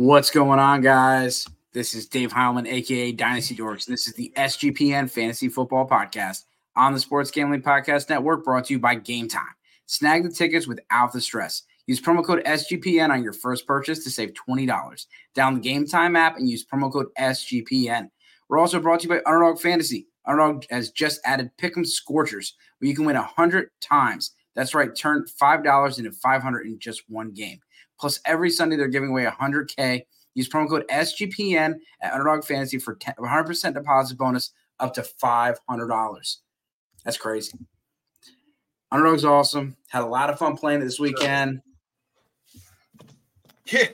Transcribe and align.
What's 0.00 0.30
going 0.30 0.58
on, 0.58 0.80
guys? 0.80 1.46
This 1.74 1.92
is 1.92 2.06
Dave 2.06 2.32
Heilman, 2.32 2.66
aka 2.66 3.12
Dynasty 3.12 3.54
Dorks. 3.54 3.84
This 3.84 4.08
is 4.08 4.14
the 4.14 4.32
SGPN 4.34 5.10
Fantasy 5.10 5.50
Football 5.50 5.86
Podcast 5.86 6.44
on 6.74 6.94
the 6.94 7.00
Sports 7.00 7.30
Gambling 7.30 7.60
Podcast 7.60 8.08
Network, 8.08 8.42
brought 8.42 8.64
to 8.64 8.72
you 8.72 8.78
by 8.78 8.94
Game 8.94 9.28
Time. 9.28 9.52
Snag 9.84 10.22
the 10.22 10.30
tickets 10.30 10.66
without 10.66 11.12
the 11.12 11.20
stress. 11.20 11.64
Use 11.86 12.00
promo 12.00 12.24
code 12.24 12.42
SGPN 12.46 13.10
on 13.10 13.22
your 13.22 13.34
first 13.34 13.66
purchase 13.66 14.02
to 14.04 14.10
save 14.10 14.32
$20. 14.48 14.66
Download 15.36 15.56
the 15.56 15.60
Game 15.60 15.86
Time 15.86 16.16
app 16.16 16.38
and 16.38 16.48
use 16.48 16.64
promo 16.64 16.90
code 16.90 17.08
SGPN. 17.18 18.08
We're 18.48 18.58
also 18.58 18.80
brought 18.80 19.00
to 19.00 19.04
you 19.06 19.10
by 19.10 19.30
Underdog 19.30 19.60
Fantasy. 19.60 20.06
Underdog 20.24 20.64
has 20.70 20.92
just 20.92 21.20
added 21.26 21.50
Pick'em 21.60 21.86
Scorchers, 21.86 22.54
where 22.78 22.88
you 22.88 22.96
can 22.96 23.04
win 23.04 23.16
100 23.16 23.68
times. 23.82 24.32
That's 24.54 24.74
right, 24.74 24.96
turn 24.96 25.26
$5 25.40 25.98
into 25.98 26.10
500 26.10 26.66
in 26.66 26.78
just 26.78 27.02
one 27.10 27.32
game. 27.32 27.60
Plus, 28.00 28.18
every 28.24 28.50
Sunday 28.50 28.76
they're 28.76 28.88
giving 28.88 29.10
away 29.10 29.24
100K. 29.26 30.02
Use 30.34 30.48
promo 30.48 30.68
code 30.68 30.86
SGPN 30.90 31.74
at 32.00 32.12
Underdog 32.12 32.44
Fantasy 32.44 32.78
for 32.78 32.96
100% 32.96 33.74
deposit 33.74 34.16
bonus 34.16 34.52
up 34.78 34.94
to 34.94 35.02
$500. 35.02 36.36
That's 37.04 37.16
crazy. 37.18 37.58
Underdog's 38.90 39.24
awesome. 39.24 39.76
Had 39.88 40.02
a 40.02 40.06
lot 40.06 40.30
of 40.30 40.38
fun 40.38 40.56
playing 40.56 40.80
this 40.80 40.98
weekend. 40.98 41.60
Yeah, 43.66 43.88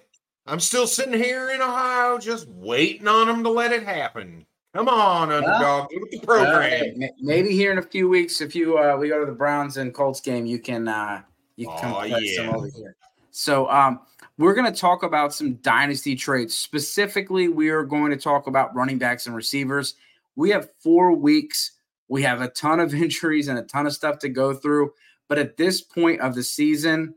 I'm 0.46 0.60
still 0.60 0.86
sitting 0.86 1.20
here 1.20 1.50
in 1.50 1.60
Ohio 1.60 2.18
just 2.18 2.48
waiting 2.48 3.08
on 3.08 3.26
them 3.26 3.42
to 3.44 3.50
let 3.50 3.72
it 3.72 3.82
happen. 3.82 4.46
Come 4.74 4.88
on, 4.88 5.32
Underdog, 5.32 5.88
get 5.90 6.10
the 6.10 6.20
program. 6.20 7.00
Maybe 7.18 7.50
here 7.50 7.72
in 7.72 7.78
a 7.78 7.82
few 7.82 8.08
weeks, 8.08 8.40
if 8.40 8.54
you 8.54 8.78
uh, 8.78 8.96
we 8.96 9.08
go 9.08 9.18
to 9.20 9.26
the 9.26 9.32
Browns 9.36 9.78
and 9.78 9.92
Colts 9.92 10.20
game, 10.20 10.44
you 10.46 10.58
can 10.58 10.86
uh, 10.86 11.22
you 11.56 11.66
can 11.66 11.78
come 11.78 11.92
Oh, 11.94 11.98
play 12.06 12.20
yeah. 12.22 12.36
some 12.46 12.54
over 12.54 12.68
here. 12.68 12.94
So 13.36 13.68
um, 13.68 14.00
we're 14.38 14.54
going 14.54 14.72
to 14.72 14.80
talk 14.80 15.02
about 15.02 15.34
some 15.34 15.56
dynasty 15.56 16.16
trades. 16.16 16.56
Specifically, 16.56 17.48
we 17.48 17.68
are 17.68 17.84
going 17.84 18.10
to 18.10 18.16
talk 18.16 18.46
about 18.46 18.74
running 18.74 18.96
backs 18.96 19.26
and 19.26 19.36
receivers. 19.36 19.94
We 20.36 20.48
have 20.50 20.70
four 20.80 21.12
weeks. 21.12 21.72
We 22.08 22.22
have 22.22 22.40
a 22.40 22.48
ton 22.48 22.80
of 22.80 22.94
injuries 23.02 23.48
and 23.48 23.58
a 23.58 23.62
ton 23.62 23.86
of 23.86 23.92
stuff 23.92 24.20
to 24.20 24.30
go 24.30 24.54
through. 24.54 24.92
But 25.28 25.38
at 25.38 25.58
this 25.58 25.82
point 25.82 26.22
of 26.22 26.34
the 26.34 26.42
season, 26.42 27.14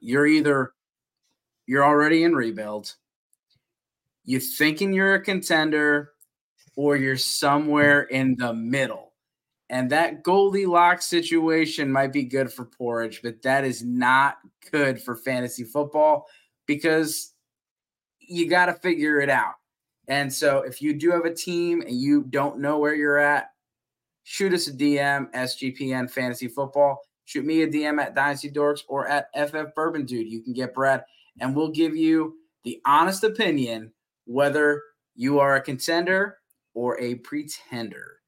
you're 0.00 0.26
either 0.26 0.72
you're 1.66 1.84
already 1.84 2.24
in 2.24 2.34
rebuild, 2.34 2.96
you're 4.24 4.40
thinking 4.40 4.92
you're 4.92 5.14
a 5.14 5.22
contender, 5.22 6.10
or 6.74 6.96
you're 6.96 7.16
somewhere 7.16 8.02
in 8.02 8.34
the 8.36 8.52
middle. 8.52 9.05
And 9.68 9.90
that 9.90 10.22
Goldilocks 10.22 11.06
situation 11.06 11.90
might 11.90 12.12
be 12.12 12.22
good 12.22 12.52
for 12.52 12.64
porridge, 12.64 13.20
but 13.22 13.42
that 13.42 13.64
is 13.64 13.82
not 13.82 14.38
good 14.70 15.02
for 15.02 15.16
fantasy 15.16 15.64
football 15.64 16.26
because 16.66 17.32
you 18.20 18.48
got 18.48 18.66
to 18.66 18.74
figure 18.74 19.20
it 19.20 19.28
out. 19.28 19.54
And 20.08 20.32
so 20.32 20.58
if 20.58 20.80
you 20.80 20.94
do 20.94 21.10
have 21.10 21.24
a 21.24 21.34
team 21.34 21.80
and 21.80 22.00
you 22.00 22.22
don't 22.22 22.60
know 22.60 22.78
where 22.78 22.94
you're 22.94 23.18
at, 23.18 23.50
shoot 24.22 24.52
us 24.52 24.68
a 24.68 24.72
DM, 24.72 25.32
SGPN 25.32 26.10
Fantasy 26.10 26.48
Football. 26.48 27.00
Shoot 27.24 27.44
me 27.44 27.62
a 27.62 27.68
DM 27.68 28.00
at 28.00 28.14
Dynasty 28.14 28.50
Dorks 28.50 28.82
or 28.88 29.08
at 29.08 29.28
FF 29.34 29.74
Bourbon 29.74 30.04
Dude. 30.04 30.30
You 30.30 30.42
can 30.42 30.52
get 30.52 30.74
Brad, 30.74 31.04
and 31.40 31.56
we'll 31.56 31.70
give 31.70 31.96
you 31.96 32.36
the 32.62 32.80
honest 32.84 33.24
opinion 33.24 33.92
whether 34.26 34.80
you 35.16 35.40
are 35.40 35.56
a 35.56 35.60
contender 35.60 36.38
or 36.74 37.00
a 37.00 37.16
pretender. 37.16 38.20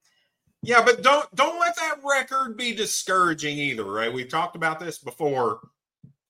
Yeah, 0.61 0.83
but 0.83 1.01
don't 1.01 1.33
don't 1.35 1.59
let 1.59 1.75
that 1.77 1.99
record 2.03 2.57
be 2.57 2.73
discouraging 2.73 3.57
either, 3.57 3.85
right? 3.85 4.11
We've 4.11 4.29
talked 4.29 4.55
about 4.55 4.79
this 4.79 4.97
before. 4.97 5.59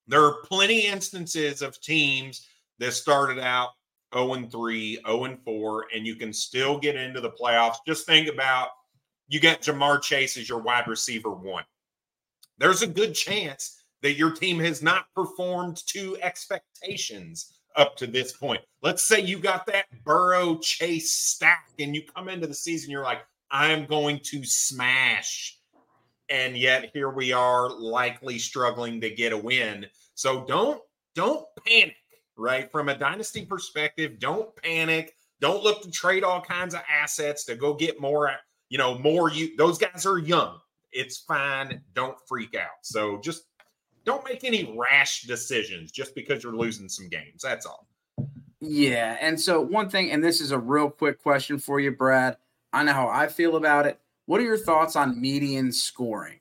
There 0.07 0.23
are 0.23 0.41
plenty 0.43 0.87
instances 0.87 1.61
of 1.61 1.79
teams 1.81 2.47
that 2.79 2.93
started 2.93 3.39
out 3.39 3.69
0 4.13 4.33
and 4.33 4.51
3, 4.51 4.99
0 5.05 5.23
and 5.25 5.39
4, 5.43 5.85
and 5.95 6.05
you 6.05 6.15
can 6.15 6.33
still 6.33 6.79
get 6.79 6.95
into 6.95 7.21
the 7.21 7.31
playoffs. 7.31 7.77
Just 7.85 8.05
think 8.05 8.27
about 8.27 8.69
you 9.27 9.39
get 9.39 9.61
Ja'Marr 9.61 10.01
Chase 10.01 10.37
as 10.37 10.49
your 10.49 10.59
wide 10.59 10.87
receiver 10.87 11.31
one. 11.31 11.63
There's 12.57 12.81
a 12.81 12.87
good 12.87 13.13
chance 13.13 13.83
that 14.01 14.13
your 14.13 14.31
team 14.31 14.59
has 14.59 14.81
not 14.81 15.05
performed 15.15 15.85
to 15.87 16.17
expectations 16.21 17.59
up 17.75 17.95
to 17.97 18.07
this 18.07 18.33
point. 18.33 18.61
Let's 18.81 19.03
say 19.03 19.21
you 19.21 19.39
got 19.39 19.65
that 19.67 19.85
Burrow 20.03 20.57
Chase 20.57 21.11
stack 21.11 21.69
and 21.79 21.95
you 21.95 22.03
come 22.15 22.29
into 22.29 22.47
the 22.47 22.53
season, 22.53 22.91
you're 22.91 23.03
like, 23.03 23.21
I'm 23.51 23.85
going 23.85 24.19
to 24.25 24.43
smash. 24.43 25.57
And 26.29 26.55
yet 26.55 26.91
here 26.93 27.09
we 27.09 27.33
are 27.33 27.69
likely 27.69 28.37
struggling 28.37 29.01
to 29.01 29.09
get 29.09 29.33
a 29.33 29.37
win. 29.37 29.85
So 30.13 30.45
don't 30.45 30.81
don't 31.15 31.45
panic, 31.65 31.95
right? 32.37 32.71
From 32.71 32.89
a 32.89 32.97
dynasty 32.97 33.45
perspective, 33.45 34.19
don't 34.19 34.55
panic. 34.57 35.15
Don't 35.41 35.63
look 35.63 35.81
to 35.81 35.91
trade 35.91 36.23
all 36.23 36.41
kinds 36.41 36.75
of 36.75 36.81
assets 36.89 37.45
to 37.45 37.55
go 37.55 37.73
get 37.73 37.99
more, 37.99 38.31
you 38.69 38.77
know, 38.77 38.97
more 38.99 39.31
you 39.31 39.55
those 39.57 39.77
guys 39.77 40.05
are 40.05 40.19
young. 40.19 40.59
It's 40.91 41.17
fine. 41.17 41.81
Don't 41.93 42.17
freak 42.27 42.55
out. 42.55 42.77
So 42.83 43.19
just 43.21 43.43
don't 44.05 44.23
make 44.25 44.43
any 44.43 44.75
rash 44.77 45.23
decisions 45.23 45.91
just 45.91 46.15
because 46.15 46.43
you're 46.43 46.55
losing 46.55 46.89
some 46.89 47.09
games. 47.09 47.41
That's 47.43 47.65
all. 47.65 47.87
Yeah. 48.59 49.17
And 49.21 49.39
so, 49.39 49.61
one 49.61 49.89
thing, 49.89 50.11
and 50.11 50.23
this 50.23 50.41
is 50.41 50.51
a 50.51 50.59
real 50.59 50.89
quick 50.89 51.21
question 51.21 51.59
for 51.59 51.79
you, 51.79 51.91
Brad. 51.91 52.37
I 52.71 52.83
know 52.83 52.93
how 52.93 53.07
I 53.07 53.27
feel 53.27 53.55
about 53.55 53.85
it. 53.85 53.99
What 54.25 54.39
are 54.39 54.43
your 54.43 54.57
thoughts 54.57 54.95
on 54.95 55.19
median 55.19 55.71
scoring? 55.71 56.39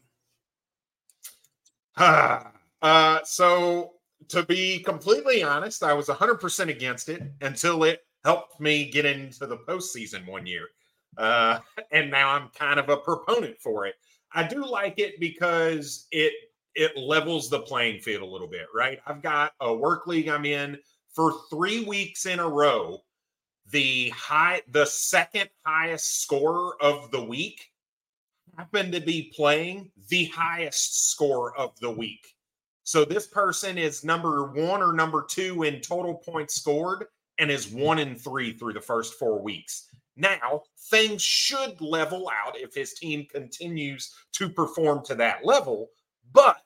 uh, 1.96 3.20
so 3.24 3.92
to 4.28 4.42
be 4.44 4.80
completely 4.80 5.42
honest, 5.42 5.82
I 5.82 5.92
was 5.94 6.06
100% 6.06 6.68
against 6.68 7.08
it 7.08 7.22
until 7.40 7.84
it 7.84 8.02
helped 8.24 8.60
me 8.60 8.90
get 8.90 9.04
into 9.04 9.46
the 9.46 9.56
postseason 9.56 10.26
one 10.26 10.46
year. 10.46 10.68
Uh, 11.16 11.60
and 11.92 12.10
now 12.10 12.30
I'm 12.30 12.48
kind 12.54 12.78
of 12.78 12.88
a 12.88 12.96
proponent 12.96 13.58
for 13.60 13.86
it. 13.86 13.94
I 14.32 14.46
do 14.46 14.64
like 14.64 14.98
it 14.98 15.18
because 15.20 16.06
it 16.10 16.32
it 16.74 16.96
levels 16.96 17.48
the 17.48 17.60
playing 17.60 18.00
field 18.00 18.22
a 18.22 18.26
little 18.26 18.46
bit, 18.46 18.66
right? 18.72 19.00
I've 19.04 19.22
got 19.22 19.52
a 19.60 19.74
work 19.74 20.06
league 20.06 20.28
I'm 20.28 20.44
in 20.44 20.78
for 21.12 21.34
3 21.50 21.84
weeks 21.86 22.26
in 22.26 22.38
a 22.38 22.48
row. 22.48 23.00
The 23.70 24.10
high 24.10 24.62
the 24.68 24.86
second 24.86 25.50
highest 25.64 26.22
scorer 26.22 26.80
of 26.80 27.10
the 27.10 27.22
week 27.22 27.70
happened 28.56 28.92
to 28.92 29.00
be 29.00 29.32
playing 29.36 29.90
the 30.08 30.24
highest 30.26 31.10
score 31.10 31.56
of 31.56 31.78
the 31.80 31.90
week. 31.90 32.34
So 32.84 33.04
this 33.04 33.26
person 33.26 33.76
is 33.76 34.04
number 34.04 34.44
one 34.44 34.82
or 34.82 34.92
number 34.92 35.24
two 35.28 35.64
in 35.64 35.80
total 35.80 36.14
points 36.14 36.54
scored 36.54 37.06
and 37.38 37.50
is 37.50 37.68
one 37.68 37.98
in 37.98 38.16
three 38.16 38.52
through 38.52 38.72
the 38.72 38.80
first 38.80 39.14
four 39.14 39.40
weeks. 39.42 39.88
Now, 40.16 40.62
things 40.90 41.22
should 41.22 41.80
level 41.80 42.30
out 42.44 42.58
if 42.58 42.74
his 42.74 42.94
team 42.94 43.26
continues 43.30 44.12
to 44.32 44.48
perform 44.48 45.04
to 45.04 45.14
that 45.16 45.44
level, 45.44 45.90
but 46.32 46.56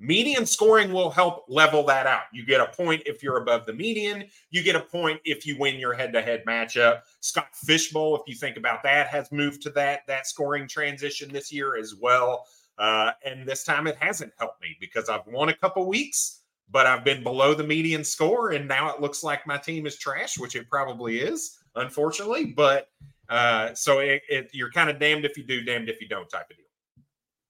median 0.00 0.44
scoring 0.46 0.92
will 0.92 1.10
help 1.10 1.44
level 1.48 1.84
that 1.84 2.06
out. 2.06 2.24
You 2.32 2.44
get 2.44 2.60
a 2.60 2.66
point 2.66 3.02
if 3.06 3.22
you're 3.22 3.38
above 3.38 3.66
the 3.66 3.72
median, 3.72 4.24
you 4.50 4.62
get 4.62 4.76
a 4.76 4.80
point 4.80 5.20
if 5.24 5.46
you 5.46 5.56
win 5.58 5.76
your 5.76 5.94
head-to-head 5.94 6.44
matchup. 6.46 7.02
Scott 7.20 7.54
Fish 7.54 7.92
Bowl, 7.92 8.16
if 8.16 8.22
you 8.26 8.34
think 8.34 8.56
about 8.56 8.82
that, 8.82 9.06
has 9.08 9.30
moved 9.32 9.62
to 9.62 9.70
that 9.70 10.00
that 10.08 10.26
scoring 10.26 10.68
transition 10.68 11.32
this 11.32 11.52
year 11.52 11.76
as 11.76 11.94
well. 11.94 12.46
Uh, 12.76 13.12
and 13.24 13.46
this 13.46 13.62
time 13.62 13.86
it 13.86 13.96
hasn't 14.00 14.32
helped 14.38 14.60
me 14.60 14.76
because 14.80 15.08
I've 15.08 15.26
won 15.26 15.48
a 15.48 15.54
couple 15.54 15.86
weeks, 15.86 16.40
but 16.70 16.86
I've 16.86 17.04
been 17.04 17.22
below 17.22 17.54
the 17.54 17.62
median 17.62 18.02
score, 18.02 18.50
and 18.50 18.66
now 18.66 18.92
it 18.92 19.00
looks 19.00 19.22
like 19.22 19.46
my 19.46 19.58
team 19.58 19.86
is 19.86 19.96
trash, 19.96 20.38
which 20.38 20.56
it 20.56 20.68
probably 20.68 21.20
is, 21.20 21.58
unfortunately. 21.76 22.46
But 22.46 22.88
uh, 23.28 23.74
so 23.74 24.00
it, 24.00 24.22
it, 24.28 24.50
you're 24.52 24.72
kind 24.72 24.90
of 24.90 24.98
damned 24.98 25.24
if 25.24 25.38
you 25.38 25.44
do, 25.44 25.62
damned 25.62 25.88
if 25.88 26.00
you 26.00 26.08
don't 26.08 26.28
type 26.28 26.50
of. 26.50 26.56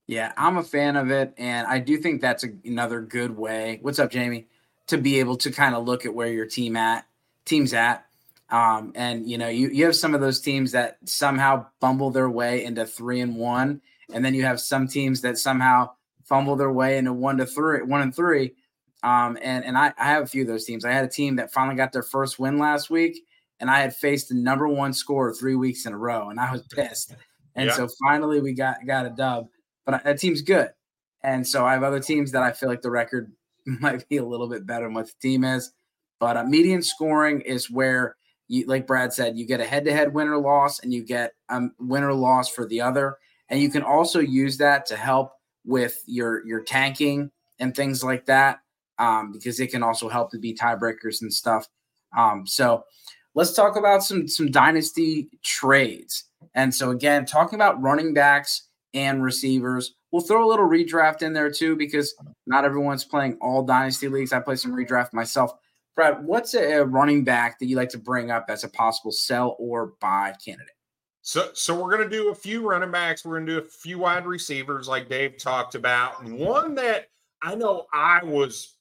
Yeah, 0.06 0.32
I'm 0.36 0.58
a 0.58 0.62
fan 0.62 0.96
of 0.96 1.10
it, 1.10 1.32
and 1.38 1.66
I 1.66 1.78
do 1.78 1.96
think 1.96 2.20
that's 2.20 2.44
a, 2.44 2.48
another 2.64 3.00
good 3.00 3.36
way. 3.36 3.78
What's 3.80 3.98
up, 3.98 4.10
Jamie? 4.10 4.46
To 4.88 4.98
be 4.98 5.18
able 5.18 5.36
to 5.38 5.50
kind 5.50 5.74
of 5.74 5.86
look 5.86 6.04
at 6.04 6.14
where 6.14 6.28
your 6.30 6.44
team 6.46 6.76
at 6.76 7.06
team's 7.46 7.72
at, 7.72 8.04
um, 8.50 8.92
and 8.94 9.28
you 9.28 9.38
know, 9.38 9.48
you 9.48 9.70
you 9.70 9.86
have 9.86 9.96
some 9.96 10.14
of 10.14 10.20
those 10.20 10.40
teams 10.40 10.72
that 10.72 10.98
somehow 11.06 11.66
bumble 11.80 12.10
their 12.10 12.28
way 12.28 12.64
into 12.64 12.84
three 12.84 13.20
and 13.20 13.36
one, 13.36 13.80
and 14.12 14.22
then 14.22 14.34
you 14.34 14.44
have 14.44 14.60
some 14.60 14.86
teams 14.86 15.22
that 15.22 15.38
somehow 15.38 15.90
fumble 16.24 16.56
their 16.56 16.72
way 16.72 16.98
into 16.98 17.12
one 17.14 17.38
to 17.38 17.46
three, 17.46 17.82
one 17.82 18.02
and 18.02 18.14
three. 18.14 18.52
Um, 19.02 19.38
and 19.40 19.64
and 19.64 19.78
I, 19.78 19.94
I 19.98 20.04
have 20.04 20.24
a 20.24 20.26
few 20.26 20.42
of 20.42 20.48
those 20.48 20.66
teams. 20.66 20.84
I 20.84 20.92
had 20.92 21.04
a 21.04 21.08
team 21.08 21.36
that 21.36 21.50
finally 21.50 21.76
got 21.76 21.92
their 21.92 22.02
first 22.02 22.38
win 22.38 22.58
last 22.58 22.90
week, 22.90 23.24
and 23.58 23.70
I 23.70 23.80
had 23.80 23.96
faced 23.96 24.28
the 24.28 24.34
number 24.34 24.68
one 24.68 24.92
scorer 24.92 25.32
three 25.32 25.54
weeks 25.54 25.86
in 25.86 25.94
a 25.94 25.98
row, 25.98 26.28
and 26.28 26.38
I 26.38 26.52
was 26.52 26.62
pissed. 26.62 27.14
And 27.54 27.68
Yeah. 27.68 27.76
so 27.76 27.88
finally 28.04 28.40
we 28.42 28.52
got 28.52 28.86
got 28.86 29.06
a 29.06 29.10
dub 29.10 29.48
but 29.84 30.02
that 30.04 30.18
team's 30.18 30.42
good. 30.42 30.70
And 31.22 31.46
so 31.46 31.64
I 31.64 31.72
have 31.72 31.82
other 31.82 32.00
teams 32.00 32.32
that 32.32 32.42
I 32.42 32.52
feel 32.52 32.68
like 32.68 32.82
the 32.82 32.90
record 32.90 33.32
might 33.66 34.08
be 34.08 34.18
a 34.18 34.24
little 34.24 34.48
bit 34.48 34.66
better 34.66 34.84
than 34.84 34.94
what 34.94 35.06
the 35.06 35.14
team 35.20 35.44
is. 35.44 35.72
But 36.20 36.36
uh, 36.36 36.44
median 36.44 36.82
scoring 36.82 37.40
is 37.40 37.70
where 37.70 38.16
you, 38.48 38.66
like 38.66 38.86
Brad 38.86 39.12
said, 39.12 39.36
you 39.36 39.46
get 39.46 39.60
a 39.60 39.64
head-to-head 39.64 40.14
winner 40.14 40.38
loss, 40.38 40.80
and 40.80 40.92
you 40.92 41.02
get 41.02 41.32
a 41.50 41.54
um, 41.56 41.74
winner 41.78 42.12
loss 42.12 42.48
for 42.48 42.66
the 42.66 42.80
other, 42.80 43.16
and 43.48 43.60
you 43.60 43.70
can 43.70 43.82
also 43.82 44.20
use 44.20 44.58
that 44.58 44.86
to 44.86 44.96
help 44.96 45.32
with 45.64 46.02
your 46.06 46.46
your 46.46 46.62
tanking 46.62 47.30
and 47.58 47.74
things 47.74 48.04
like 48.04 48.26
that, 48.26 48.60
um, 48.98 49.32
because 49.32 49.60
it 49.60 49.70
can 49.70 49.82
also 49.82 50.08
help 50.08 50.30
to 50.30 50.38
be 50.38 50.54
tiebreakers 50.54 51.22
and 51.22 51.32
stuff. 51.32 51.68
Um, 52.16 52.46
so 52.46 52.84
let's 53.34 53.54
talk 53.54 53.76
about 53.76 54.04
some 54.04 54.28
some 54.28 54.50
dynasty 54.50 55.30
trades. 55.42 56.24
And 56.54 56.74
so 56.74 56.90
again, 56.90 57.24
talking 57.24 57.56
about 57.56 57.80
running 57.82 58.12
backs 58.12 58.68
and 58.94 59.22
receivers, 59.22 59.94
we'll 60.10 60.22
throw 60.22 60.46
a 60.46 60.48
little 60.48 60.68
redraft 60.68 61.22
in 61.22 61.32
there 61.32 61.50
too 61.50 61.76
because 61.76 62.14
not 62.46 62.64
everyone's 62.64 63.04
playing 63.04 63.36
all 63.40 63.64
dynasty 63.64 64.08
leagues. 64.08 64.32
I 64.32 64.40
play 64.40 64.56
some 64.56 64.72
redraft 64.72 65.12
myself. 65.12 65.52
Brad, 65.96 66.24
what's 66.24 66.54
a 66.54 66.80
running 66.84 67.24
back 67.24 67.58
that 67.58 67.66
you 67.66 67.76
like 67.76 67.90
to 67.90 67.98
bring 67.98 68.30
up 68.30 68.46
as 68.48 68.64
a 68.64 68.68
possible 68.68 69.12
sell 69.12 69.56
or 69.58 69.92
buy 70.00 70.34
candidate? 70.44 70.70
So, 71.22 71.50
so 71.54 71.74
we're 71.74 71.96
going 71.96 72.08
to 72.08 72.16
do 72.16 72.30
a 72.30 72.34
few 72.34 72.68
running 72.68 72.90
backs. 72.90 73.24
We're 73.24 73.36
going 73.36 73.46
to 73.46 73.52
do 73.60 73.66
a 73.66 73.70
few 73.70 73.98
wide 73.98 74.26
receivers, 74.26 74.88
like 74.88 75.08
Dave 75.08 75.38
talked 75.38 75.74
about. 75.74 76.22
One 76.24 76.74
that 76.74 77.06
I 77.42 77.54
know 77.54 77.86
I 77.92 78.22
was 78.22 78.74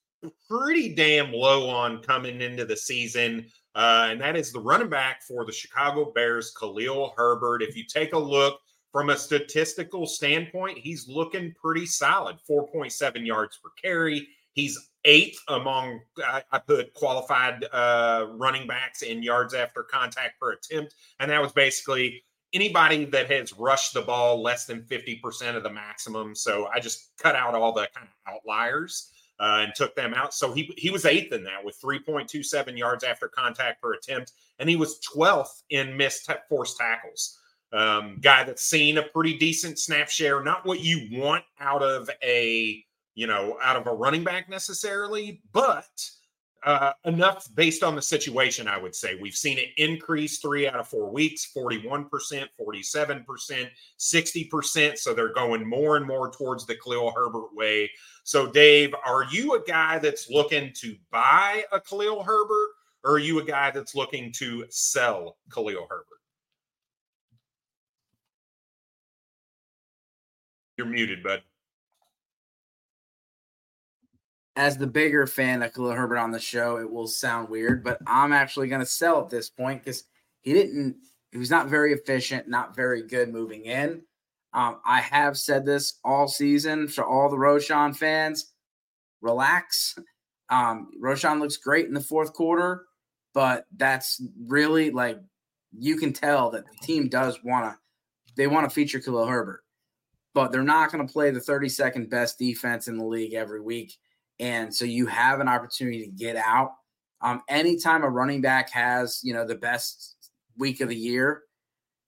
pretty 0.50 0.94
damn 0.94 1.32
low 1.32 1.70
on 1.70 2.02
coming 2.02 2.42
into 2.42 2.66
the 2.66 2.76
season, 2.76 3.46
uh, 3.76 4.08
and 4.10 4.20
that 4.22 4.36
is 4.36 4.52
the 4.52 4.60
running 4.60 4.90
back 4.90 5.24
for 5.24 5.46
the 5.46 5.52
Chicago 5.52 6.12
Bears, 6.14 6.52
Khalil 6.60 7.14
Herbert. 7.16 7.62
If 7.62 7.78
you 7.78 7.86
take 7.86 8.14
a 8.14 8.20
look 8.20 8.60
from 8.94 9.10
a 9.10 9.18
statistical 9.18 10.06
standpoint, 10.06 10.78
he's 10.78 11.08
looking 11.08 11.54
pretty 11.60 11.88
solid 11.88 12.38
4.7 12.48 13.26
yards 13.26 13.58
per 13.58 13.72
carry. 13.82 14.28
He's 14.54 14.92
eighth 15.04 15.40
among, 15.48 16.00
I, 16.24 16.60
put 16.60 16.94
qualified 16.94 17.66
uh, 17.74 18.28
running 18.30 18.68
backs 18.68 19.02
in 19.02 19.24
yards 19.24 19.56
after 19.56 19.82
contact 19.82 20.40
per 20.40 20.52
attempt. 20.52 20.94
And 21.20 21.32
that 21.32 21.42
was 21.42 21.52
basically 21.52 22.24
anybody 22.54 23.06
that 23.06 23.32
has 23.32 23.52
rushed 23.54 23.96
the 23.96 24.04
ball 24.04 24.44
less 24.44 24.66
than 24.66 24.84
50% 24.84 25.56
of 25.56 25.64
the 25.64 25.72
maximum. 25.72 26.36
So 26.36 26.70
I 26.72 26.80
just 26.80 27.18
cut 27.18 27.36
out 27.36 27.56
all 27.56 27.74
the 27.74 27.90
kind 27.96 28.08
of 28.08 28.34
outliers. 28.34 29.10
Uh, 29.40 29.64
and 29.64 29.74
took 29.76 29.96
them 29.96 30.14
out. 30.14 30.32
So 30.32 30.54
he 30.54 30.72
he 30.78 30.92
was 30.92 31.06
eighth 31.06 31.34
in 31.34 31.44
that 31.46 31.66
with 31.66 31.82
3.27 31.82 32.78
yards 32.78 33.04
after 33.04 33.28
contact 33.28 33.82
per 33.82 33.94
attempt, 33.94 34.34
and 34.60 34.70
he 34.70 34.76
was 34.76 35.00
12th 35.14 35.64
in 35.72 35.98
missed 35.98 36.28
t- 36.28 36.36
forced 36.48 36.78
tackles. 36.78 37.40
Um, 37.74 38.20
guy 38.22 38.44
that's 38.44 38.66
seen 38.66 39.00
a 39.00 39.04
pretty 39.04 39.38
decent 39.38 39.80
snap 39.80 40.10
share, 40.10 40.44
not 40.44 40.66
what 40.66 40.80
you 40.82 41.08
want 41.12 41.44
out 41.60 41.82
of 41.82 42.10
a 42.24 42.86
you 43.16 43.28
know, 43.28 43.58
out 43.62 43.76
of 43.76 43.88
a 43.88 43.94
running 43.94 44.24
back 44.24 44.50
necessarily, 44.50 45.42
but 45.52 45.88
uh, 46.66 46.94
enough 47.06 47.48
based 47.56 47.84
on 47.84 47.96
the 47.96 48.02
situation, 48.02 48.68
I 48.68 48.78
would 48.78 48.96
say. 48.96 49.16
We've 49.16 49.36
seen 49.36 49.58
it 49.58 49.70
increase 49.78 50.40
three 50.40 50.68
out 50.68 50.80
of 50.80 50.88
four 50.88 51.12
weeks 51.12 51.52
41%, 51.56 52.08
47%, 52.10 53.70
60%. 54.00 54.98
So 54.98 55.14
they're 55.14 55.34
going 55.34 55.68
more 55.68 55.98
and 55.98 56.06
more 56.06 56.32
towards 56.32 56.66
the 56.66 56.76
Khalil 56.76 57.12
Herbert 57.12 57.54
way. 57.54 57.92
So, 58.24 58.50
Dave, 58.50 58.96
are 59.06 59.26
you 59.30 59.56
a 59.56 59.64
guy 59.64 60.00
that's 60.00 60.30
looking 60.30 60.72
to 60.78 60.96
buy 61.12 61.66
a 61.72 61.82
Khalil 61.82 62.24
Herbert, 62.24 62.70
or 63.04 63.16
are 63.16 63.20
you 63.20 63.40
a 63.40 63.44
guy 63.44 63.70
that's 63.72 63.94
looking 63.94 64.32
to 64.38 64.66
sell 64.70 65.38
Khalil 65.54 65.86
Herbert? 65.90 66.23
You're 70.78 70.88
muted, 70.88 71.24
bud 71.24 71.44
as 74.56 74.78
the 74.78 74.88
bigger 74.88 75.26
fan 75.26 75.64
of 75.64 75.74
Khalil 75.74 75.94
Herbert 75.94 76.18
on 76.20 76.32
the 76.32 76.40
show, 76.40 76.78
it 76.78 76.92
will 76.92 77.08
sound 77.08 77.50
weird, 77.50 77.84
but 77.84 78.00
I'm 78.06 78.34
actually 78.34 78.68
going 78.68 78.82
to 78.82 78.86
sell 78.86 79.22
at 79.22 79.30
this 79.30 79.50
point 79.50 79.84
because 79.84 80.04
he 80.42 80.54
didn't, 80.54 80.98
he 81.32 81.38
was 81.38 81.50
not 81.50 81.70
very 81.70 81.94
efficient, 81.94 82.48
not 82.48 82.76
very 82.76 83.02
good 83.02 83.30
moving 83.30 83.66
in. 83.66 84.04
Um, 84.54 84.80
I 84.86 85.02
have 85.02 85.38
said 85.38 85.66
this 85.66 86.00
all 86.04 86.28
season 86.28 86.88
for 86.88 87.04
all 87.04 87.30
the 87.30 87.38
Roschon 87.38 87.96
fans 87.96 88.54
relax. 89.22 89.98
Um, 90.50 90.92
Roschon 91.02 91.40
looks 91.40 91.58
great 91.58 91.88
in 91.88 91.96
the 91.96 92.02
fourth 92.02 92.34
quarter, 92.34 92.86
but 93.34 93.66
that's 93.76 94.22
really 94.46 94.92
like 94.92 95.18
you 95.76 95.98
can 95.98 96.14
tell 96.14 96.52
that 96.52 96.66
the 96.66 96.86
team 96.86 97.10
does 97.10 97.44
want 97.44 97.74
to, 97.74 97.80
they 98.36 98.46
want 98.46 98.70
to 98.70 98.74
feature 98.74 99.00
Khalil 99.00 99.26
Herbert, 99.26 99.63
but 100.34 100.52
they're 100.52 100.64
not 100.64 100.92
going 100.92 101.06
to 101.06 101.12
play 101.12 101.32
the 101.32 101.40
32nd 101.40 102.10
best 102.10 102.40
defense 102.40 102.88
in 102.88 102.98
the 102.98 103.06
league 103.06 103.34
every 103.34 103.62
week 103.62 103.98
and 104.40 104.74
so 104.74 104.86
you 104.86 105.06
have 105.08 105.40
an 105.40 105.48
opportunity 105.48 106.02
to 106.02 106.12
get 106.12 106.36
out. 106.36 106.74
Um, 107.22 107.42
anytime 107.48 108.04
a 108.04 108.10
running 108.10 108.42
back 108.42 108.70
has, 108.72 109.22
you 109.24 109.34
know, 109.34 109.46
the 109.46 109.56
best 109.56 110.16
week 110.58 110.82
of 110.82 110.90
the 110.90 110.96
year, 110.96 111.44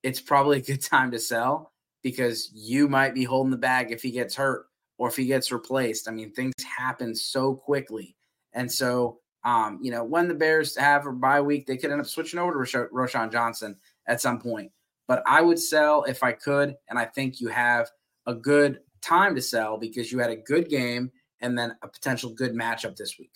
it's 0.04 0.20
probably 0.20 0.58
a 0.58 0.62
good 0.62 0.82
time 0.84 1.12
to 1.12 1.20
sell 1.20 1.72
because 2.04 2.52
you 2.54 2.88
might 2.88 3.14
be 3.14 3.24
holding 3.24 3.52
the 3.52 3.58
bag 3.58 3.92
if 3.92 4.02
he 4.02 4.12
gets 4.12 4.36
hurt 4.36 4.66
or 4.98 5.08
if 5.08 5.16
he 5.16 5.26
gets 5.26 5.52
replaced. 5.52 6.08
I 6.08 6.12
mean, 6.12 6.32
things 6.32 6.54
happen 6.78 7.16
so 7.16 7.56
quickly. 7.56 8.16
And 8.54 8.72
so, 8.72 9.20
um, 9.44 9.80
you 9.82 9.92
know, 9.92 10.04
when 10.04 10.28
the 10.28 10.34
Bears 10.34 10.76
have 10.76 11.06
a 11.06 11.12
bye 11.12 11.42
week, 11.42 11.66
they 11.66 11.78
could 11.78 11.92
end 11.92 12.02
up 12.02 12.08
switching 12.08 12.40
over 12.40 12.52
to 12.52 12.58
Rosh- 12.58 13.14
Roschon 13.14 13.32
Johnson 13.32 13.76
at 14.08 14.22
some 14.22 14.40
point. 14.40 14.72
But 15.08 15.22
I 15.28 15.42
would 15.42 15.60
sell 15.60 16.04
if 16.04 16.24
I 16.24 16.32
could. 16.32 16.76
And 16.90 16.98
I 16.98 17.06
think 17.06 17.40
you 17.40 17.50
have 17.50 17.90
a 18.28 18.34
good 18.34 18.80
time 19.02 19.36
to 19.36 19.42
sell 19.42 19.78
because 19.78 20.12
you 20.12 20.20
had 20.20 20.32
a 20.32 20.36
good 20.36 20.70
game 20.70 21.12
and 21.42 21.58
then 21.58 21.76
a 21.82 21.88
potential 21.88 22.32
good 22.32 22.54
matchup 22.54 22.96
this 22.96 23.18
week. 23.20 23.32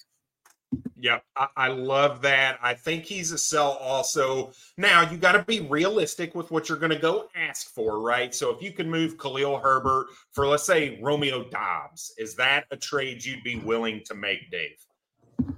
Yep, 1.00 1.24
I, 1.36 1.48
I, 1.56 1.68
love 1.70 2.22
that. 2.22 2.60
I 2.62 2.76
think 2.76 3.06
he's 3.06 3.32
a 3.32 3.38
sell 3.38 3.72
also. 3.72 4.52
Now, 4.78 5.10
you 5.10 5.18
got 5.18 5.32
to 5.32 5.44
be 5.44 5.62
realistic 5.62 6.36
with 6.36 6.52
what 6.52 6.70
you're 6.70 6.78
going 6.78 6.92
to 6.92 7.00
go 7.00 7.28
ask 7.36 7.74
for, 7.74 8.02
right? 8.02 8.36
So, 8.36 8.52
if 8.52 8.62
you 8.62 8.72
can 8.72 8.88
move 8.88 9.18
Khalil 9.18 9.58
Herbert 9.58 10.08
for, 10.32 10.46
let's 10.46 10.66
say, 10.66 11.00
Romeo 11.02 11.46
Doubs, 11.50 12.14
is 12.18 12.36
that 12.36 12.66
a 12.70 12.78
trade 12.78 13.26
you'd 13.26 13.44
be 13.44 13.56
willing 13.56 14.02
to 14.06 14.14
make, 14.14 14.52
Dave? 14.52 15.56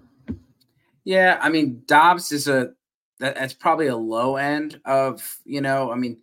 Yeah, 1.04 1.40
I 1.42 1.50
mean, 1.50 1.82
Doubs 1.88 2.32
is 2.32 2.48
a 2.48 2.72
that, 3.20 3.36
that's 3.36 3.54
probably 3.54 3.88
a 3.88 3.96
low 3.96 4.36
end 4.36 4.80
of, 4.86 5.40
you 5.46 5.62
know, 5.62 5.92
I 5.92 5.96
mean, 5.96 6.22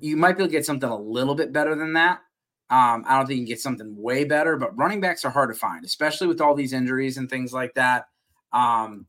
you 0.00 0.16
might 0.16 0.36
be 0.36 0.42
able 0.42 0.48
to 0.48 0.56
get 0.56 0.66
something 0.66 0.88
a 0.88 0.96
little 0.96 1.34
bit 1.34 1.52
better 1.52 1.74
than 1.74 1.92
that. 1.94 2.20
Um, 2.70 3.04
I 3.06 3.16
don't 3.16 3.26
think 3.26 3.40
you 3.40 3.44
can 3.44 3.48
get 3.52 3.60
something 3.60 3.94
way 3.96 4.24
better, 4.24 4.56
but 4.56 4.76
running 4.76 5.00
backs 5.00 5.24
are 5.24 5.30
hard 5.30 5.52
to 5.52 5.58
find, 5.58 5.84
especially 5.84 6.28
with 6.28 6.40
all 6.40 6.54
these 6.54 6.72
injuries 6.72 7.16
and 7.16 7.28
things 7.28 7.52
like 7.52 7.74
that. 7.74 8.06
Um, 8.52 9.06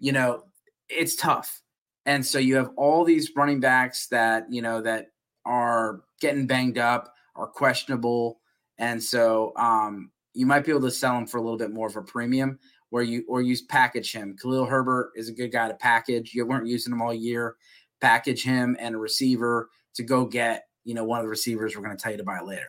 you 0.00 0.12
know, 0.12 0.44
it's 0.88 1.14
tough. 1.14 1.62
And 2.06 2.24
so 2.24 2.38
you 2.38 2.56
have 2.56 2.70
all 2.76 3.04
these 3.04 3.30
running 3.36 3.60
backs 3.60 4.08
that, 4.08 4.46
you 4.50 4.62
know, 4.62 4.80
that 4.82 5.08
are 5.44 6.00
getting 6.20 6.46
banged 6.46 6.78
up, 6.78 7.12
are 7.36 7.46
questionable. 7.46 8.40
And 8.78 9.00
so 9.02 9.52
um, 9.56 10.10
you 10.34 10.46
might 10.46 10.64
be 10.64 10.72
able 10.72 10.82
to 10.82 10.90
sell 10.90 11.16
him 11.16 11.26
for 11.26 11.38
a 11.38 11.42
little 11.42 11.58
bit 11.58 11.72
more 11.72 11.86
of 11.86 11.96
a 11.96 12.02
premium 12.02 12.58
where 12.90 13.02
you 13.02 13.24
or 13.28 13.42
use 13.42 13.62
package 13.62 14.12
him. 14.12 14.36
Khalil 14.40 14.64
Herbert 14.64 15.12
is 15.14 15.28
a 15.28 15.34
good 15.34 15.52
guy 15.52 15.68
to 15.68 15.74
package. 15.74 16.34
You 16.34 16.46
weren't 16.46 16.66
using 16.66 16.92
him 16.92 17.02
all 17.02 17.14
year. 17.14 17.56
Package 18.00 18.42
him 18.42 18.76
and 18.80 18.94
a 18.94 18.98
receiver 18.98 19.68
to 19.98 20.02
go 20.02 20.24
get, 20.24 20.66
you 20.84 20.94
know, 20.94 21.04
one 21.04 21.20
of 21.20 21.24
the 21.24 21.30
receivers 21.30 21.76
we're 21.76 21.84
going 21.84 21.96
to 21.96 22.02
tell 22.02 22.10
you 22.10 22.18
to 22.18 22.24
buy 22.24 22.40
later. 22.40 22.66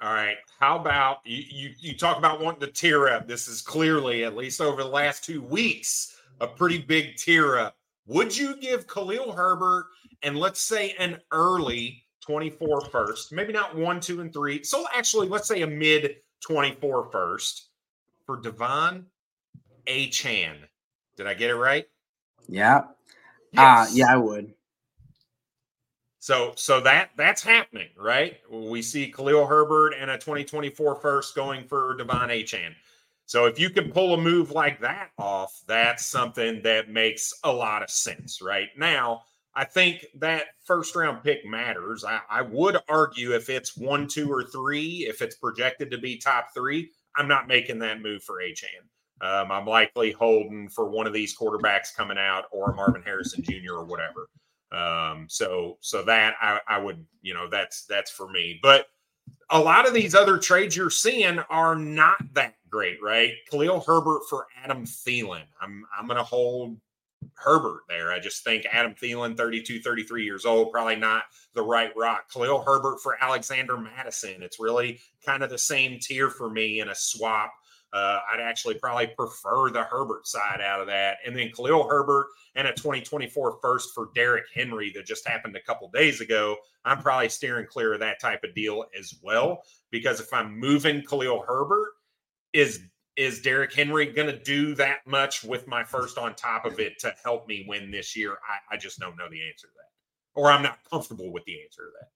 All 0.00 0.12
right. 0.12 0.36
How 0.58 0.78
about 0.78 1.18
you, 1.24 1.42
you? 1.48 1.70
You 1.78 1.96
talk 1.96 2.18
about 2.18 2.40
wanting 2.40 2.60
to 2.60 2.66
tear 2.66 3.08
up. 3.08 3.28
This 3.28 3.48
is 3.48 3.62
clearly, 3.62 4.24
at 4.24 4.36
least 4.36 4.60
over 4.60 4.82
the 4.82 4.88
last 4.88 5.24
two 5.24 5.40
weeks, 5.40 6.16
a 6.40 6.46
pretty 6.46 6.78
big 6.78 7.16
tear 7.16 7.58
up. 7.58 7.76
Would 8.06 8.36
you 8.36 8.56
give 8.56 8.86
Khalil 8.86 9.32
Herbert 9.32 9.86
and 10.22 10.38
let's 10.38 10.60
say 10.60 10.94
an 10.98 11.18
early 11.32 12.06
24 12.26 12.80
first, 12.86 13.32
maybe 13.32 13.52
not 13.52 13.76
one, 13.76 14.00
two, 14.00 14.20
and 14.20 14.32
three. 14.32 14.62
So 14.64 14.84
actually, 14.92 15.28
let's 15.28 15.46
say 15.46 15.62
a 15.62 15.66
mid 15.66 16.16
24 16.40 17.10
first 17.10 17.68
for 18.24 18.40
De'Von 18.40 19.04
Achane. 19.86 20.58
Did 21.16 21.26
I 21.26 21.34
get 21.34 21.50
it 21.50 21.54
right? 21.54 21.86
Yeah. 22.48 22.84
Yes. 23.52 23.90
Uh, 23.90 23.92
yeah, 23.94 24.12
I 24.12 24.16
would. 24.16 24.52
So 26.26 26.54
so 26.56 26.80
that 26.80 27.10
that's 27.16 27.40
happening, 27.40 27.86
right? 27.96 28.38
We 28.50 28.82
see 28.82 29.12
Khalil 29.12 29.46
Herbert 29.46 29.92
and 29.92 30.10
a 30.10 30.18
2024 30.18 30.96
first 30.96 31.36
going 31.36 31.68
for 31.68 31.96
De'Von 31.96 32.30
Achane. 32.30 32.74
So 33.26 33.44
if 33.44 33.60
you 33.60 33.70
can 33.70 33.92
pull 33.92 34.12
a 34.12 34.16
move 34.16 34.50
like 34.50 34.80
that 34.80 35.10
off, 35.18 35.62
that's 35.68 36.04
something 36.04 36.62
that 36.62 36.90
makes 36.90 37.32
a 37.44 37.52
lot 37.52 37.84
of 37.84 37.90
sense, 37.90 38.42
right? 38.42 38.70
Now, 38.76 39.22
I 39.54 39.62
think 39.62 40.04
that 40.16 40.46
first 40.64 40.96
round 40.96 41.22
pick 41.22 41.46
matters. 41.46 42.04
I, 42.04 42.18
I 42.28 42.42
would 42.42 42.76
argue 42.88 43.32
if 43.32 43.48
it's 43.48 43.76
one, 43.76 44.08
two, 44.08 44.28
or 44.28 44.42
three, 44.42 45.06
if 45.08 45.22
it's 45.22 45.36
projected 45.36 45.92
to 45.92 45.98
be 45.98 46.18
top 46.18 46.48
three, 46.52 46.90
I'm 47.14 47.28
not 47.28 47.46
making 47.46 47.78
that 47.78 48.02
move 48.02 48.24
for 48.24 48.40
Achane. 48.42 48.82
Um, 49.20 49.52
I'm 49.52 49.64
likely 49.64 50.10
holding 50.10 50.70
for 50.70 50.90
one 50.90 51.06
of 51.06 51.12
these 51.12 51.38
quarterbacks 51.38 51.94
coming 51.94 52.18
out 52.18 52.46
or 52.50 52.74
Marvin 52.74 53.02
Harrison 53.02 53.44
Jr. 53.44 53.74
or 53.74 53.84
whatever. 53.84 54.28
Um, 54.72 55.26
so 55.28 55.78
so 55.80 56.02
that 56.04 56.34
I, 56.40 56.60
I 56.66 56.78
would, 56.78 57.04
you 57.22 57.34
know, 57.34 57.48
that's 57.48 57.84
that's 57.86 58.10
for 58.10 58.28
me. 58.28 58.58
But 58.62 58.86
a 59.50 59.60
lot 59.60 59.86
of 59.86 59.94
these 59.94 60.14
other 60.14 60.38
trades 60.38 60.76
you're 60.76 60.90
seeing 60.90 61.38
are 61.50 61.76
not 61.76 62.16
that 62.34 62.54
great, 62.68 62.98
right? 63.02 63.32
Khalil 63.50 63.80
Herbert 63.80 64.22
for 64.28 64.46
Adam 64.62 64.84
Thielen. 64.84 65.44
I'm 65.60 65.84
I'm 65.96 66.08
gonna 66.08 66.22
hold 66.22 66.76
Herbert 67.34 67.82
there. 67.88 68.12
I 68.12 68.18
just 68.18 68.44
think 68.44 68.66
Adam 68.70 68.94
Thielen, 68.94 69.36
32, 69.36 69.80
33 69.80 70.24
years 70.24 70.44
old, 70.44 70.72
probably 70.72 70.96
not 70.96 71.24
the 71.54 71.62
right 71.62 71.92
rock. 71.96 72.30
Khalil 72.32 72.62
Herbert 72.62 73.00
for 73.00 73.22
Alexander 73.22 73.76
Mattison. 73.76 74.42
It's 74.42 74.60
really 74.60 75.00
kind 75.24 75.42
of 75.42 75.50
the 75.50 75.58
same 75.58 75.98
tier 76.00 76.30
for 76.30 76.50
me 76.50 76.80
in 76.80 76.88
a 76.88 76.94
swap 76.94 77.52
Uh, 77.96 78.20
I'd 78.30 78.40
actually 78.40 78.74
probably 78.74 79.06
prefer 79.06 79.70
the 79.70 79.84
Herbert 79.84 80.26
side 80.26 80.60
out 80.60 80.82
of 80.82 80.86
that. 80.88 81.16
And 81.24 81.34
then 81.34 81.50
Khalil 81.50 81.88
Herbert 81.88 82.26
and 82.54 82.68
a 82.68 82.72
2024 82.72 83.58
first 83.62 83.94
for 83.94 84.10
Derrick 84.14 84.44
Henry 84.54 84.92
that 84.94 85.06
just 85.06 85.26
happened 85.26 85.56
a 85.56 85.62
couple 85.62 85.88
days 85.90 86.20
ago. 86.20 86.56
I'm 86.84 87.00
probably 87.00 87.30
steering 87.30 87.66
clear 87.66 87.94
of 87.94 88.00
that 88.00 88.20
type 88.20 88.44
of 88.44 88.54
deal 88.54 88.84
as 88.98 89.14
well. 89.22 89.62
Because 89.90 90.20
if 90.20 90.30
I'm 90.30 90.58
moving 90.58 91.02
Khalil 91.02 91.42
Herbert, 91.46 91.92
is 92.52 92.80
is 93.16 93.40
Derrick 93.40 93.72
Henry 93.72 94.12
going 94.12 94.28
to 94.28 94.38
do 94.42 94.74
that 94.74 94.98
much 95.06 95.42
with 95.42 95.66
my 95.66 95.82
first 95.82 96.18
on 96.18 96.34
top 96.34 96.66
of 96.66 96.78
it 96.78 96.98
to 96.98 97.14
help 97.24 97.48
me 97.48 97.64
win 97.66 97.90
this 97.90 98.14
year? 98.14 98.32
I, 98.32 98.74
I 98.74 98.76
just 98.76 98.98
don't 98.98 99.16
know 99.16 99.30
the 99.30 99.48
answer 99.48 99.68
to 99.68 99.72
that, 99.74 100.38
or 100.38 100.50
I'm 100.50 100.62
not 100.62 100.80
comfortable 100.90 101.32
with 101.32 101.44
the 101.46 101.62
answer 101.62 101.84
to 101.84 101.90
that. 101.98 102.08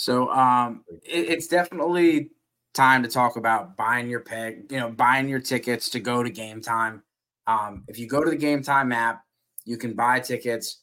So 0.00 0.30
um, 0.30 0.82
it, 0.88 1.28
it's 1.28 1.46
definitely 1.46 2.30
time 2.72 3.02
to 3.02 3.08
talk 3.08 3.36
about 3.36 3.76
buying 3.76 4.08
your 4.08 4.20
pick, 4.20 4.72
you 4.72 4.80
know, 4.80 4.88
buying 4.88 5.28
your 5.28 5.40
tickets 5.40 5.90
to 5.90 6.00
go 6.00 6.22
to 6.22 6.30
game 6.30 6.62
time. 6.62 7.02
Um, 7.46 7.84
if 7.86 7.98
you 7.98 8.06
go 8.06 8.24
to 8.24 8.30
the 8.30 8.36
game 8.36 8.62
time 8.62 8.92
app, 8.92 9.22
you 9.66 9.76
can 9.76 9.92
buy 9.92 10.18
tickets. 10.20 10.78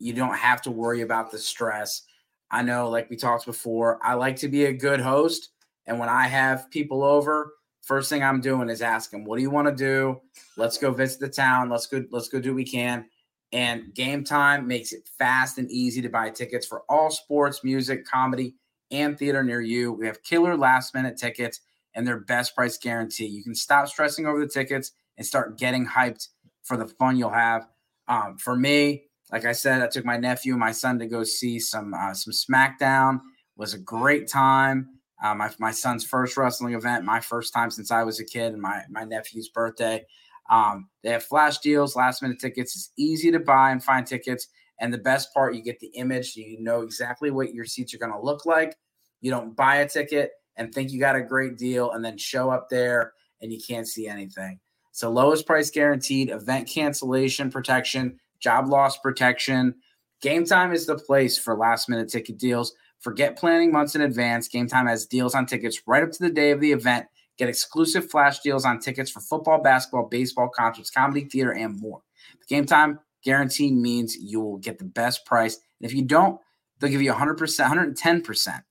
You 0.00 0.14
don't 0.14 0.34
have 0.34 0.62
to 0.62 0.72
worry 0.72 1.02
about 1.02 1.30
the 1.30 1.38
stress. 1.38 2.02
I 2.50 2.62
know, 2.62 2.90
like 2.90 3.08
we 3.08 3.14
talked 3.14 3.46
before, 3.46 4.00
I 4.02 4.14
like 4.14 4.34
to 4.38 4.48
be 4.48 4.64
a 4.64 4.72
good 4.72 4.98
host. 5.00 5.50
And 5.86 6.00
when 6.00 6.08
I 6.08 6.26
have 6.26 6.68
people 6.72 7.04
over, 7.04 7.52
first 7.82 8.10
thing 8.10 8.24
I'm 8.24 8.40
doing 8.40 8.68
is 8.68 8.82
asking, 8.82 9.26
what 9.26 9.36
do 9.36 9.42
you 9.42 9.50
want 9.50 9.68
to 9.68 9.74
do? 9.76 10.20
Let's 10.56 10.76
go 10.76 10.90
visit 10.90 11.20
the 11.20 11.28
town. 11.28 11.70
Let's 11.70 11.86
go, 11.86 12.04
let's 12.10 12.28
go 12.28 12.40
do 12.40 12.50
what 12.50 12.56
we 12.56 12.64
can. 12.64 13.04
And 13.52 13.94
game 13.94 14.24
time 14.24 14.66
makes 14.66 14.92
it 14.92 15.08
fast 15.18 15.58
and 15.58 15.70
easy 15.70 16.02
to 16.02 16.08
buy 16.08 16.30
tickets 16.30 16.66
for 16.66 16.82
all 16.88 17.10
sports, 17.10 17.62
music, 17.62 18.04
comedy, 18.04 18.54
and 18.90 19.18
theater 19.18 19.42
near 19.42 19.60
you. 19.60 19.92
We 19.92 20.06
have 20.06 20.22
killer 20.22 20.56
last 20.56 20.94
minute 20.94 21.16
tickets 21.16 21.60
and 21.94 22.06
their 22.06 22.20
best 22.20 22.54
price 22.54 22.76
guarantee. 22.76 23.26
You 23.26 23.42
can 23.42 23.54
stop 23.54 23.88
stressing 23.88 24.26
over 24.26 24.40
the 24.40 24.48
tickets 24.48 24.92
and 25.16 25.26
start 25.26 25.58
getting 25.58 25.86
hyped 25.86 26.28
for 26.62 26.76
the 26.76 26.86
fun 26.86 27.16
you'll 27.16 27.30
have. 27.30 27.68
Um, 28.08 28.36
for 28.36 28.56
me, 28.56 29.04
like 29.32 29.44
I 29.44 29.52
said, 29.52 29.82
I 29.82 29.88
took 29.88 30.04
my 30.04 30.16
nephew 30.16 30.52
and 30.52 30.60
my 30.60 30.72
son 30.72 30.98
to 30.98 31.06
go 31.06 31.24
see 31.24 31.58
some 31.58 31.94
uh, 31.94 32.14
some 32.14 32.32
SmackDown. 32.32 33.16
It 33.16 33.20
was 33.56 33.74
a 33.74 33.78
great 33.78 34.28
time. 34.28 34.88
Uh, 35.22 35.34
my 35.34 35.50
my 35.58 35.70
son's 35.70 36.04
first 36.04 36.36
wrestling 36.36 36.74
event, 36.74 37.04
my 37.04 37.20
first 37.20 37.52
time 37.52 37.70
since 37.70 37.90
I 37.90 38.02
was 38.02 38.20
a 38.20 38.24
kid, 38.24 38.52
and 38.52 38.62
my 38.62 38.82
my 38.88 39.04
nephew's 39.04 39.48
birthday. 39.48 40.04
Um, 40.50 40.88
they 41.02 41.10
have 41.10 41.24
flash 41.24 41.58
deals, 41.58 41.96
last 41.96 42.22
minute 42.22 42.38
tickets. 42.40 42.76
It's 42.76 42.92
easy 42.96 43.30
to 43.32 43.40
buy 43.40 43.70
and 43.70 43.82
find 43.82 44.06
tickets. 44.06 44.48
And 44.80 44.92
the 44.92 44.98
best 44.98 45.32
part, 45.32 45.54
you 45.54 45.62
get 45.62 45.80
the 45.80 45.88
image. 45.88 46.36
You 46.36 46.60
know 46.60 46.82
exactly 46.82 47.30
what 47.30 47.54
your 47.54 47.64
seats 47.64 47.94
are 47.94 47.98
going 47.98 48.12
to 48.12 48.20
look 48.20 48.46
like. 48.46 48.76
You 49.20 49.30
don't 49.30 49.56
buy 49.56 49.76
a 49.76 49.88
ticket 49.88 50.32
and 50.56 50.72
think 50.72 50.90
you 50.90 51.00
got 51.00 51.16
a 51.16 51.22
great 51.22 51.56
deal 51.56 51.92
and 51.92 52.04
then 52.04 52.18
show 52.18 52.50
up 52.50 52.68
there 52.68 53.12
and 53.40 53.52
you 53.52 53.60
can't 53.66 53.88
see 53.88 54.06
anything. 54.06 54.60
So, 54.92 55.10
lowest 55.10 55.46
price 55.46 55.70
guaranteed, 55.70 56.30
event 56.30 56.68
cancellation 56.68 57.50
protection, 57.50 58.18
job 58.40 58.68
loss 58.68 58.96
protection. 58.98 59.74
Game 60.22 60.46
time 60.46 60.72
is 60.72 60.86
the 60.86 60.96
place 60.96 61.38
for 61.38 61.54
last 61.54 61.88
minute 61.88 62.08
ticket 62.08 62.38
deals. 62.38 62.72
Forget 63.00 63.36
planning 63.36 63.70
months 63.70 63.94
in 63.94 64.00
advance. 64.00 64.48
Game 64.48 64.66
time 64.66 64.86
has 64.86 65.04
deals 65.04 65.34
on 65.34 65.44
tickets 65.44 65.82
right 65.86 66.02
up 66.02 66.12
to 66.12 66.22
the 66.22 66.30
day 66.30 66.50
of 66.50 66.60
the 66.60 66.72
event 66.72 67.06
Get 67.36 67.48
exclusive 67.48 68.10
flash 68.10 68.40
deals 68.40 68.64
on 68.64 68.78
tickets 68.78 69.10
for 69.10 69.20
football, 69.20 69.62
basketball, 69.62 70.08
baseball, 70.08 70.48
concerts, 70.48 70.90
comedy, 70.90 71.24
theater, 71.24 71.52
and 71.52 71.78
more. 71.80 72.02
The 72.40 72.46
game 72.46 72.66
time 72.66 73.00
guarantee 73.22 73.72
means 73.72 74.16
you 74.16 74.40
will 74.40 74.58
get 74.58 74.78
the 74.78 74.84
best 74.84 75.26
price. 75.26 75.56
And 75.80 75.90
if 75.90 75.94
you 75.94 76.02
don't, 76.02 76.40
they'll 76.78 76.90
give 76.90 77.02
you 77.02 77.12
100%, 77.12 77.36
110% 77.36 78.62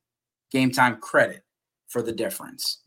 game 0.52 0.72
time 0.72 0.98
credit 0.98 1.44
for 1.88 2.02
the 2.02 2.12
difference. 2.12 2.80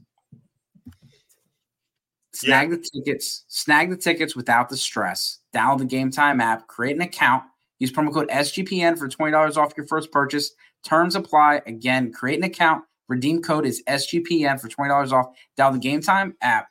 Snag 2.33 2.71
yeah. 2.71 2.77
the 2.77 2.83
tickets, 2.83 3.45
snag 3.49 3.91
the 3.91 3.97
tickets 3.97 4.37
without 4.37 4.69
the 4.69 4.77
stress. 4.77 5.39
Download 5.55 5.79
the 5.79 5.85
Game 5.85 6.11
Time 6.11 6.41
app, 6.41 6.69
create 6.69 6.95
an 6.95 7.03
account, 7.03 7.43
use 7.79 7.91
promo 7.91 8.13
code 8.13 8.29
SGPN 8.29 8.97
for 8.97 9.09
$20 9.09 9.57
off 9.57 9.73
your 9.77 9.87
first 9.87 10.13
purchase. 10.13 10.53
Terms 10.85 11.17
apply. 11.17 11.63
Again, 11.67 12.13
create 12.13 12.39
an 12.39 12.45
account, 12.45 12.85
Redeem 13.09 13.43
code 13.43 13.67
is 13.67 13.83
SGPN 13.89 14.61
for 14.61 14.69
$20 14.69 15.13
off. 15.13 15.35
Download 15.59 15.75
the 15.75 15.79
Game 15.79 16.01
Time 16.01 16.37
app 16.43 16.69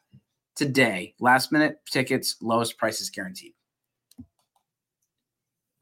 today. 0.56 1.16
Last 1.20 1.52
minute 1.52 1.80
tickets, 1.90 2.36
lowest 2.42 2.78
prices 2.78 3.10
guaranteed. 3.10 3.54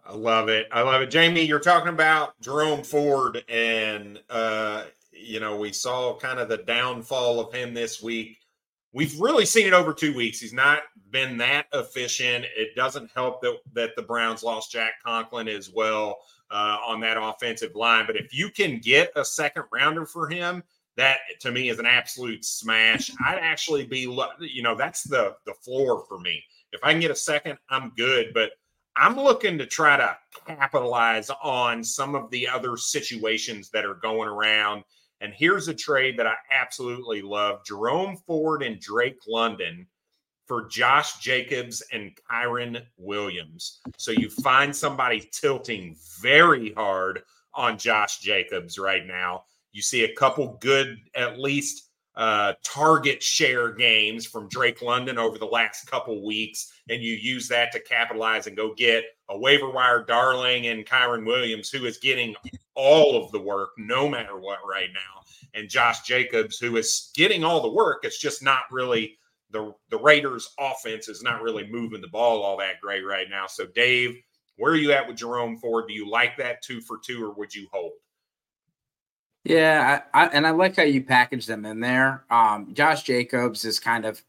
I 0.05 0.13
love 0.13 0.49
it. 0.49 0.67
I 0.71 0.81
love 0.81 1.01
it. 1.01 1.09
Jamie, 1.09 1.41
you're 1.41 1.59
talking 1.59 1.89
about 1.89 2.39
Jerome 2.39 2.83
Ford, 2.83 3.43
and, 3.49 4.21
uh, 4.29 4.83
you 5.11 5.39
know, 5.39 5.57
we 5.57 5.73
saw 5.73 6.15
kind 6.15 6.39
of 6.39 6.47
the 6.47 6.57
downfall 6.57 7.39
of 7.39 7.51
him 7.51 7.73
this 7.73 8.03
week. 8.03 8.37
We've 8.93 9.19
really 9.19 9.45
seen 9.45 9.65
it 9.65 9.73
over 9.73 9.93
two 9.93 10.15
weeks. 10.15 10.39
He's 10.39 10.53
not 10.53 10.83
been 11.09 11.37
that 11.37 11.65
efficient. 11.73 12.45
It 12.55 12.75
doesn't 12.75 13.09
help 13.15 13.41
that, 13.41 13.57
that 13.73 13.95
the 13.95 14.03
Browns 14.03 14.43
lost 14.43 14.71
Jack 14.71 14.93
Conklin 15.03 15.47
as 15.47 15.71
well 15.71 16.19
uh, 16.51 16.77
on 16.85 16.99
that 17.01 17.17
offensive 17.17 17.75
line. 17.75 18.05
But 18.05 18.17
if 18.17 18.33
you 18.33 18.49
can 18.49 18.79
get 18.79 19.11
a 19.15 19.25
second 19.25 19.63
rounder 19.71 20.05
for 20.05 20.29
him, 20.29 20.63
that 20.97 21.17
to 21.41 21.51
me 21.51 21.69
is 21.69 21.79
an 21.79 21.85
absolute 21.85 22.45
smash. 22.45 23.11
I'd 23.25 23.39
actually 23.39 23.85
be, 23.85 23.99
you 24.39 24.63
know, 24.63 24.75
that's 24.75 25.03
the 25.03 25.35
the 25.45 25.53
floor 25.53 26.05
for 26.07 26.19
me. 26.19 26.43
If 26.71 26.81
I 26.83 26.91
can 26.91 27.01
get 27.01 27.11
a 27.11 27.15
second, 27.15 27.57
I'm 27.69 27.91
good. 27.95 28.31
But 28.33 28.51
I'm 28.95 29.15
looking 29.15 29.57
to 29.57 29.65
try 29.65 29.97
to 29.97 30.17
capitalize 30.47 31.29
on 31.43 31.83
some 31.83 32.15
of 32.15 32.29
the 32.31 32.47
other 32.47 32.77
situations 32.77 33.69
that 33.71 33.85
are 33.85 33.95
going 33.95 34.29
around. 34.29 34.83
And 35.21 35.33
here's 35.33 35.67
a 35.67 35.73
trade 35.73 36.17
that 36.19 36.27
I 36.27 36.35
absolutely 36.51 37.21
love: 37.21 37.65
Jerome 37.65 38.17
Ford 38.25 38.63
and 38.63 38.79
Drake 38.79 39.19
London 39.27 39.87
for 40.45 40.67
Josh 40.67 41.19
Jacobs 41.19 41.81
and 41.91 42.11
Kyren 42.29 42.83
Williams. 42.97 43.81
So 43.97 44.11
you 44.11 44.29
find 44.29 44.75
somebody 44.75 45.27
tilting 45.31 45.95
very 46.21 46.73
hard 46.73 47.23
on 47.53 47.77
Josh 47.77 48.19
Jacobs 48.19 48.77
right 48.77 49.05
now. 49.05 49.45
You 49.71 49.81
see 49.81 50.03
a 50.03 50.13
couple 50.13 50.57
good, 50.61 50.97
at 51.15 51.39
least 51.39 51.89
uh, 52.15 52.53
target 52.63 53.21
share 53.21 53.73
games 53.73 54.25
from 54.25 54.47
Drake 54.47 54.81
London 54.81 55.17
over 55.17 55.37
the 55.37 55.45
last 55.45 55.89
couple 55.89 56.25
weeks, 56.25 56.71
and 56.89 57.01
you 57.01 57.13
use 57.13 57.47
that 57.49 57.71
to 57.73 57.79
capitalize 57.81 58.47
and 58.47 58.55
go 58.55 58.73
get 58.73 59.03
a 59.29 59.37
waiver 59.37 59.69
wire 59.69 60.03
darling 60.03 60.67
and 60.67 60.85
Kyren 60.85 61.25
Williams, 61.25 61.69
who 61.69 61.85
is 61.85 61.97
getting 61.97 62.35
all 62.75 63.21
of 63.21 63.31
the 63.31 63.39
work 63.39 63.71
no 63.77 64.07
matter 64.07 64.39
what 64.39 64.59
right 64.69 64.89
now, 64.93 65.23
and 65.53 65.69
Josh 65.69 66.03
Jacobs, 66.03 66.57
who 66.57 66.77
is 66.77 67.11
getting 67.15 67.43
all 67.43 67.61
the 67.61 67.71
work. 67.71 68.05
It's 68.05 68.19
just 68.19 68.41
not 68.41 68.63
really 68.71 69.17
the 69.55 69.73
the 69.89 69.97
Raiders 69.97 70.53
offense 70.59 71.07
is 71.07 71.23
not 71.23 71.41
really 71.41 71.65
moving 71.65 72.01
the 72.01 72.09
ball 72.09 72.43
all 72.43 72.57
that 72.57 72.81
great 72.81 73.05
right 73.05 73.29
now. 73.29 73.47
So 73.47 73.65
Dave, 73.73 74.17
where 74.57 74.73
are 74.73 74.77
you 74.77 74.91
at 74.91 75.07
with 75.07 75.15
Jerome 75.15 75.57
Ford? 75.57 75.85
Do 75.87 75.93
you 75.93 76.09
like 76.09 76.37
that 76.37 76.61
two 76.61 76.81
for 76.81 76.99
two 77.03 77.23
or 77.23 77.31
would 77.31 77.55
you 77.55 77.67
hold? 77.71 77.93
Yeah, 79.45 80.01
I, 80.13 80.25
I, 80.25 80.27
and 80.27 80.45
I 80.45 80.49
like 80.49 80.75
how 80.75 80.83
you 80.83 81.03
package 81.03 81.45
them 81.45 81.65
in 81.65 81.79
there. 81.79 82.25
Um, 82.29 82.73
Josh 82.73 83.03
Jacobs 83.03 83.63
is 83.63 83.79
kind 83.79 84.05
of 84.05 84.21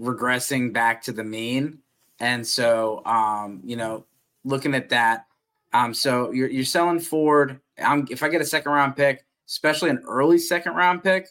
regressing 0.00 0.72
back 0.72 1.02
to 1.02 1.12
the 1.12 1.22
mean, 1.22 1.78
and 2.18 2.44
so 2.44 3.04
um, 3.04 3.60
you 3.64 3.76
know, 3.76 4.04
looking 4.42 4.74
at 4.74 4.88
that, 4.88 5.26
um, 5.72 5.94
so 5.94 6.32
you're 6.32 6.50
you're 6.50 6.64
selling 6.64 6.98
Ford. 6.98 7.60
I'm 7.78 8.08
if 8.10 8.24
I 8.24 8.28
get 8.28 8.40
a 8.40 8.46
second 8.46 8.72
round 8.72 8.96
pick, 8.96 9.24
especially 9.46 9.90
an 9.90 10.02
early 10.08 10.38
second 10.38 10.74
round 10.74 11.04
pick, 11.04 11.28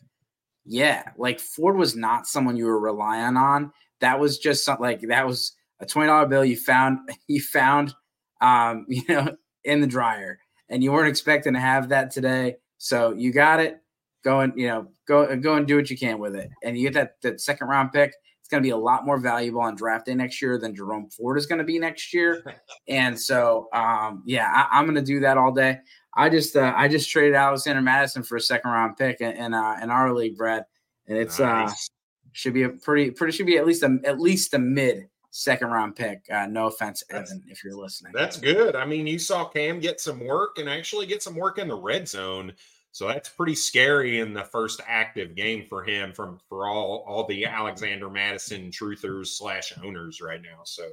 yeah, 0.65 1.03
like 1.17 1.39
Ford 1.39 1.77
was 1.77 1.96
not 1.96 2.27
someone 2.27 2.55
you 2.55 2.65
were 2.65 2.79
relying 2.79 3.38
on. 3.38 3.72
That 4.00 4.20
was 4.20 4.38
just 4.38 4.63
something 4.63 4.84
like 4.84 5.01
that 5.01 5.27
was 5.27 5.53
a 5.79 5.86
twenty 5.86 6.08
dollar 6.08 6.27
bill 6.27 6.46
you 6.46 6.58
found 6.58 7.00
you 7.27 7.41
found 7.41 7.93
um, 8.41 8.86
you 8.89 9.03
know 9.10 9.36
in 9.63 9.82
the 9.82 9.88
dryer, 9.88 10.39
and 10.70 10.84
you 10.84 10.91
weren't 10.91 11.10
expecting 11.10 11.53
to 11.53 11.60
have 11.60 11.89
that 11.89 12.12
today. 12.12 12.58
So 12.77 13.13
you 13.13 13.32
got 13.32 13.60
it. 13.60 13.79
Go 14.24 14.39
and 14.39 14.53
you 14.55 14.67
know 14.67 14.88
go 15.08 15.36
go 15.38 15.55
and 15.55 15.67
do 15.67 15.75
what 15.75 15.89
you 15.89 15.98
can 15.98 16.20
with 16.20 16.36
it, 16.36 16.50
and 16.63 16.77
you 16.77 16.89
get 16.89 16.93
that 16.93 17.22
that 17.22 17.41
second 17.41 17.67
round 17.67 17.91
pick. 17.91 18.13
It's 18.39 18.50
going 18.50 18.62
to 18.62 18.67
be 18.67 18.72
a 18.72 18.77
lot 18.77 19.05
more 19.05 19.17
valuable 19.17 19.62
on 19.62 19.74
draft 19.75 20.05
day 20.05 20.15
next 20.15 20.41
year 20.41 20.60
than 20.60 20.75
Jerome 20.75 21.10
Ford 21.10 21.38
is 21.38 21.46
going 21.46 21.60
to 21.60 21.63
be 21.63 21.79
next 21.79 22.13
year. 22.13 22.43
And 22.89 23.17
so, 23.17 23.70
um, 23.72 24.22
yeah, 24.25 24.51
I, 24.53 24.77
I'm 24.77 24.84
going 24.84 24.96
to 24.96 25.01
do 25.01 25.22
that 25.22 25.38
all 25.38 25.53
day. 25.53 25.79
I 26.15 26.29
just 26.29 26.55
uh, 26.55 26.74
I 26.75 26.88
just 26.88 27.10
traded 27.10 27.36
Alexander 27.36 27.82
Mattison 27.82 28.24
for 28.24 28.36
a 28.36 28.41
second 28.41 28.72
round 28.72 28.98
pick 28.98 29.22
in 29.22 29.32
in, 29.32 29.53
uh, 29.53 29.79
in 29.82 29.89
our 29.89 30.13
league, 30.13 30.38
Brad, 30.38 30.65
and 31.08 31.17
it's 31.17 31.39
uh, 31.39 31.46
nice. 31.46 31.72
uh 31.72 31.93
should 32.34 32.53
be 32.53 32.63
a 32.63 32.70
pretty 32.70 33.12
pretty 33.12 33.32
should 33.32 33.46
be 33.46 33.58
at 33.58 33.65
least 33.65 33.84
a 33.84 34.00
at 34.05 34.20
least 34.20 34.53
a 34.53 34.60
mid 34.60 35.08
second 35.32 35.70
round 35.70 35.96
pick. 35.96 36.25
Uh, 36.32 36.46
no 36.48 36.67
offense, 36.67 37.03
Evan, 37.10 37.22
that's, 37.22 37.34
if 37.48 37.63
you're 37.63 37.75
listening. 37.75 38.12
That's 38.13 38.38
good. 38.38 38.75
I 38.75 38.86
mean, 38.86 39.08
you 39.08 39.20
saw 39.20 39.46
Cam 39.46 39.79
get 39.79 40.00
some 40.00 40.24
work 40.25 40.58
and 40.58 40.70
actually 40.70 41.05
get 41.05 41.24
some 41.24 41.36
work 41.36 41.58
in 41.58 41.67
the 41.67 41.75
red 41.75 42.08
zone. 42.08 42.53
So 42.91 43.08
that's 43.08 43.29
pretty 43.29 43.55
scary 43.55 44.20
in 44.20 44.34
the 44.34 44.43
first 44.43 44.82
active 44.88 45.34
game 45.34 45.65
for 45.67 45.84
him 45.84 46.13
from 46.13 46.39
for 46.48 46.67
all 46.67 47.03
all 47.08 47.25
the 47.25 47.46
Alexander 47.46 48.10
Mattison 48.10 48.70
truthers 48.70 49.27
slash 49.27 49.74
owners 49.84 50.22
right 50.22 50.41
now. 50.41 50.62
So 50.63 50.91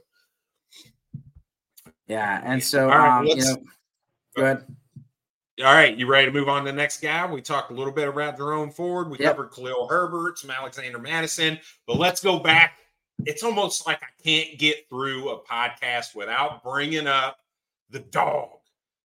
yeah, 2.07 2.41
and 2.45 2.63
so 2.63 2.91
um, 2.91 3.27
you 3.27 3.37
know, 3.37 3.57
go 4.35 4.45
ahead 4.45 4.65
All 5.63 5.75
right, 5.75 5.95
you 5.95 6.07
ready 6.07 6.25
to 6.27 6.33
move 6.33 6.49
on 6.49 6.65
to 6.65 6.71
the 6.71 6.77
next 6.77 7.03
guy? 7.03 7.31
We 7.31 7.43
talked 7.43 7.71
a 7.71 7.75
little 7.75 7.93
bit 7.93 8.09
about 8.09 8.39
Jerome 8.39 8.71
Ford. 8.71 9.11
We 9.11 9.19
Yep. 9.19 9.37
covered 9.37 9.51
Khalil 9.53 9.89
Herbert, 9.89 10.39
some 10.39 10.51
Alexander 10.51 10.99
Mattison, 10.99 11.61
but 11.87 11.99
let's 11.99 12.23
go 12.23 12.39
back. 12.39 12.79
It's 13.27 13.43
almost 13.43 13.87
like 13.87 14.03
I 14.03 14.23
can't 14.23 14.59
get 14.59 14.89
through 14.89 15.29
a 15.29 15.45
podcast 15.45 16.15
without 16.15 16.63
bringing 16.63 17.07
up 17.07 17.41
the 17.91 17.99
dog, 17.99 18.61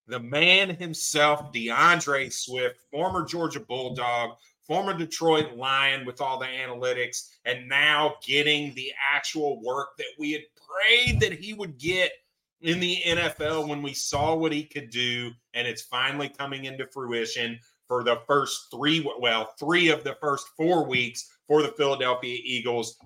the 0.07 0.19
man 0.19 0.69
himself, 0.69 1.51
DeAndre 1.51 2.31
Swift, 2.31 2.79
former 2.89 3.25
Georgia 3.25 3.59
Bulldog, 3.59 4.37
former 4.61 4.93
Detroit 4.93 5.57
Lion 5.57 6.05
with 6.05 6.21
all 6.21 6.39
the 6.39 6.45
analytics, 6.45 7.31
and 7.43 7.67
now 7.67 8.15
getting 8.25 8.73
the 8.75 8.93
actual 9.13 9.61
work 9.61 9.97
that 9.97 10.07
we 10.17 10.31
had 10.31 10.43
prayed 10.55 11.19
that 11.19 11.33
he 11.33 11.53
would 11.53 11.77
get 11.77 12.13
in 12.61 12.79
the 12.79 13.01
NFL 13.05 13.67
when 13.67 13.81
we 13.81 13.93
saw 13.93 14.35
what 14.35 14.51
he 14.51 14.63
could 14.63 14.89
do, 14.89 15.31
and 15.53 15.67
it's 15.67 15.83
finally 15.83 16.29
coming 16.29 16.65
into 16.65 16.87
fruition 16.87 17.59
for 17.87 18.03
the 18.03 18.19
first 18.27 18.67
three, 18.71 19.07
well, 19.19 19.53
three 19.59 19.89
of 19.89 20.03
the 20.03 20.15
first 20.19 20.47
four 20.57 20.85
weeks 20.85 21.29
for 21.47 21.61
the 21.61 21.73
Philadelphia 21.77 22.39
Eagles, 22.43 22.97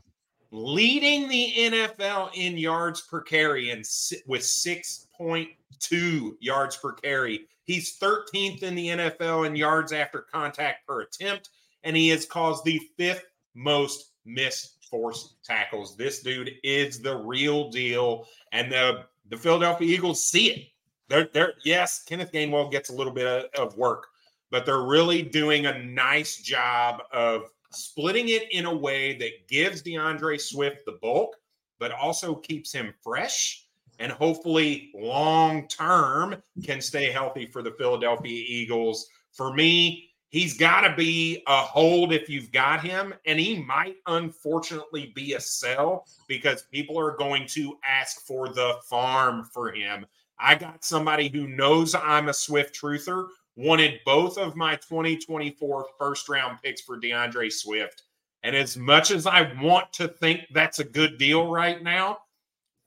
leading 0.51 1.27
the 1.27 1.53
NFL 1.57 2.31
in 2.35 2.57
yards 2.57 3.01
per 3.01 3.21
carry 3.21 3.71
and 3.71 3.83
with 4.25 4.41
6.2 4.41 6.31
yards 6.39 6.77
per 6.77 6.93
carry. 6.93 7.45
He's 7.63 7.99
13th 7.99 8.63
in 8.63 8.75
the 8.75 8.87
NFL 8.87 9.45
in 9.45 9.55
yards 9.55 9.91
after 9.91 10.21
contact 10.21 10.87
per 10.87 11.01
attempt, 11.01 11.49
and 11.83 11.95
he 11.95 12.09
has 12.09 12.25
caused 12.25 12.63
the 12.63 12.81
fifth 12.97 13.25
most 13.53 14.13
missed 14.25 14.77
force 14.89 15.35
tackles. 15.43 15.95
This 15.95 16.21
dude 16.21 16.51
is 16.63 16.99
the 16.99 17.17
real 17.17 17.69
deal, 17.69 18.25
and 18.51 18.71
the 18.71 19.05
the 19.29 19.37
Philadelphia 19.37 19.87
Eagles 19.87 20.23
see 20.23 20.51
it. 20.51 20.67
They're, 21.07 21.29
they're 21.33 21.53
yes, 21.63 22.03
Kenneth 22.03 22.31
Gainwell 22.31 22.71
gets 22.71 22.89
a 22.89 22.93
little 22.93 23.13
bit 23.13 23.25
of, 23.25 23.45
of 23.71 23.77
work, 23.77 24.07
but 24.51 24.65
they're 24.65 24.83
really 24.83 25.21
doing 25.21 25.65
a 25.65 25.83
nice 25.83 26.37
job 26.37 27.01
of 27.11 27.43
splitting 27.71 28.29
it 28.29 28.51
in 28.51 28.65
a 28.65 28.75
way 28.75 29.17
that 29.17 29.47
gives 29.47 29.81
DeAndre 29.81 30.39
Swift 30.39 30.85
the 30.85 30.97
bulk, 31.01 31.35
but 31.79 31.91
also 31.91 32.35
keeps 32.35 32.71
him 32.71 32.93
fresh 33.03 33.65
and 33.99 34.11
hopefully 34.11 34.91
long 34.95 35.67
term 35.67 36.41
can 36.63 36.81
stay 36.81 37.11
healthy 37.11 37.45
for 37.45 37.61
the 37.61 37.71
Philadelphia 37.71 38.43
Eagles. 38.47 39.07
For 39.33 39.53
me, 39.53 40.08
he's 40.29 40.57
got 40.57 40.81
to 40.81 40.95
be 40.95 41.43
a 41.47 41.57
hold 41.57 42.13
if 42.13 42.29
you've 42.29 42.51
got 42.51 42.81
him, 42.81 43.13
and 43.25 43.39
he 43.39 43.61
might 43.61 43.97
unfortunately 44.07 45.11
be 45.15 45.33
a 45.33 45.39
sell 45.39 46.05
because 46.27 46.63
people 46.71 46.97
are 46.97 47.17
going 47.17 47.45
to 47.47 47.77
ask 47.83 48.25
for 48.25 48.47
the 48.49 48.75
farm 48.87 49.43
for 49.53 49.71
him. 49.71 50.05
I 50.39 50.55
got 50.55 50.85
somebody 50.85 51.27
who 51.27 51.47
knows 51.47 51.93
I'm 51.93 52.29
a 52.29 52.33
Swift 52.33 52.79
truther, 52.79 53.27
wanted 53.55 53.99
both 54.05 54.37
of 54.37 54.55
my 54.55 54.75
2024 54.75 55.87
first 55.99 56.29
round 56.29 56.59
picks 56.63 56.81
for 56.81 56.99
DeAndre 56.99 57.51
Swift. 57.51 58.03
And 58.43 58.55
as 58.55 58.77
much 58.77 59.11
as 59.11 59.27
I 59.27 59.51
want 59.61 59.91
to 59.93 60.07
think 60.07 60.41
that's 60.53 60.79
a 60.79 60.85
good 60.85 61.17
deal 61.17 61.51
right 61.51 61.83
now, 61.83 62.19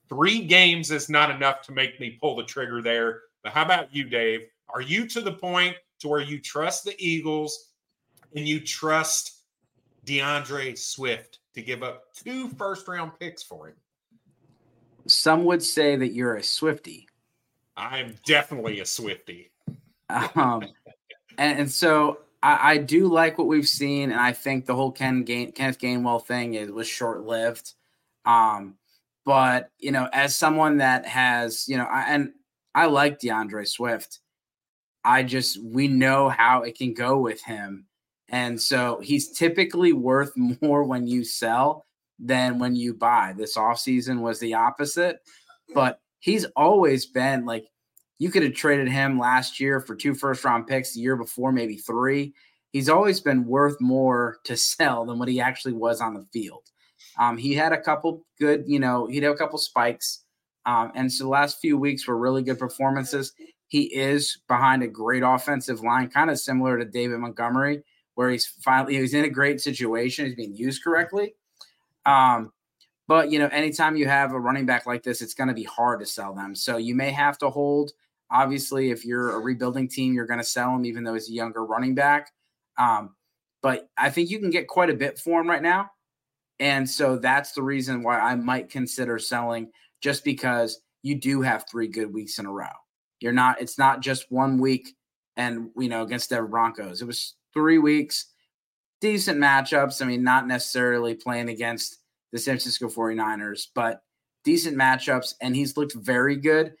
three 0.09 0.41
games 0.41 0.89
is 0.89 1.09
not 1.09 1.29
enough 1.29 1.61
to 1.63 1.73
make 1.73 1.99
me 1.99 2.17
pull 2.19 2.35
the 2.35 2.43
trigger 2.43 2.81
there. 2.81 3.21
But 3.43 3.53
how 3.53 3.63
about 3.63 3.93
you, 3.93 4.05
Dave? 4.05 4.47
Are 4.69 4.81
you 4.81 5.07
to 5.09 5.21
the 5.21 5.33
point 5.33 5.75
to 6.03 6.09
where 6.09 6.21
you 6.21 6.37
trust 6.39 6.83
the 6.83 6.95
Eagles 6.99 7.69
and 8.35 8.47
you 8.47 8.59
trust 8.59 9.39
DeAndre 10.05 10.77
Swift 10.77 11.39
to 11.55 11.61
give 11.61 11.81
up 11.81 12.13
two 12.13 12.49
first 12.49 12.87
round 12.87 13.13
picks 13.19 13.41
for 13.41 13.69
him? 13.69 13.75
Some 15.07 15.45
would 15.45 15.63
say 15.63 15.95
that 15.95 16.13
you're 16.13 16.35
a 16.35 16.43
Swifty. 16.43 17.07
I'm 17.75 18.15
definitely 18.25 18.79
a 18.81 18.85
Swifty. 18.85 19.51
Um, 20.09 20.65
and, 21.37 21.59
and 21.59 21.71
so 21.71 22.19
I, 22.43 22.73
I 22.73 22.77
do 22.77 23.07
like 23.07 23.37
what 23.37 23.47
we've 23.47 23.67
seen, 23.67 24.11
and 24.11 24.19
I 24.19 24.33
think 24.33 24.65
the 24.65 24.75
whole 24.75 24.91
Ken 24.91 25.23
Gain, 25.23 25.53
Kenneth 25.53 25.79
Gainwell 25.79 26.23
thing 26.23 26.53
is 26.53 26.69
was 26.69 26.87
short 26.87 27.25
lived. 27.25 27.73
Um, 28.25 28.75
but 29.25 29.71
you 29.79 29.91
know, 29.91 30.09
as 30.11 30.35
someone 30.35 30.77
that 30.77 31.05
has, 31.05 31.67
you 31.67 31.77
know, 31.77 31.85
I, 31.85 32.03
and 32.09 32.33
I 32.75 32.87
like 32.87 33.19
DeAndre 33.19 33.67
Swift. 33.67 34.19
I 35.05 35.23
just 35.23 35.61
we 35.63 35.87
know 35.87 36.29
how 36.29 36.63
it 36.63 36.77
can 36.77 36.93
go 36.93 37.17
with 37.17 37.41
him, 37.43 37.85
and 38.29 38.59
so 38.59 38.99
he's 39.01 39.31
typically 39.31 39.93
worth 39.93 40.31
more 40.61 40.83
when 40.83 41.07
you 41.07 41.23
sell 41.23 41.85
than 42.19 42.59
when 42.59 42.75
you 42.75 42.93
buy. 42.93 43.33
This 43.37 43.57
offseason 43.57 44.21
was 44.21 44.39
the 44.39 44.53
opposite, 44.53 45.17
but 45.73 45.99
he's 46.19 46.45
always 46.55 47.05
been 47.05 47.45
like 47.45 47.65
you 48.19 48.31
could 48.31 48.43
have 48.43 48.53
traded 48.53 48.87
him 48.87 49.19
last 49.19 49.59
year 49.59 49.81
for 49.81 49.95
two 49.95 50.13
first 50.13 50.45
round 50.45 50.67
picks, 50.67 50.93
the 50.93 51.01
year 51.01 51.17
before, 51.17 51.51
maybe 51.51 51.75
three. 51.75 52.33
He's 52.71 52.89
always 52.89 53.19
been 53.19 53.45
worth 53.45 53.75
more 53.81 54.37
to 54.45 54.55
sell 54.77 55.05
than 55.05 55.19
what 55.19 55.27
he 55.27 55.41
actually 55.41 55.73
was 55.73 56.01
on 56.01 56.13
the 56.13 56.25
field. 56.31 56.63
Um, 57.19 57.37
he 57.37 57.53
had 57.53 57.73
a 57.73 57.81
couple 57.81 58.25
good, 58.39 58.63
you 58.65 58.79
know, 58.79 59.07
he 59.07 59.17
had 59.17 59.31
a 59.31 59.35
couple 59.35 59.59
spikes. 59.59 60.23
Um, 60.65 60.91
and 60.95 61.11
so 61.11 61.25
the 61.25 61.29
last 61.29 61.59
few 61.59 61.77
weeks 61.77 62.07
were 62.07 62.17
really 62.17 62.41
good 62.41 62.57
performances. 62.57 63.33
He 63.73 63.85
is 63.85 64.37
behind 64.47 64.83
a 64.83 64.87
great 64.87 65.23
offensive 65.25 65.81
line, 65.81 66.07
kind 66.07 66.29
of 66.29 66.37
similar 66.37 66.77
to 66.77 66.85
David 66.85 67.17
Montgomery, 67.17 67.81
where 68.13 68.29
he's 68.29 68.45
finally 68.45 68.99
he's 68.99 69.15
in 69.15 69.25
a 69.25 69.29
great 69.29 69.59
situation. 69.59 70.27
He's 70.27 70.35
being 70.35 70.55
used 70.55 70.83
correctly. 70.83 71.33
Um, 72.05 72.53
but 73.07 73.31
you 73.31 73.39
know, 73.39 73.47
anytime 73.47 73.95
you 73.95 74.07
have 74.07 74.33
a 74.33 74.39
running 74.39 74.67
back 74.67 74.85
like 74.85 75.01
this, 75.01 75.23
it's 75.23 75.33
going 75.33 75.47
to 75.47 75.55
be 75.55 75.63
hard 75.63 76.01
to 76.01 76.05
sell 76.05 76.35
them. 76.35 76.53
So 76.53 76.77
you 76.77 76.93
may 76.93 77.09
have 77.09 77.39
to 77.39 77.49
hold. 77.49 77.93
Obviously, 78.29 78.91
if 78.91 79.03
you're 79.05 79.31
a 79.31 79.39
rebuilding 79.39 79.89
team, 79.89 80.13
you're 80.13 80.27
going 80.27 80.39
to 80.39 80.45
sell 80.45 80.75
him, 80.75 80.85
even 80.85 81.03
though 81.03 81.15
he's 81.15 81.29
a 81.29 81.33
younger 81.33 81.65
running 81.65 81.95
back. 81.95 82.31
Um, 82.77 83.15
but 83.63 83.89
I 83.97 84.11
think 84.11 84.29
you 84.29 84.37
can 84.37 84.51
get 84.51 84.67
quite 84.67 84.91
a 84.91 84.93
bit 84.93 85.17
for 85.17 85.41
him 85.41 85.49
right 85.49 85.63
now. 85.63 85.89
And 86.59 86.87
so 86.87 87.17
that's 87.17 87.53
the 87.53 87.63
reason 87.63 88.03
why 88.03 88.19
I 88.19 88.35
might 88.35 88.69
consider 88.69 89.17
selling, 89.17 89.71
just 89.99 90.23
because 90.23 90.79
you 91.01 91.15
do 91.15 91.41
have 91.41 91.65
three 91.67 91.87
good 91.87 92.13
weeks 92.13 92.37
in 92.37 92.45
a 92.45 92.51
row. 92.51 92.67
You're 93.23 93.31
not, 93.33 93.61
it's 93.61 93.77
not 93.79 94.01
just 94.01 94.31
one 94.31 94.57
week 94.59 94.95
and, 95.37 95.69
you 95.77 95.89
know, 95.89 96.03
against 96.03 96.29
the 96.29 96.41
Broncos. 96.41 97.01
It 97.01 97.05
was 97.05 97.35
three 97.53 97.77
weeks, 97.79 98.27
decent 99.01 99.39
matchups. 99.39 100.01
I 100.01 100.05
mean, 100.05 100.23
not 100.23 100.47
necessarily 100.47 101.15
playing 101.15 101.49
against 101.49 101.97
the 102.31 102.37
San 102.37 102.53
Francisco 102.55 102.87
49ers, 102.89 103.67
but 103.73 104.03
decent 104.43 104.75
matchups. 104.77 105.35
And 105.41 105.55
he's 105.55 105.77
looked 105.77 105.95
very 105.95 106.35
good. 106.35 106.73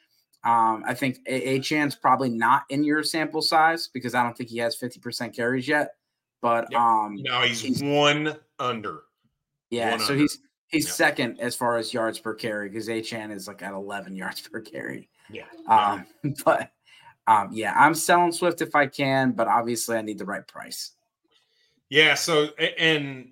Um, 0.43 0.83
I 0.85 0.93
think 0.93 1.19
a, 1.25 1.57
Achane 1.59 1.99
probably 2.01 2.29
not 2.29 2.63
in 2.69 2.83
your 2.83 3.01
sample 3.03 3.41
size 3.41 3.87
because 3.93 4.13
I 4.13 4.21
don't 4.23 4.37
think 4.37 4.49
he 4.49 4.57
has 4.57 4.77
50% 4.77 5.33
carries 5.33 5.67
yet. 5.67 5.91
But 6.41 6.67
Yep. 6.71 6.79
um, 6.81 7.15
No, 7.21 7.39
he's, 7.41 7.61
he's- 7.61 7.81
one 7.81 8.35
under. 8.59 9.03
yeah, 9.69 9.91
one 9.91 9.99
so 9.99 10.07
under. 10.07 10.21
he's 10.23 10.39
he's 10.67 10.85
Yeah. 10.87 10.91
second 10.91 11.39
as 11.39 11.55
far 11.55 11.77
as 11.77 11.93
yards 11.93 12.19
per 12.19 12.33
carry 12.33 12.67
because 12.67 12.89
Achane 12.89 13.31
is 13.31 13.47
like 13.47 13.61
at 13.61 13.73
11 13.73 14.15
yards 14.17 14.41
per 14.41 14.59
carry. 14.59 15.07
Yeah. 15.29 15.45
Um, 15.67 16.05
but 16.45 16.71
um, 17.27 17.49
yeah, 17.51 17.73
I'm 17.75 17.95
selling 17.95 18.31
Swift 18.31 18.61
if 18.61 18.75
I 18.75 18.87
can, 18.87 19.31
but 19.31 19.47
obviously 19.47 19.97
I 19.97 20.01
need 20.01 20.17
the 20.17 20.25
right 20.25 20.45
price. 20.47 20.91
Yeah. 21.89 22.15
So, 22.15 22.47
and 22.77 23.29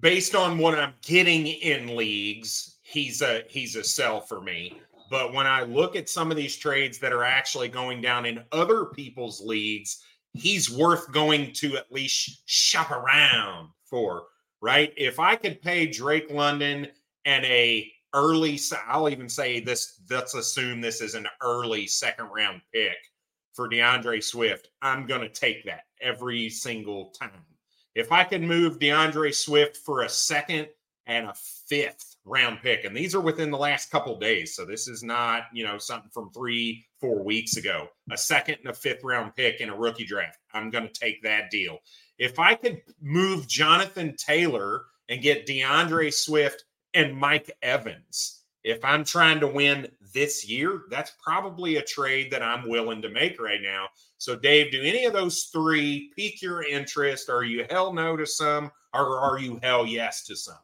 based 0.00 0.34
on 0.34 0.58
what 0.58 0.78
I'm 0.78 0.94
getting 1.02 1.46
in 1.46 1.96
leagues, 1.96 2.76
he's 2.82 3.22
a 3.22 3.42
he's 3.48 3.76
a 3.76 3.84
sell 3.84 4.20
for 4.20 4.40
me. 4.40 4.80
But 5.10 5.32
when 5.32 5.46
I 5.46 5.62
look 5.62 5.96
at 5.96 6.08
some 6.08 6.30
of 6.30 6.36
these 6.36 6.56
trades 6.56 6.98
that 6.98 7.12
are 7.12 7.24
actually 7.24 7.68
going 7.68 8.00
down 8.00 8.26
in 8.26 8.42
other 8.52 8.86
people's 8.86 9.40
leagues, 9.40 10.02
he's 10.32 10.70
worth 10.70 11.12
going 11.12 11.52
to 11.54 11.76
at 11.76 11.92
least 11.92 12.42
shop 12.46 12.90
around 12.90 13.68
for. 13.84 14.24
Right? 14.60 14.94
If 14.96 15.20
I 15.20 15.36
could 15.36 15.60
pay 15.60 15.86
Drake 15.86 16.30
London 16.30 16.88
and 17.24 17.44
a 17.44 17.90
early, 18.14 18.58
I'll 18.86 19.10
even 19.10 19.28
say 19.28 19.60
this. 19.60 20.00
Let's 20.08 20.34
assume 20.34 20.80
this 20.80 21.02
is 21.02 21.14
an 21.14 21.26
early 21.42 21.86
second 21.86 22.26
round 22.34 22.62
pick 22.72 22.96
for 23.52 23.68
DeAndre 23.68 24.22
Swift. 24.22 24.68
I'm 24.80 25.06
going 25.06 25.20
to 25.20 25.28
take 25.28 25.64
that 25.64 25.82
every 26.00 26.48
single 26.48 27.10
time. 27.20 27.44
If 27.94 28.10
I 28.12 28.24
could 28.24 28.42
move 28.42 28.78
DeAndre 28.78 29.34
Swift 29.34 29.76
for 29.76 30.02
a 30.02 30.08
second 30.08 30.68
and 31.06 31.26
a 31.26 31.34
fifth 31.68 32.16
round 32.24 32.60
pick, 32.62 32.84
and 32.84 32.96
these 32.96 33.14
are 33.14 33.20
within 33.20 33.50
the 33.50 33.58
last 33.58 33.90
couple 33.90 34.18
days, 34.18 34.56
so 34.56 34.64
this 34.64 34.88
is 34.88 35.02
not 35.02 35.44
you 35.52 35.64
know 35.64 35.78
something 35.78 36.10
from 36.12 36.30
three 36.30 36.86
four 37.00 37.22
weeks 37.22 37.56
ago. 37.56 37.88
A 38.10 38.16
second 38.16 38.56
and 38.60 38.68
a 38.68 38.74
fifth 38.74 39.04
round 39.04 39.36
pick 39.36 39.60
in 39.60 39.70
a 39.70 39.76
rookie 39.76 40.06
draft, 40.06 40.38
I'm 40.52 40.70
going 40.70 40.86
to 40.86 41.00
take 41.00 41.22
that 41.22 41.50
deal. 41.50 41.78
If 42.18 42.38
I 42.38 42.54
could 42.54 42.80
move 43.00 43.46
Jonathan 43.46 44.16
Taylor 44.16 44.82
and 45.08 45.22
get 45.22 45.46
DeAndre 45.46 46.12
Swift 46.12 46.64
and 46.94 47.16
Mike 47.16 47.50
Evans, 47.62 48.42
if 48.62 48.84
I'm 48.84 49.04
trying 49.04 49.40
to 49.40 49.46
win 49.46 49.88
this 50.14 50.48
year, 50.48 50.82
that's 50.90 51.12
probably 51.22 51.76
a 51.76 51.82
trade 51.82 52.30
that 52.30 52.42
I'm 52.42 52.68
willing 52.68 53.02
to 53.02 53.08
make 53.08 53.40
right 53.40 53.60
now. 53.60 53.88
So, 54.18 54.36
Dave, 54.36 54.72
do 54.72 54.80
any 54.80 55.04
of 55.04 55.12
those 55.12 55.44
three 55.44 56.12
pique 56.16 56.40
your 56.40 56.62
interest? 56.62 57.28
Are 57.28 57.44
you 57.44 57.66
hell 57.68 57.92
no 57.92 58.16
to 58.16 58.26
some, 58.26 58.70
or 58.94 59.18
are 59.18 59.38
you 59.38 59.58
hell 59.62 59.86
yes 59.86 60.24
to 60.26 60.36
some? 60.36 60.54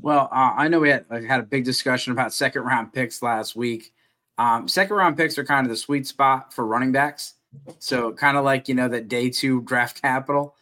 Well, 0.00 0.28
uh, 0.32 0.54
I 0.56 0.68
know 0.68 0.80
we 0.80 0.90
had 0.90 1.04
like, 1.10 1.24
had 1.24 1.40
a 1.40 1.44
big 1.44 1.64
discussion 1.64 2.12
about 2.12 2.32
second 2.32 2.62
round 2.62 2.92
picks 2.92 3.22
last 3.22 3.56
week. 3.56 3.92
Um, 4.38 4.68
second 4.68 4.96
round 4.96 5.16
picks 5.16 5.36
are 5.36 5.44
kind 5.44 5.66
of 5.66 5.70
the 5.70 5.76
sweet 5.76 6.06
spot 6.06 6.54
for 6.54 6.64
running 6.64 6.92
backs. 6.92 7.34
So 7.80 8.12
kind 8.12 8.36
of 8.36 8.44
like 8.44 8.68
you 8.68 8.74
know 8.74 8.88
that 8.88 9.08
day 9.08 9.30
two 9.30 9.62
draft 9.62 10.00
capital. 10.00 10.54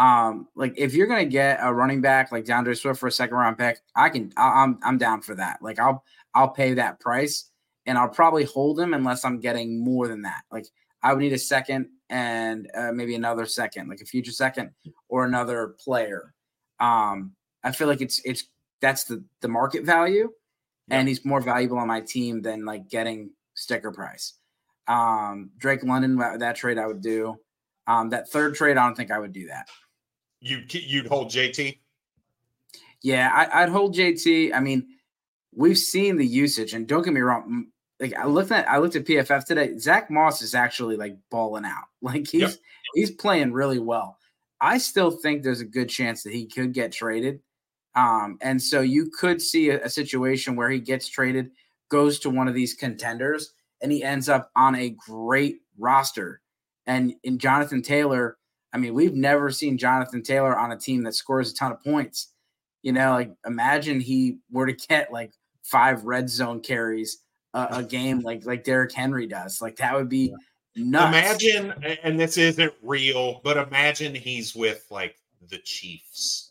Um, 0.00 0.48
like 0.56 0.72
if 0.78 0.94
you're 0.94 1.06
gonna 1.06 1.26
get 1.26 1.58
a 1.60 1.72
running 1.72 2.00
back 2.00 2.32
like 2.32 2.46
DeAndre 2.46 2.76
Swift 2.76 2.98
for 2.98 3.06
a 3.06 3.12
second 3.12 3.36
round 3.36 3.58
pick, 3.58 3.80
I 3.94 4.08
can 4.08 4.32
I'm 4.38 4.78
I'm 4.82 4.96
down 4.96 5.20
for 5.20 5.34
that. 5.34 5.58
Like 5.60 5.78
I'll 5.78 6.02
I'll 6.34 6.48
pay 6.48 6.72
that 6.74 7.00
price 7.00 7.50
and 7.84 7.98
I'll 7.98 8.08
probably 8.08 8.44
hold 8.44 8.80
him 8.80 8.94
unless 8.94 9.26
I'm 9.26 9.40
getting 9.40 9.84
more 9.84 10.08
than 10.08 10.22
that. 10.22 10.42
Like 10.50 10.66
I 11.02 11.12
would 11.12 11.20
need 11.20 11.34
a 11.34 11.38
second 11.38 11.90
and 12.08 12.70
uh, 12.74 12.92
maybe 12.92 13.14
another 13.14 13.44
second, 13.44 13.90
like 13.90 14.00
a 14.00 14.06
future 14.06 14.32
second 14.32 14.70
or 15.10 15.26
another 15.26 15.76
player. 15.78 16.32
Um, 16.78 17.32
I 17.62 17.72
feel 17.72 17.86
like 17.86 18.00
it's 18.00 18.22
it's 18.24 18.44
that's 18.80 19.04
the 19.04 19.22
the 19.42 19.48
market 19.48 19.84
value, 19.84 20.32
and 20.88 21.08
he's 21.08 21.26
more 21.26 21.42
valuable 21.42 21.76
on 21.76 21.88
my 21.88 22.00
team 22.00 22.40
than 22.40 22.64
like 22.64 22.88
getting 22.88 23.32
sticker 23.52 23.92
price. 23.92 24.32
Um, 24.88 25.50
Drake 25.58 25.84
London, 25.84 26.16
that 26.16 26.56
trade 26.56 26.78
I 26.78 26.86
would 26.86 27.02
do. 27.02 27.36
Um, 27.86 28.08
that 28.10 28.30
third 28.30 28.54
trade, 28.54 28.78
I 28.78 28.86
don't 28.86 28.96
think 28.96 29.10
I 29.10 29.18
would 29.18 29.32
do 29.34 29.46
that. 29.48 29.68
You 30.40 30.62
you'd 30.68 31.06
hold 31.06 31.30
JT. 31.30 31.78
Yeah, 33.02 33.48
I, 33.52 33.64
would 33.64 33.72
hold 33.72 33.94
JT. 33.94 34.54
I 34.54 34.60
mean, 34.60 34.86
we've 35.54 35.78
seen 35.78 36.16
the 36.16 36.26
usage, 36.26 36.74
and 36.74 36.86
don't 36.86 37.02
get 37.02 37.14
me 37.14 37.20
wrong. 37.20 37.66
Like 37.98 38.14
I 38.14 38.26
looked 38.26 38.50
at 38.50 38.68
I 38.68 38.78
looked 38.78 38.96
at 38.96 39.04
PFF 39.04 39.44
today. 39.44 39.76
Zack 39.78 40.10
Moss 40.10 40.42
is 40.42 40.54
actually 40.54 40.96
like 40.96 41.16
balling 41.30 41.64
out. 41.64 41.84
Like 42.02 42.28
he's 42.28 42.40
yep. 42.40 42.52
he's 42.94 43.10
playing 43.10 43.52
really 43.52 43.78
well. 43.78 44.16
I 44.58 44.78
still 44.78 45.10
think 45.10 45.42
there's 45.42 45.60
a 45.60 45.66
good 45.66 45.90
chance 45.90 46.22
that 46.22 46.32
he 46.32 46.46
could 46.46 46.72
get 46.72 46.92
traded. 46.92 47.40
Um, 47.94 48.38
and 48.40 48.62
so 48.62 48.80
you 48.80 49.10
could 49.10 49.42
see 49.42 49.68
a, 49.68 49.84
a 49.84 49.88
situation 49.90 50.56
where 50.56 50.70
he 50.70 50.80
gets 50.80 51.06
traded, 51.06 51.50
goes 51.90 52.18
to 52.20 52.30
one 52.30 52.48
of 52.48 52.54
these 52.54 52.72
contenders, 52.72 53.52
and 53.82 53.92
he 53.92 54.02
ends 54.02 54.30
up 54.30 54.50
on 54.56 54.74
a 54.76 54.96
great 55.06 55.60
roster. 55.78 56.40
And 56.86 57.14
in 57.22 57.38
Jonathan 57.38 57.82
Taylor, 57.82 58.38
I 58.72 58.78
mean, 58.78 58.94
we've 58.94 59.14
never 59.14 59.50
seen 59.50 59.78
Jonathan 59.78 60.22
Taylor 60.22 60.58
on 60.58 60.72
a 60.72 60.78
team 60.78 61.02
that 61.04 61.14
scores 61.14 61.50
a 61.50 61.54
ton 61.54 61.72
of 61.72 61.82
points. 61.82 62.32
You 62.82 62.92
know, 62.92 63.12
like 63.12 63.32
imagine 63.46 64.00
he 64.00 64.38
were 64.50 64.66
to 64.66 64.72
get 64.72 65.12
like 65.12 65.32
five 65.62 66.04
red 66.04 66.30
zone 66.30 66.60
carries 66.60 67.18
a, 67.54 67.68
a 67.72 67.82
game 67.88 68.20
like 68.20 68.44
like 68.46 68.64
Derrick 68.64 68.92
Henry 68.92 69.26
does. 69.26 69.60
Like 69.60 69.76
that 69.76 69.94
would 69.94 70.08
be 70.08 70.34
nuts. 70.76 71.44
Imagine, 71.44 71.98
and 72.02 72.18
this 72.18 72.38
isn't 72.38 72.72
real, 72.82 73.40
but 73.44 73.56
imagine 73.56 74.14
he's 74.14 74.54
with 74.54 74.86
like 74.90 75.16
the 75.48 75.58
Chiefs 75.58 76.49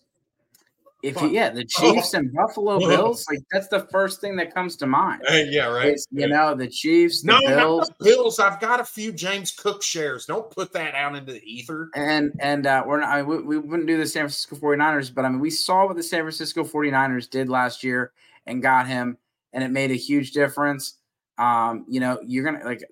if 1.01 1.21
you, 1.21 1.29
yeah, 1.29 1.49
the 1.49 1.63
Chiefs 1.63 2.13
and 2.13 2.33
Buffalo 2.33 2.77
Bills, 2.87 3.25
like 3.29 3.39
that's 3.51 3.69
the 3.69 3.87
first 3.91 4.19
thing 4.19 4.35
that 4.35 4.53
comes 4.53 4.75
to 4.77 4.87
mind. 4.87 5.21
yeah, 5.29 5.67
right. 5.67 5.87
It's, 5.87 6.05
you 6.11 6.27
know, 6.27 6.53
the 6.55 6.67
Chiefs, 6.67 7.21
the 7.21 7.33
no, 7.33 7.39
Bills. 7.47 7.89
Not 7.89 7.97
the 7.99 8.05
Bills. 8.05 8.39
I've 8.39 8.59
got 8.59 8.79
a 8.81 8.83
few 8.83 9.13
James 9.13 9.51
Cook 9.51 9.81
shares. 9.81 10.25
Don't 10.25 10.49
put 10.51 10.73
that 10.73 10.95
out 10.95 11.15
into 11.15 11.33
the 11.33 11.43
ether. 11.43 11.89
And 11.95 12.33
and 12.39 12.67
uh, 12.67 12.83
we're 12.85 12.99
not, 12.99 13.09
I 13.09 13.21
mean, 13.21 13.27
we, 13.27 13.37
we 13.41 13.57
wouldn't 13.57 13.87
do 13.87 13.97
the 13.97 14.05
San 14.05 14.23
Francisco 14.23 14.57
49ers, 14.57 15.13
but 15.13 15.23
I 15.23 15.29
mean, 15.29 15.39
we 15.39 15.51
saw 15.51 15.85
what 15.85 15.95
the 15.95 16.03
San 16.03 16.21
Francisco 16.21 16.63
49ers 16.63 17.29
did 17.29 17.47
last 17.47 17.83
year 17.83 18.11
and 18.45 18.61
got 18.61 18.87
him, 18.87 19.17
and 19.53 19.63
it 19.63 19.69
made 19.69 19.91
a 19.91 19.95
huge 19.95 20.31
difference. 20.31 20.95
Um, 21.37 21.85
you 21.87 22.01
know, 22.01 22.19
you're 22.25 22.43
gonna 22.43 22.65
like 22.65 22.83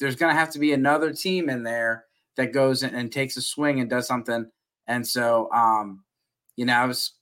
there's 0.00 0.16
gonna 0.16 0.34
have 0.34 0.50
to 0.52 0.58
be 0.58 0.72
another 0.72 1.12
team 1.12 1.50
in 1.50 1.64
there 1.64 2.06
that 2.36 2.52
goes 2.52 2.82
and, 2.82 2.96
and 2.96 3.12
takes 3.12 3.36
a 3.36 3.42
swing 3.42 3.80
and 3.80 3.90
does 3.90 4.06
something. 4.06 4.50
And 4.86 5.06
so 5.06 5.50
um 5.52 6.03
you 6.56 6.66
know, 6.66 6.74
I 6.74 6.84
was, 6.84 7.12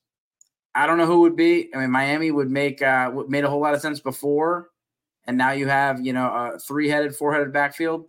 I 0.75 0.87
don't 0.87 0.99
know 0.99 1.07
who 1.07 1.21
would 1.21 1.37
be. 1.37 1.71
I 1.75 1.79
mean, 1.79 1.91
Miami 1.91 2.31
would 2.31 2.51
make 2.51 2.83
uh 2.83 3.11
made 3.29 3.45
a 3.45 3.51
whole 3.51 3.61
lot 3.61 3.75
of 3.75 3.81
sense 3.81 4.01
before, 4.01 4.71
and 5.27 5.37
now 5.37 5.53
you 5.53 5.69
have 5.69 6.05
you 6.05 6.13
know 6.13 6.27
a 6.27 6.59
three 6.59 6.89
headed, 6.89 7.15
four 7.15 7.33
headed 7.33 7.53
backfield. 7.53 8.07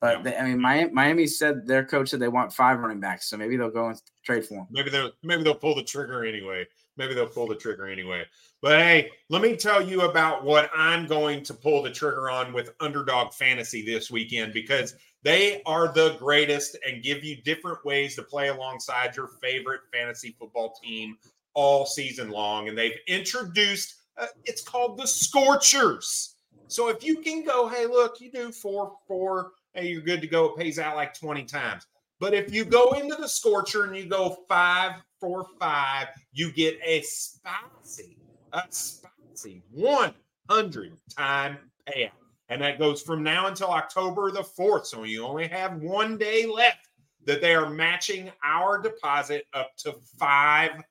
But 0.00 0.18
yeah. 0.18 0.22
they, 0.22 0.36
I 0.36 0.44
mean, 0.44 0.60
Miami, 0.60 0.92
Miami 0.92 1.26
said 1.26 1.66
their 1.66 1.84
coach 1.84 2.10
said 2.10 2.20
they 2.20 2.28
want 2.28 2.52
five 2.52 2.78
running 2.78 3.00
backs, 3.00 3.28
so 3.28 3.36
maybe 3.36 3.56
they'll 3.56 3.70
go 3.70 3.88
and 3.88 4.00
trade 4.24 4.44
for 4.44 4.54
them. 4.54 4.66
Maybe 4.70 4.90
they'll 4.90 5.10
maybe 5.22 5.42
they'll 5.42 5.54
pull 5.54 5.74
the 5.74 5.82
trigger 5.82 6.24
anyway. 6.24 6.66
Maybe 6.96 7.14
they'll 7.14 7.26
pull 7.26 7.46
the 7.46 7.54
trigger 7.54 7.86
anyway. 7.86 8.24
But 8.60 8.80
hey, 8.80 9.10
let 9.28 9.42
me 9.42 9.56
tell 9.56 9.80
you 9.80 10.02
about 10.02 10.44
what 10.44 10.70
I'm 10.74 11.06
going 11.06 11.44
to 11.44 11.54
pull 11.54 11.82
the 11.82 11.90
trigger 11.90 12.28
on 12.28 12.52
with 12.52 12.74
Underdog 12.80 13.32
Fantasy 13.32 13.84
this 13.84 14.10
weekend 14.10 14.52
because 14.52 14.94
they 15.22 15.62
are 15.66 15.92
the 15.92 16.16
greatest 16.18 16.76
and 16.86 17.02
give 17.02 17.24
you 17.24 17.42
different 17.42 17.84
ways 17.84 18.14
to 18.16 18.22
play 18.22 18.48
alongside 18.48 19.16
your 19.16 19.28
favorite 19.42 19.80
fantasy 19.92 20.36
football 20.38 20.78
team 20.82 21.16
all 21.54 21.86
season 21.86 22.30
long. 22.30 22.68
And 22.68 22.78
they've 22.78 22.98
introduced 23.08 23.98
uh, 24.18 24.26
it's 24.44 24.62
called 24.62 24.98
the 24.98 25.06
Scorchers. 25.06 26.34
So 26.66 26.88
if 26.88 27.04
you 27.04 27.20
can 27.20 27.44
go, 27.44 27.68
hey, 27.68 27.86
look, 27.86 28.20
you 28.20 28.30
do 28.30 28.52
four, 28.52 28.96
four, 29.06 29.52
hey, 29.74 29.88
you're 29.88 30.02
good 30.02 30.20
to 30.20 30.26
go. 30.26 30.46
It 30.46 30.56
pays 30.56 30.78
out 30.78 30.96
like 30.96 31.14
20 31.14 31.44
times. 31.44 31.86
But 32.20 32.34
if 32.34 32.52
you 32.52 32.64
go 32.64 32.92
into 32.92 33.14
the 33.14 33.28
Scorcher 33.28 33.84
and 33.84 33.96
you 33.96 34.06
go 34.06 34.38
five, 34.48 34.92
four, 35.20 35.46
five, 35.58 36.08
you 36.32 36.52
get 36.52 36.78
a 36.84 37.00
spicy, 37.02 38.18
a 38.52 38.62
spicy 38.70 39.62
100 39.70 40.92
time 41.16 41.58
payout. 41.88 42.10
And 42.48 42.62
that 42.62 42.78
goes 42.78 43.02
from 43.02 43.22
now 43.22 43.46
until 43.46 43.70
October 43.70 44.30
the 44.30 44.42
4th. 44.42 44.86
So 44.86 45.04
you 45.04 45.24
only 45.24 45.48
have 45.48 45.82
one 45.82 46.16
day 46.16 46.46
left 46.46 46.88
that 47.24 47.40
they 47.42 47.54
are 47.54 47.68
matching 47.68 48.30
our 48.42 48.80
deposit 48.80 49.44
up 49.52 49.76
to 49.78 49.96
$500. 50.20 50.82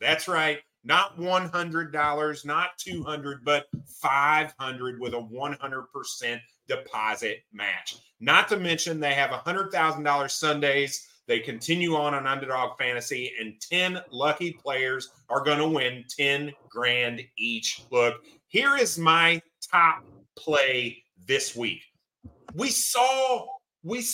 That's 0.00 0.26
right. 0.28 0.58
Not 0.84 1.16
$100, 1.16 2.44
not 2.44 2.70
200, 2.78 3.44
but 3.44 3.66
500 3.86 5.00
with 5.00 5.14
a 5.14 5.16
100% 5.16 6.40
deposit 6.66 7.44
match. 7.52 7.98
Not 8.18 8.48
to 8.48 8.56
mention 8.56 8.98
they 8.98 9.14
have 9.14 9.30
$100,000 9.30 10.30
Sundays. 10.30 11.06
They 11.28 11.38
continue 11.38 11.94
on 11.94 12.14
on 12.14 12.26
Underdog 12.26 12.76
Fantasy, 12.78 13.32
and 13.40 13.54
10 13.60 14.00
lucky 14.10 14.52
players 14.52 15.10
are 15.28 15.44
going 15.44 15.58
to 15.58 15.68
win 15.68 16.04
10 16.08 16.52
grand 16.68 17.22
each. 17.38 17.84
Look, 17.92 18.16
here 18.48 18.76
is 18.76 18.98
my 18.98 19.40
top 19.72 20.04
play 20.36 21.02
this 21.26 21.56
week. 21.56 21.82
We 22.54 22.68
saw 22.68 23.46
we 23.84 24.04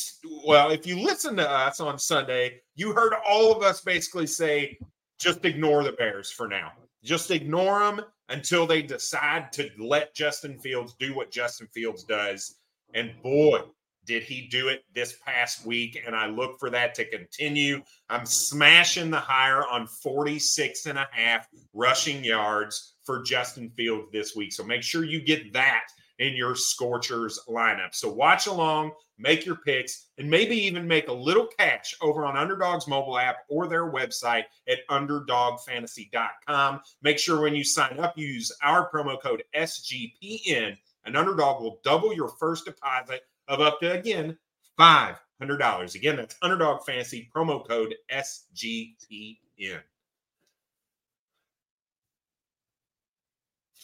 well, 0.47 0.71
if 0.71 0.87
you 0.87 0.99
listen 0.99 1.37
to 1.37 1.51
us 1.51 1.81
on 1.81 1.99
Sunday, 1.99 2.61
you 2.75 2.93
heard 2.93 3.13
all 3.27 3.55
of 3.55 3.63
us 3.63 3.81
basically 3.83 4.27
say 4.27 4.79
just 5.19 5.45
ignore 5.45 5.83
the 5.83 5.93
Bears 5.93 6.31
for 6.31 6.49
now. 6.49 6.73
Just 7.05 7.31
ignore 7.31 7.81
them 7.81 8.01
until 8.29 8.67
they 8.67 8.83
decide 8.83 9.53
to 9.53 9.71
let 9.79 10.15
Justin 10.15 10.59
Fields 10.59 10.95
do 10.99 11.15
what 11.15 11.31
Justin 11.31 11.67
Fields 11.69 12.05
does. 12.05 12.57
And 12.95 13.13
boy, 13.23 13.61
did 14.09 14.23
he 14.25 14.49
do 14.49 14.69
it 14.69 14.83
this 14.95 15.19
past 15.25 15.67
week? 15.67 16.03
And 16.05 16.17
I 16.17 16.27
look 16.27 16.59
for 16.59 16.71
that 16.71 16.95
to 16.95 17.05
continue. 17.05 17.83
I'm 18.09 18.25
smashing 18.25 19.11
the 19.11 19.21
higher 19.21 19.65
on 19.69 19.87
46 19.87 20.87
and 20.87 20.99
a 20.99 21.07
half 21.13 21.47
rushing 21.75 22.25
yards 22.25 22.95
for 23.05 23.23
Justin 23.23 23.71
Fields 23.77 24.09
this 24.11 24.35
week. 24.35 24.55
So 24.55 24.65
make 24.65 24.83
sure 24.83 25.05
you 25.05 25.21
get 25.21 25.53
that 25.53 25.85
in 26.19 26.35
your 26.35 26.57
Scorchers 26.57 27.39
lineup. 27.49 27.95
So 27.95 28.11
watch 28.11 28.47
along, 28.47 28.93
make 29.19 29.45
your 29.45 29.57
picks, 29.57 30.07
and 30.17 30.29
maybe 30.29 30.57
even 30.57 30.89
make 30.89 31.09
a 31.09 31.13
little 31.13 31.47
cash 31.59 31.95
over 32.01 32.25
on 32.25 32.35
Underdog's 32.37 32.89
mobile 32.89 33.19
app 33.19 33.37
or 33.51 33.69
their 33.69 33.93
website 33.93 34.45
at 34.69 34.79
underdogfantasy.com. 34.91 36.81
Make 37.03 37.19
sure 37.19 37.43
when 37.43 37.55
you 37.55 37.63
sign 37.63 38.01
up, 38.01 38.17
use 38.17 38.51
our 38.63 38.91
promo 38.91 39.21
code 39.21 39.45
SGPN, 39.55 40.79
and 41.05 41.17
Underdog 41.17 41.63
will 41.63 41.79
double 41.85 42.15
your 42.15 42.29
first 42.41 42.65
deposit 42.65 43.21
of 43.49 43.61
up 43.61 43.81
to, 43.81 43.93
again, 43.93 44.37
$500. 44.79 45.95
Again, 45.95 46.17
that's 46.17 46.37
Underdog 46.43 46.85
Fantasy 46.85 47.31
promo 47.35 47.67
code 47.67 47.95
SGPN. 48.13 49.81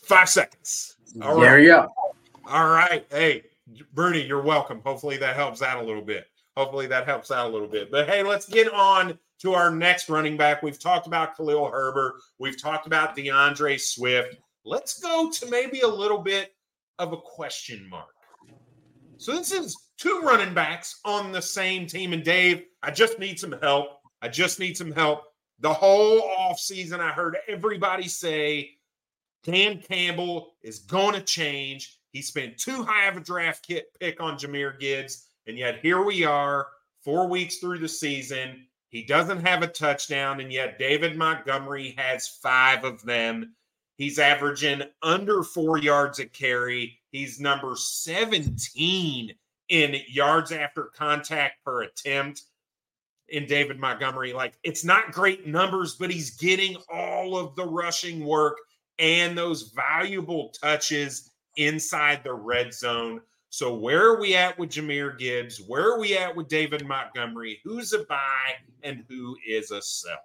Five 0.04 0.28
seconds. 0.28 0.96
All 1.22 1.40
there 1.40 1.54
right. 1.54 1.62
you 1.62 1.68
go. 1.68 1.88
All 2.46 2.68
right. 2.68 3.06
Hey, 3.10 3.44
Bernie, 3.94 4.22
you're 4.22 4.42
welcome. 4.42 4.80
Hopefully 4.84 5.16
that 5.16 5.36
helps 5.36 5.62
out 5.62 5.82
a 5.82 5.86
little 5.86 6.02
bit. 6.02 6.26
Hopefully 6.56 6.86
that 6.86 7.06
helps 7.06 7.30
out 7.30 7.48
a 7.48 7.52
little 7.52 7.66
bit. 7.66 7.90
But 7.90 8.08
hey, 8.08 8.22
let's 8.22 8.46
get 8.46 8.72
on 8.72 9.18
to 9.40 9.54
our 9.54 9.70
next 9.70 10.08
running 10.08 10.36
back. 10.36 10.62
We've 10.62 10.78
talked 10.78 11.06
about 11.06 11.36
Khalil 11.36 11.70
Herbert. 11.70 12.14
We've 12.38 12.60
talked 12.60 12.86
about 12.86 13.16
DeAndre 13.16 13.80
Swift. 13.80 14.36
Let's 14.64 15.00
go 15.00 15.30
to 15.30 15.50
maybe 15.50 15.80
a 15.80 15.88
little 15.88 16.18
bit 16.18 16.54
of 16.98 17.12
a 17.12 17.16
question 17.16 17.88
mark. 17.88 18.13
So 19.18 19.32
this 19.32 19.52
is 19.52 19.76
two 19.98 20.20
running 20.22 20.54
backs 20.54 21.00
on 21.04 21.32
the 21.32 21.42
same 21.42 21.86
team. 21.86 22.12
And 22.12 22.24
Dave, 22.24 22.64
I 22.82 22.90
just 22.90 23.18
need 23.18 23.38
some 23.38 23.54
help. 23.62 24.00
I 24.22 24.28
just 24.28 24.58
need 24.58 24.76
some 24.76 24.92
help. 24.92 25.24
The 25.60 25.72
whole 25.72 26.22
offseason, 26.22 27.00
I 27.00 27.10
heard 27.10 27.36
everybody 27.48 28.08
say 28.08 28.70
Dan 29.44 29.80
Campbell 29.80 30.54
is 30.62 30.80
going 30.80 31.14
to 31.14 31.20
change. 31.20 31.98
He 32.12 32.22
spent 32.22 32.58
too 32.58 32.82
high 32.82 33.06
of 33.06 33.16
a 33.16 33.20
draft 33.20 33.66
kit 33.66 33.86
pick 34.00 34.20
on 34.20 34.38
Jahmyr 34.38 34.78
Gibbs. 34.78 35.26
And 35.46 35.58
yet 35.58 35.80
here 35.80 36.02
we 36.02 36.24
are, 36.24 36.68
four 37.02 37.28
weeks 37.28 37.58
through 37.58 37.78
the 37.78 37.88
season. 37.88 38.66
He 38.88 39.04
doesn't 39.04 39.44
have 39.44 39.62
a 39.62 39.66
touchdown, 39.66 40.40
and 40.40 40.52
yet 40.52 40.78
David 40.78 41.16
Montgomery 41.16 41.94
has 41.98 42.28
five 42.28 42.84
of 42.84 43.02
them. 43.02 43.54
He's 43.96 44.18
averaging 44.18 44.82
under 45.02 45.42
four 45.42 45.78
yards 45.78 46.18
a 46.20 46.26
carry. 46.26 46.98
He's 47.14 47.38
number 47.38 47.76
17 47.76 49.34
in 49.68 49.96
yards 50.08 50.50
after 50.50 50.90
contact 50.96 51.64
per 51.64 51.82
attempt 51.82 52.42
in 53.28 53.46
David 53.46 53.78
Montgomery. 53.78 54.32
Like 54.32 54.54
it's 54.64 54.84
not 54.84 55.12
great 55.12 55.46
numbers, 55.46 55.94
but 55.94 56.10
he's 56.10 56.30
getting 56.30 56.76
all 56.92 57.36
of 57.36 57.54
the 57.54 57.66
rushing 57.66 58.24
work 58.24 58.56
and 58.98 59.38
those 59.38 59.72
valuable 59.76 60.52
touches 60.60 61.30
inside 61.56 62.24
the 62.24 62.34
red 62.34 62.74
zone. 62.74 63.20
So 63.48 63.76
where 63.76 64.10
are 64.10 64.20
we 64.20 64.34
at 64.34 64.58
with 64.58 64.70
Jahmyr 64.70 65.16
Gibbs? 65.16 65.62
Where 65.68 65.92
are 65.92 66.00
we 66.00 66.18
at 66.18 66.34
with 66.34 66.48
David 66.48 66.84
Montgomery? 66.84 67.60
Who's 67.62 67.92
a 67.92 68.02
buy 68.06 68.54
and 68.82 69.04
who 69.08 69.36
is 69.48 69.70
a 69.70 69.80
sell? 69.82 70.18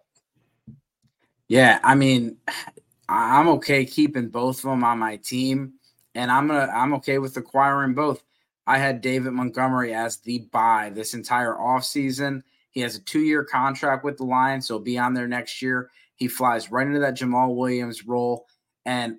Yeah, 1.49 1.79
I 1.83 1.93
mean, 1.93 2.37
I'm 3.07 3.47
okay 3.49 3.85
keeping 3.85 4.29
both 4.29 4.57
of 4.57 4.71
them 4.71 4.83
on 4.83 4.97
my 4.97 5.17
team, 5.17 5.73
and 6.15 6.31
I'm 6.31 6.47
gonna 6.47 6.71
I'm 6.73 6.93
okay 6.95 7.19
with 7.19 7.37
acquiring 7.37 7.93
both. 7.93 8.23
I 8.67 8.77
had 8.77 9.01
David 9.01 9.33
Montgomery 9.33 9.93
as 9.93 10.17
the 10.17 10.47
buy 10.51 10.91
this 10.93 11.13
entire 11.13 11.55
offseason. 11.55 12.43
He 12.71 12.81
has 12.81 12.95
a 12.95 13.01
two 13.01 13.21
year 13.21 13.43
contract 13.43 14.03
with 14.03 14.17
the 14.17 14.25
Lions, 14.25 14.67
so 14.67 14.75
he'll 14.75 14.83
be 14.83 14.97
on 14.97 15.13
there 15.13 15.27
next 15.27 15.61
year. 15.61 15.89
He 16.15 16.27
flies 16.27 16.69
right 16.69 16.85
into 16.85 16.99
that 16.99 17.17
Jamaal 17.17 17.55
Williams 17.55 18.05
role. 18.05 18.45
And 18.85 19.17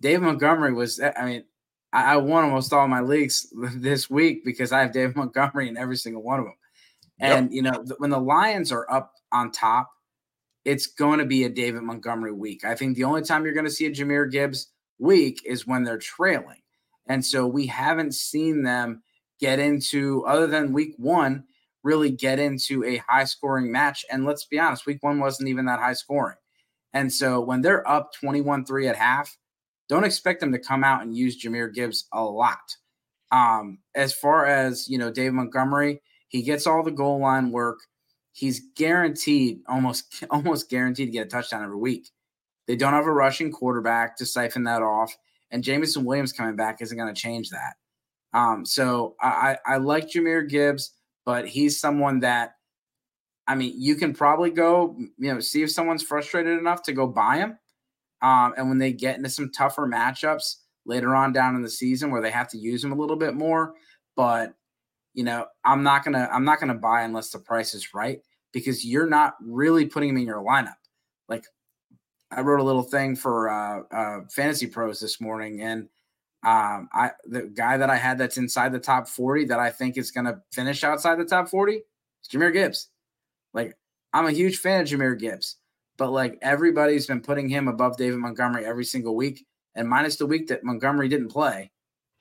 David 0.00 0.22
Montgomery 0.22 0.72
was, 0.72 1.00
I 1.00 1.24
mean, 1.24 1.44
I 1.92 2.16
won 2.18 2.44
almost 2.44 2.72
all 2.72 2.86
my 2.88 3.00
leagues 3.00 3.50
this 3.76 4.10
week 4.10 4.44
because 4.44 4.72
I 4.72 4.80
have 4.80 4.92
David 4.92 5.16
Montgomery 5.16 5.68
in 5.68 5.76
every 5.76 5.96
single 5.96 6.22
one 6.22 6.40
of 6.40 6.44
them. 6.44 6.56
And, 7.18 7.46
yep. 7.46 7.52
you 7.52 7.62
know, 7.62 7.84
when 7.98 8.10
the 8.10 8.20
Lions 8.20 8.72
are 8.72 8.90
up 8.90 9.14
on 9.32 9.52
top, 9.52 9.90
it's 10.66 10.86
going 10.86 11.20
to 11.20 11.24
be 11.24 11.44
a 11.44 11.48
David 11.48 11.82
Montgomery 11.82 12.32
week. 12.32 12.64
I 12.64 12.74
think 12.74 12.96
the 12.96 13.04
only 13.04 13.22
time 13.22 13.44
you're 13.44 13.54
going 13.54 13.64
to 13.64 13.70
see 13.70 13.86
a 13.86 13.90
Jahmyr 13.90 14.30
Gibbs 14.30 14.68
week 14.98 15.42
is 15.44 15.66
when 15.66 15.84
they're 15.84 15.98
trailing. 15.98 16.62
And 17.08 17.24
so 17.24 17.46
we 17.46 17.66
haven't 17.66 18.14
seen 18.14 18.62
them 18.62 19.02
get 19.40 19.58
into, 19.58 20.24
other 20.26 20.46
than 20.46 20.72
week 20.72 20.94
one, 20.96 21.44
really 21.82 22.10
get 22.10 22.38
into 22.38 22.84
a 22.84 22.96
high 23.08 23.24
scoring 23.24 23.70
match. 23.70 24.04
And 24.10 24.24
let's 24.24 24.44
be 24.44 24.58
honest, 24.58 24.86
week 24.86 25.02
one 25.02 25.20
wasn't 25.20 25.48
even 25.48 25.66
that 25.66 25.78
high 25.78 25.92
scoring. 25.92 26.36
And 26.92 27.12
so 27.12 27.40
when 27.40 27.62
they're 27.62 27.88
up 27.88 28.12
21 28.14 28.64
3 28.64 28.88
at 28.88 28.96
half, 28.96 29.36
don't 29.88 30.04
expect 30.04 30.40
them 30.40 30.52
to 30.52 30.58
come 30.58 30.82
out 30.82 31.02
and 31.02 31.16
use 31.16 31.40
Jahmyr 31.40 31.72
Gibbs 31.72 32.08
a 32.12 32.24
lot. 32.24 32.76
Um, 33.30 33.78
as 33.94 34.12
far 34.12 34.46
as, 34.46 34.88
you 34.88 34.98
know, 34.98 35.10
Dave 35.10 35.32
Montgomery, 35.32 36.00
he 36.28 36.42
gets 36.42 36.66
all 36.66 36.82
the 36.82 36.90
goal 36.90 37.20
line 37.20 37.50
work. 37.52 37.78
He's 38.32 38.62
guaranteed, 38.76 39.60
almost 39.68 40.24
almost 40.30 40.68
guaranteed 40.68 41.08
to 41.08 41.12
get 41.12 41.26
a 41.26 41.30
touchdown 41.30 41.62
every 41.62 41.78
week. 41.78 42.10
They 42.66 42.76
don't 42.76 42.92
have 42.92 43.06
a 43.06 43.12
rushing 43.12 43.52
quarterback 43.52 44.16
to 44.16 44.26
siphon 44.26 44.64
that 44.64 44.82
off. 44.82 45.16
And 45.50 45.62
Jameson 45.62 46.04
Williams 46.04 46.32
coming 46.32 46.56
back 46.56 46.82
isn't 46.82 46.96
going 46.96 47.12
to 47.12 47.20
change 47.20 47.50
that. 47.50 47.74
Um, 48.32 48.66
so 48.66 49.14
I, 49.20 49.56
I 49.64 49.76
like 49.76 50.10
Jahmyr 50.10 50.48
Gibbs 50.48 50.92
but 51.26 51.46
he's 51.46 51.78
someone 51.78 52.20
that 52.20 52.52
I 53.48 53.54
mean, 53.54 53.74
you 53.76 53.94
can 53.94 54.12
probably 54.12 54.50
go, 54.50 54.96
you 55.18 55.32
know, 55.32 55.38
see 55.38 55.62
if 55.62 55.70
someone's 55.70 56.02
frustrated 56.02 56.58
enough 56.58 56.82
to 56.84 56.92
go 56.92 57.06
buy 57.06 57.36
him. 57.36 57.56
Um, 58.20 58.54
and 58.56 58.68
when 58.68 58.78
they 58.78 58.92
get 58.92 59.16
into 59.16 59.30
some 59.30 59.52
tougher 59.52 59.86
matchups 59.86 60.56
later 60.84 61.14
on 61.14 61.32
down 61.32 61.54
in 61.54 61.62
the 61.62 61.70
season 61.70 62.10
where 62.10 62.20
they 62.20 62.32
have 62.32 62.48
to 62.48 62.58
use 62.58 62.82
him 62.82 62.90
a 62.90 62.96
little 62.96 63.14
bit 63.14 63.34
more, 63.34 63.74
but 64.16 64.54
you 65.14 65.22
know, 65.22 65.46
I'm 65.64 65.82
not 65.82 66.04
gonna 66.04 66.28
I'm 66.32 66.44
not 66.44 66.60
gonna 66.60 66.74
buy 66.74 67.02
unless 67.02 67.30
the 67.30 67.38
price 67.38 67.74
is 67.74 67.94
right 67.94 68.20
because 68.52 68.84
you're 68.84 69.08
not 69.08 69.34
really 69.40 69.86
putting 69.86 70.10
him 70.10 70.16
in 70.16 70.26
your 70.26 70.42
lineup. 70.42 70.74
Like 71.28 71.44
I 72.30 72.40
wrote 72.40 72.60
a 72.60 72.64
little 72.64 72.82
thing 72.82 73.16
for 73.16 73.48
uh, 73.48 73.82
uh, 73.90 74.20
Fantasy 74.30 74.66
Pros 74.66 75.00
this 75.00 75.20
morning, 75.20 75.60
and 75.60 75.88
um, 76.44 76.88
I 76.92 77.12
the 77.24 77.42
guy 77.42 77.76
that 77.76 77.90
I 77.90 77.96
had 77.96 78.18
that's 78.18 78.36
inside 78.36 78.72
the 78.72 78.78
top 78.78 79.08
40 79.08 79.46
that 79.46 79.58
I 79.58 79.70
think 79.70 79.96
is 79.96 80.10
going 80.10 80.26
to 80.26 80.40
finish 80.52 80.84
outside 80.84 81.18
the 81.18 81.24
top 81.24 81.48
40 81.48 81.74
is 81.74 81.82
Jahmyr 82.30 82.52
Gibbs. 82.52 82.88
Like 83.54 83.76
I'm 84.12 84.26
a 84.26 84.32
huge 84.32 84.58
fan 84.58 84.82
of 84.82 84.88
Jahmyr 84.88 85.18
Gibbs, 85.18 85.56
but 85.96 86.10
like 86.10 86.38
everybody's 86.42 87.06
been 87.06 87.20
putting 87.20 87.48
him 87.48 87.68
above 87.68 87.96
David 87.96 88.18
Montgomery 88.18 88.64
every 88.64 88.84
single 88.84 89.16
week, 89.16 89.46
and 89.74 89.88
minus 89.88 90.16
the 90.16 90.26
week 90.26 90.48
that 90.48 90.64
Montgomery 90.64 91.08
didn't 91.08 91.28
play, 91.28 91.70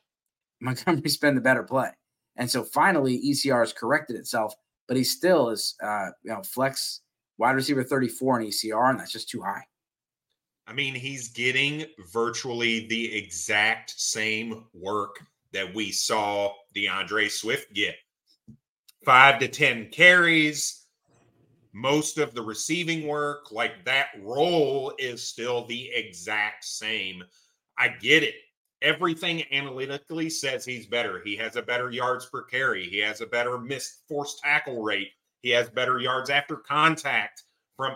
Montgomery's 0.62 1.18
been 1.18 1.36
the 1.36 1.42
better 1.42 1.64
play. 1.64 1.90
And 2.36 2.50
so 2.50 2.64
finally, 2.64 3.22
ECR 3.26 3.62
has 3.62 3.74
corrected 3.74 4.18
itself, 4.18 4.54
but 4.88 4.98
he 4.98 5.04
still 5.04 5.50
is, 5.50 5.76
uh, 5.82 6.10
you 6.24 6.32
know, 6.32 6.42
flex 6.44 7.02
wide 7.38 7.56
receiver 7.56 7.84
34 7.84 8.42
in 8.42 8.48
ECR, 8.48 8.90
and 8.90 9.00
that's 9.00 9.12
just 9.12 9.30
too 9.30 9.42
high. 9.42 9.64
I 10.68 10.74
mean, 10.74 10.96
he's 10.96 11.30
getting 11.30 11.86
virtually 12.12 12.88
the 12.88 13.16
exact 13.16 14.00
same 14.00 14.66
work 14.74 15.20
that 15.54 15.74
we 15.74 15.92
saw 15.92 16.54
DeAndre 16.76 17.30
Swift 17.30 17.74
get 17.74 17.96
five 19.06 19.40
to 19.40 19.48
10 19.48 19.90
carries, 19.92 20.88
most 21.72 22.18
of 22.18 22.34
the 22.34 22.42
receiving 22.42 23.08
work. 23.08 23.52
Like 23.52 23.86
that 23.86 24.08
role 24.22 24.94
is 24.98 25.24
still 25.24 25.66
the 25.68 25.90
exact 25.94 26.66
same. 26.66 27.24
I 27.78 27.90
get 27.90 28.24
it. 28.24 28.36
Everything 28.82 29.44
analytically 29.52 30.30
says 30.30 30.66
he's 30.66 30.88
better. 30.88 31.22
He 31.24 31.36
has 31.38 31.56
a 31.56 31.62
better 31.62 31.92
yards 31.92 32.26
per 32.26 32.44
carry, 32.44 32.90
he 32.90 33.00
has 33.00 33.22
a 33.22 33.26
better 33.26 33.58
missed 33.58 34.02
forced 34.08 34.40
tackle 34.40 34.82
rate, 34.82 35.12
he 35.42 35.52
has 35.52 35.70
better 35.70 36.00
yards 36.00 36.30
after 36.30 36.58
contact 36.58 37.44
from 37.78 37.96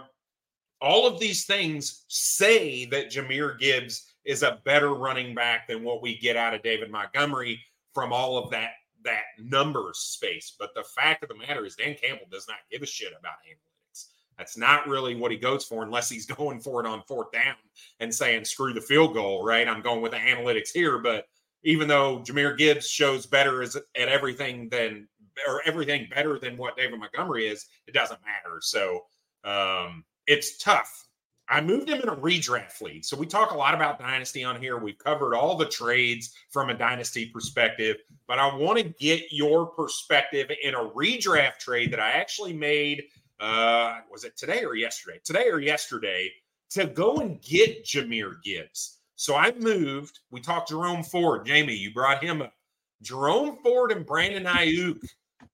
all 0.81 1.07
of 1.07 1.19
these 1.19 1.45
things 1.45 2.05
say 2.07 2.85
that 2.85 3.11
Jahmyr 3.11 3.59
Gibbs 3.59 4.13
is 4.25 4.43
a 4.43 4.59
better 4.63 4.93
running 4.93 5.35
back 5.35 5.67
than 5.67 5.83
what 5.83 6.01
we 6.01 6.17
get 6.17 6.37
out 6.37 6.53
of 6.53 6.61
David 6.61 6.91
Montgomery 6.91 7.59
from 7.93 8.13
all 8.13 8.37
of 8.37 8.51
that 8.51 8.71
that 9.03 9.23
numbers 9.39 9.99
space. 9.99 10.55
But 10.59 10.71
the 10.75 10.83
fact 10.83 11.23
of 11.23 11.29
the 11.29 11.35
matter 11.35 11.65
is 11.65 11.75
Dan 11.75 11.95
Campbell 12.01 12.27
does 12.29 12.47
not 12.47 12.57
give 12.69 12.81
a 12.81 12.85
shit 12.85 13.13
about 13.17 13.35
analytics. 13.47 14.07
That's 14.37 14.57
not 14.57 14.87
really 14.87 15.15
what 15.15 15.31
he 15.31 15.37
goes 15.37 15.65
for 15.65 15.83
unless 15.83 16.09
he's 16.09 16.25
going 16.37 16.59
for 16.59 16.81
it 16.81 16.87
on 16.87 17.03
fourth 17.07 17.31
down 17.31 17.55
and 17.99 18.13
saying 18.13 18.45
screw 18.45 18.73
the 18.73 18.81
field 18.81 19.13
goal, 19.13 19.43
right? 19.43 19.67
I'm 19.67 19.81
going 19.81 20.01
with 20.01 20.11
the 20.11 20.17
analytics 20.17 20.69
here, 20.73 20.99
but 20.99 21.27
even 21.63 21.87
though 21.87 22.19
Jahmyr 22.19 22.57
Gibbs 22.57 22.87
shows 22.87 23.25
better 23.25 23.61
at 23.63 23.75
everything 23.95 24.69
than 24.69 25.07
or 25.47 25.61
everything 25.65 26.07
better 26.13 26.37
than 26.37 26.57
what 26.57 26.75
David 26.75 26.99
Montgomery 26.99 27.47
is, 27.47 27.67
it 27.87 27.93
doesn't 27.93 28.19
matter. 28.25 28.59
So 28.61 29.05
um 29.45 30.03
it's 30.29 30.57
tough. 30.59 31.07
I 31.49 31.59
moved 31.59 31.89
him 31.89 31.99
in 31.99 32.09
a 32.09 32.15
redraft 32.15 32.79
league. 32.81 33.03
So 33.03 33.17
we 33.17 33.25
talk 33.25 33.49
a 33.49 33.57
lot 33.57 33.73
about 33.73 33.97
dynasty 33.97 34.43
on 34.43 34.61
here. 34.61 34.77
We've 34.77 34.99
covered 34.99 35.33
all 35.33 35.57
the 35.57 35.65
trades 35.65 36.35
from 36.51 36.69
a 36.69 36.75
dynasty 36.75 37.25
perspective, 37.25 37.97
but 38.27 38.37
I 38.37 38.55
want 38.55 38.77
to 38.77 38.83
get 38.83 39.31
your 39.31 39.65
perspective 39.65 40.51
in 40.61 40.75
a 40.75 40.89
redraft 40.89 41.57
trade 41.57 41.91
that 41.91 41.99
I 41.99 42.11
actually 42.11 42.53
made. 42.53 43.05
Uh, 43.39 43.97
was 44.11 44.23
it 44.23 44.37
today 44.37 44.63
or 44.63 44.75
yesterday? 44.75 45.19
Today 45.23 45.49
or 45.49 45.59
yesterday 45.59 46.29
to 46.69 46.85
go 46.85 47.17
and 47.17 47.41
get 47.41 47.83
Jahmyr 47.83 48.35
Gibbs. 48.43 48.99
So 49.15 49.35
I 49.35 49.51
moved. 49.53 50.19
We 50.29 50.41
talked 50.41 50.69
Jerome 50.69 51.03
Ford. 51.03 51.47
Jamie, 51.47 51.73
you 51.73 51.91
brought 51.91 52.23
him 52.23 52.43
up. 52.43 52.53
Jerome 53.01 53.57
Ford 53.63 53.91
and 53.91 54.05
Brandon 54.05 54.43
Aiyuk 54.43 54.99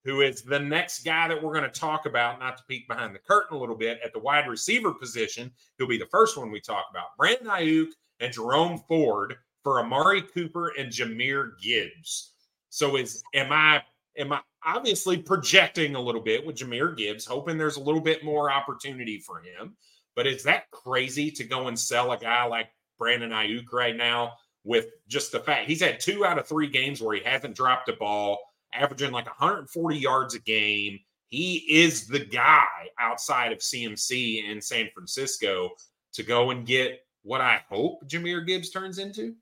who 0.06 0.22
is 0.22 0.44
the 0.44 0.60
next 0.60 1.04
guy 1.04 1.28
that 1.28 1.42
we're 1.42 1.54
going 1.54 1.70
to 1.70 1.80
talk 1.80 2.06
about, 2.06 2.40
not 2.40 2.58
to 2.58 2.64
peek 2.70 2.88
behind 2.88 3.14
the 3.14 3.20
curtain 3.20 3.58
a 3.58 3.60
little 3.60 3.76
bit, 3.76 4.00
at 4.06 4.14
the 4.14 4.20
wide 4.20 4.48
receiver 4.48 4.94
position. 4.94 5.52
He'll 5.78 5.88
be 5.88 5.98
the 5.98 6.06
first 6.06 6.38
one 6.38 6.52
we 6.52 6.62
talk 6.62 6.86
about. 6.92 7.18
Brandon 7.18 7.48
Aiyuk 7.48 7.88
and 8.20 8.32
Jerome 8.32 8.78
Ford 8.88 9.36
for 9.64 9.80
Amari 9.80 10.22
Cooper 10.22 10.74
and 10.78 10.92
Jahmyr 10.92 11.60
Gibbs. 11.60 12.34
So 12.70 12.98
is 12.98 13.24
am 13.34 13.52
I 13.52 13.82
am 14.18 14.32
I 14.32 14.42
obviously 14.64 15.18
projecting 15.18 15.96
a 15.96 16.02
little 16.02 16.22
bit 16.22 16.46
with 16.46 16.58
Jahmyr 16.58 16.96
Gibbs, 16.96 17.26
hoping 17.26 17.58
there's 17.58 17.78
a 17.78 17.84
little 17.84 18.02
bit 18.02 18.24
more 18.24 18.52
opportunity 18.52 19.20
for 19.20 19.42
him. 19.42 19.76
But 20.16 20.28
is 20.28 20.44
that 20.44 20.70
crazy 20.72 21.32
to 21.32 21.44
go 21.44 21.68
and 21.68 21.78
sell 21.78 22.12
a 22.12 22.18
guy 22.18 22.44
like 22.46 22.68
Brandon 23.00 23.32
Aiyuk 23.32 23.74
right 23.74 23.96
now 23.96 24.34
with 24.64 24.86
just 25.08 25.32
the 25.32 25.40
fact 25.40 25.68
he's 25.68 25.82
had 25.82 26.00
two 26.00 26.26
out 26.26 26.38
of 26.38 26.48
three 26.48 26.68
games 26.68 27.02
where 27.02 27.16
he 27.16 27.24
hasn't 27.24 27.56
dropped 27.56 27.90
a 27.90 27.94
ball? 27.94 28.38
Averaging 28.76 29.12
like 29.12 29.26
140 29.26 29.98
yards 29.98 30.36
a 30.36 30.40
game. 30.40 31.00
He 31.30 31.58
is 31.68 32.08
the 32.08 32.24
guy 32.24 32.90
outside 33.00 33.52
of 33.52 33.60
CMC 33.60 34.50
in 34.50 34.62
San 34.62 34.90
Francisco 34.94 35.72
to 36.14 36.24
go 36.24 36.52
and 36.52 36.66
get 36.66 37.06
what 37.24 37.42
I 37.42 37.62
hope 37.70 38.08
Jahmyr 38.08 38.46
Gibbs 38.46 38.70
turns 38.70 39.00
into. 39.00 39.36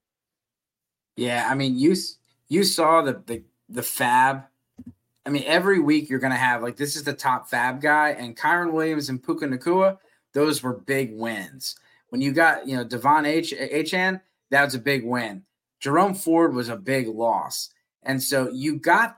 Yeah, 1.16 1.48
I 1.50 1.56
mean, 1.56 1.78
you 1.78 1.96
you 2.48 2.64
saw 2.64 3.02
the 3.02 3.22
the 3.26 3.44
the 3.70 3.82
FAAB. 3.82 4.46
I 5.26 5.30
mean, 5.30 5.44
every 5.46 5.80
week 5.80 6.10
you're 6.10 6.20
going 6.20 6.34
to 6.34 6.38
have 6.38 6.64
like 6.64 6.76
this 6.76 6.96
is 6.96 7.04
the 7.04 7.14
top 7.14 7.50
FAAB 7.50 7.82
guy, 7.82 8.10
and 8.10 8.36
Kyren 8.36 8.72
Williams 8.72 9.10
and 9.10 9.22
Puka 9.22 9.46
Nacua. 9.46 9.98
Those 10.34 10.64
were 10.64 10.74
big 10.74 11.16
wins. 11.16 11.76
When 12.10 12.22
you 12.22 12.32
got 12.32 12.68
you 12.68 12.76
know 12.76 12.86
De'Von 12.86 13.26
H 13.28 13.54
Achane, 13.54 14.22
that 14.50 14.64
was 14.64 14.76
a 14.76 14.80
big 14.80 15.06
win. 15.06 15.44
Jerome 15.80 16.16
Ford 16.16 16.54
was 16.54 16.70
a 16.70 16.78
big 16.78 17.08
loss, 17.08 17.70
and 18.04 18.22
so 18.22 18.50
you 18.50 18.80
got 18.80 19.18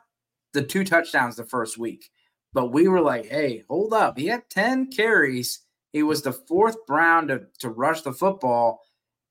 the 0.56 0.64
two 0.64 0.84
touchdowns 0.84 1.36
the 1.36 1.46
first 1.46 1.78
week. 1.78 2.10
But 2.54 2.72
we 2.72 2.88
were 2.88 3.02
like, 3.02 3.28
hey, 3.28 3.64
hold 3.70 3.94
up. 3.94 4.18
He 4.18 4.28
had 4.28 4.50
10 4.50 4.92
carries. 4.92 5.60
He 5.94 6.04
was 6.04 6.24
the 6.24 6.34
fourth 6.34 6.86
Brown 6.88 7.28
to, 7.28 7.44
to 7.60 7.70
rush 7.70 8.02
the 8.02 8.14
football. 8.14 8.82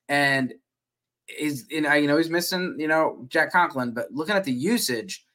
And 0.07 0.53
is 1.27 1.65
you 1.69 1.81
know, 1.81 1.93
you 1.93 2.07
know 2.07 2.17
he's 2.17 2.29
missing 2.29 2.75
you 2.77 2.87
know 2.87 3.25
Jack 3.29 3.51
Conklin, 3.51 3.93
but 3.93 4.11
looking 4.11 4.35
at 4.35 4.43
the 4.43 4.51
usage, 4.51 5.25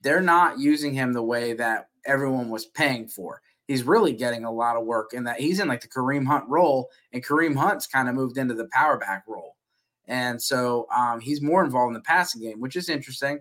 they're 0.00 0.20
not 0.20 0.58
using 0.58 0.92
him 0.92 1.12
the 1.12 1.22
way 1.22 1.52
that 1.54 1.88
everyone 2.04 2.50
was 2.50 2.66
paying 2.66 3.08
for. 3.08 3.40
He's 3.66 3.82
really 3.82 4.12
getting 4.12 4.44
a 4.44 4.52
lot 4.52 4.76
of 4.76 4.84
work 4.84 5.12
in 5.12 5.24
that 5.24 5.40
he's 5.40 5.58
in 5.60 5.68
like 5.68 5.80
the 5.80 5.88
Kareem 5.88 6.26
Hunt 6.26 6.48
role, 6.48 6.90
and 7.12 7.24
Kareem 7.24 7.56
Hunt's 7.56 7.86
kind 7.86 8.08
of 8.08 8.14
moved 8.14 8.38
into 8.38 8.54
the 8.54 8.68
power 8.72 8.98
back 8.98 9.24
role, 9.26 9.56
and 10.06 10.40
so 10.40 10.86
um, 10.96 11.20
he's 11.20 11.42
more 11.42 11.64
involved 11.64 11.90
in 11.90 11.94
the 11.94 12.00
passing 12.00 12.42
game, 12.42 12.60
which 12.60 12.76
is 12.76 12.88
interesting. 12.88 13.40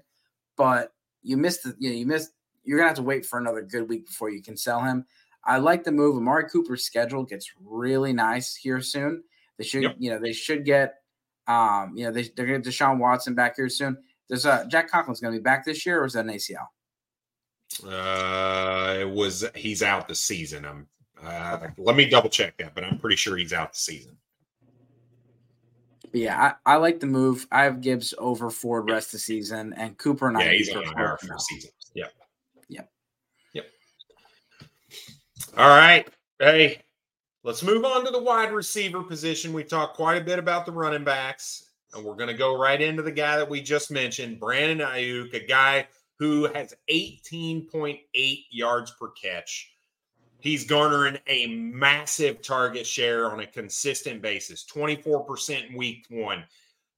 But 0.57 0.91
you 1.25 1.37
missed 1.37 1.63
the 1.63 1.75
you 1.79 1.89
know 1.89 1.95
you 1.95 2.05
missed 2.05 2.31
you're 2.63 2.77
gonna 2.77 2.89
have 2.89 2.97
to 2.97 3.03
wait 3.03 3.25
for 3.25 3.39
another 3.39 3.61
good 3.61 3.87
week 3.89 4.05
before 4.05 4.29
you 4.29 4.41
can 4.41 4.55
sell 4.57 4.81
him. 4.81 5.05
I 5.45 5.57
like 5.57 5.83
the 5.83 5.91
move. 5.91 6.17
Amari 6.17 6.49
Cooper's 6.49 6.83
schedule 6.83 7.23
gets 7.23 7.51
really 7.63 8.13
nice 8.13 8.55
here 8.55 8.81
soon. 8.81 9.23
They 9.57 9.63
should, 9.63 9.83
yep. 9.83 9.95
you 9.99 10.09
know, 10.09 10.19
they 10.19 10.33
should 10.33 10.65
get, 10.65 10.95
um, 11.47 11.93
you 11.95 12.05
know, 12.05 12.11
they, 12.11 12.23
they're 12.35 12.47
to 12.47 12.59
get 12.59 12.63
Deshaun 12.63 12.97
Watson 12.97 13.35
back 13.35 13.55
here 13.55 13.69
soon. 13.69 13.97
Does 14.27 14.45
uh, 14.45 14.65
Jack 14.65 14.91
Conklin's 14.91 15.19
to 15.19 15.31
be 15.31 15.39
back 15.39 15.63
this 15.63 15.85
year, 15.85 16.01
or 16.01 16.05
is 16.05 16.13
that 16.13 16.25
an 16.25 16.31
ACL? 16.31 16.67
Uh, 17.85 18.95
it 18.99 19.09
was 19.09 19.45
he's 19.53 19.83
out 19.83 20.07
the 20.07 20.15
season. 20.15 20.65
I'm. 20.65 20.87
Uh, 21.23 21.59
okay. 21.61 21.73
Let 21.77 21.95
me 21.95 22.09
double 22.09 22.29
check 22.29 22.57
that, 22.57 22.73
but 22.73 22.83
I'm 22.83 22.97
pretty 22.97 23.15
sure 23.15 23.37
he's 23.37 23.53
out 23.53 23.73
the 23.73 23.79
season. 23.79 24.17
Yeah, 26.15 26.53
I, 26.65 26.73
I, 26.73 26.75
like 26.77 26.99
the 26.99 27.07
move. 27.07 27.45
I 27.51 27.63
have 27.63 27.81
Gibbs 27.81 28.13
over 28.17 28.49
Ford 28.49 28.89
rest 28.89 29.07
of 29.07 29.11
the 29.13 29.19
season, 29.19 29.73
and 29.73 29.97
Cooper 29.97 30.29
and 30.29 30.39
yeah, 30.39 30.45
I. 30.45 30.55
he's 30.55 30.73
on 30.73 30.85
for 30.85 31.17
the 31.21 31.39
season. 31.39 31.71
Yeah. 31.93 32.05
Yep. 32.69 32.89
Yep. 33.53 33.65
All 35.57 35.67
right. 35.67 36.07
Hey, 36.39 36.81
let's 37.43 37.63
move 37.63 37.83
on 37.83 38.05
to 38.05 38.11
the 38.11 38.21
wide 38.21 38.53
receiver 38.53 39.03
position. 39.03 39.51
We 39.51 39.63
talked 39.63 39.97
quite 39.97 40.21
a 40.21 40.23
bit 40.25 40.39
about 40.39 40.65
the 40.65 40.71
running 40.71 41.03
backs, 41.03 41.71
and 41.93 42.03
we're 42.03 42.15
going 42.15 42.27
to 42.27 42.33
go 42.33 42.57
right 42.57 42.81
into 42.81 43.01
the 43.01 43.11
guy 43.11 43.37
that 43.37 43.49
we 43.49 43.61
just 43.61 43.91
mentioned, 43.91 44.39
Brandon 44.39 44.87
Aiyuk, 44.87 45.33
a 45.33 45.45
guy 45.45 45.87
who 46.17 46.45
has 46.53 46.73
18.8 46.89 47.99
yards 48.51 48.91
per 48.91 49.09
catch. 49.09 49.74
He's 50.45 50.63
garnering 50.63 51.17
a 51.25 51.47
massive 51.47 52.43
target 52.43 52.85
share 52.85 53.31
on 53.31 53.39
a 53.39 53.47
consistent 53.47 54.21
basis 54.21 54.63
24% 54.63 55.71
in 55.71 55.75
week 55.75 56.05
one, 56.11 56.43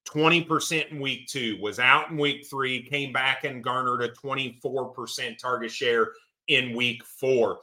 20% 0.05 0.91
in 0.91 0.99
week 0.99 1.27
two, 1.27 1.57
was 1.61 1.79
out 1.79 2.11
in 2.11 2.17
week 2.17 2.45
three, 2.45 2.83
came 2.83 3.13
back 3.13 3.45
and 3.45 3.63
garnered 3.63 4.03
a 4.03 4.09
24% 4.09 5.37
target 5.37 5.71
share 5.71 6.09
in 6.49 6.75
week 6.75 7.05
four. 7.05 7.59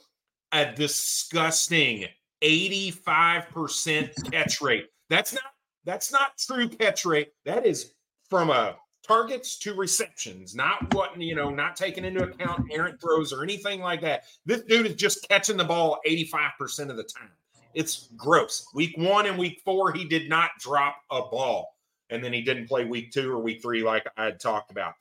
A 0.52 0.72
disgusting 0.72 2.06
85% 2.42 4.32
catch 4.32 4.62
rate. 4.62 4.86
That's 5.10 5.34
not 5.34 5.42
that's 5.84 6.10
not 6.10 6.38
true 6.38 6.66
catch 6.66 7.04
rate. 7.04 7.32
That 7.44 7.66
is 7.66 7.92
from 8.30 8.48
a 8.48 8.76
targets 9.06 9.58
to 9.58 9.74
receptions, 9.74 10.54
not 10.54 10.92
what, 10.94 11.20
you 11.20 11.34
know, 11.34 11.50
not 11.50 11.76
taking 11.76 12.04
into 12.04 12.24
account 12.24 12.66
errant 12.70 13.00
throws 13.00 13.32
or 13.32 13.42
anything 13.42 13.80
like 13.80 14.00
that. 14.00 14.24
This 14.46 14.62
dude 14.62 14.86
is 14.86 14.94
just 14.94 15.28
catching 15.28 15.56
the 15.56 15.64
ball 15.64 16.00
85% 16.06 16.90
of 16.90 16.96
the 16.96 17.04
time. 17.04 17.30
It's 17.74 18.08
gross. 18.16 18.66
Week 18.74 18.94
one 18.96 19.26
and 19.26 19.36
week 19.36 19.60
four, 19.64 19.92
he 19.92 20.04
did 20.04 20.28
not 20.28 20.50
drop 20.58 20.96
a 21.10 21.22
ball. 21.22 21.76
And 22.10 22.22
then 22.22 22.32
he 22.32 22.42
didn't 22.42 22.68
play 22.68 22.84
week 22.84 23.10
two 23.10 23.32
or 23.32 23.38
week 23.38 23.60
three, 23.62 23.82
like 23.82 24.06
I 24.16 24.24
had 24.24 24.40
talked 24.40 24.70
about. 24.70 24.94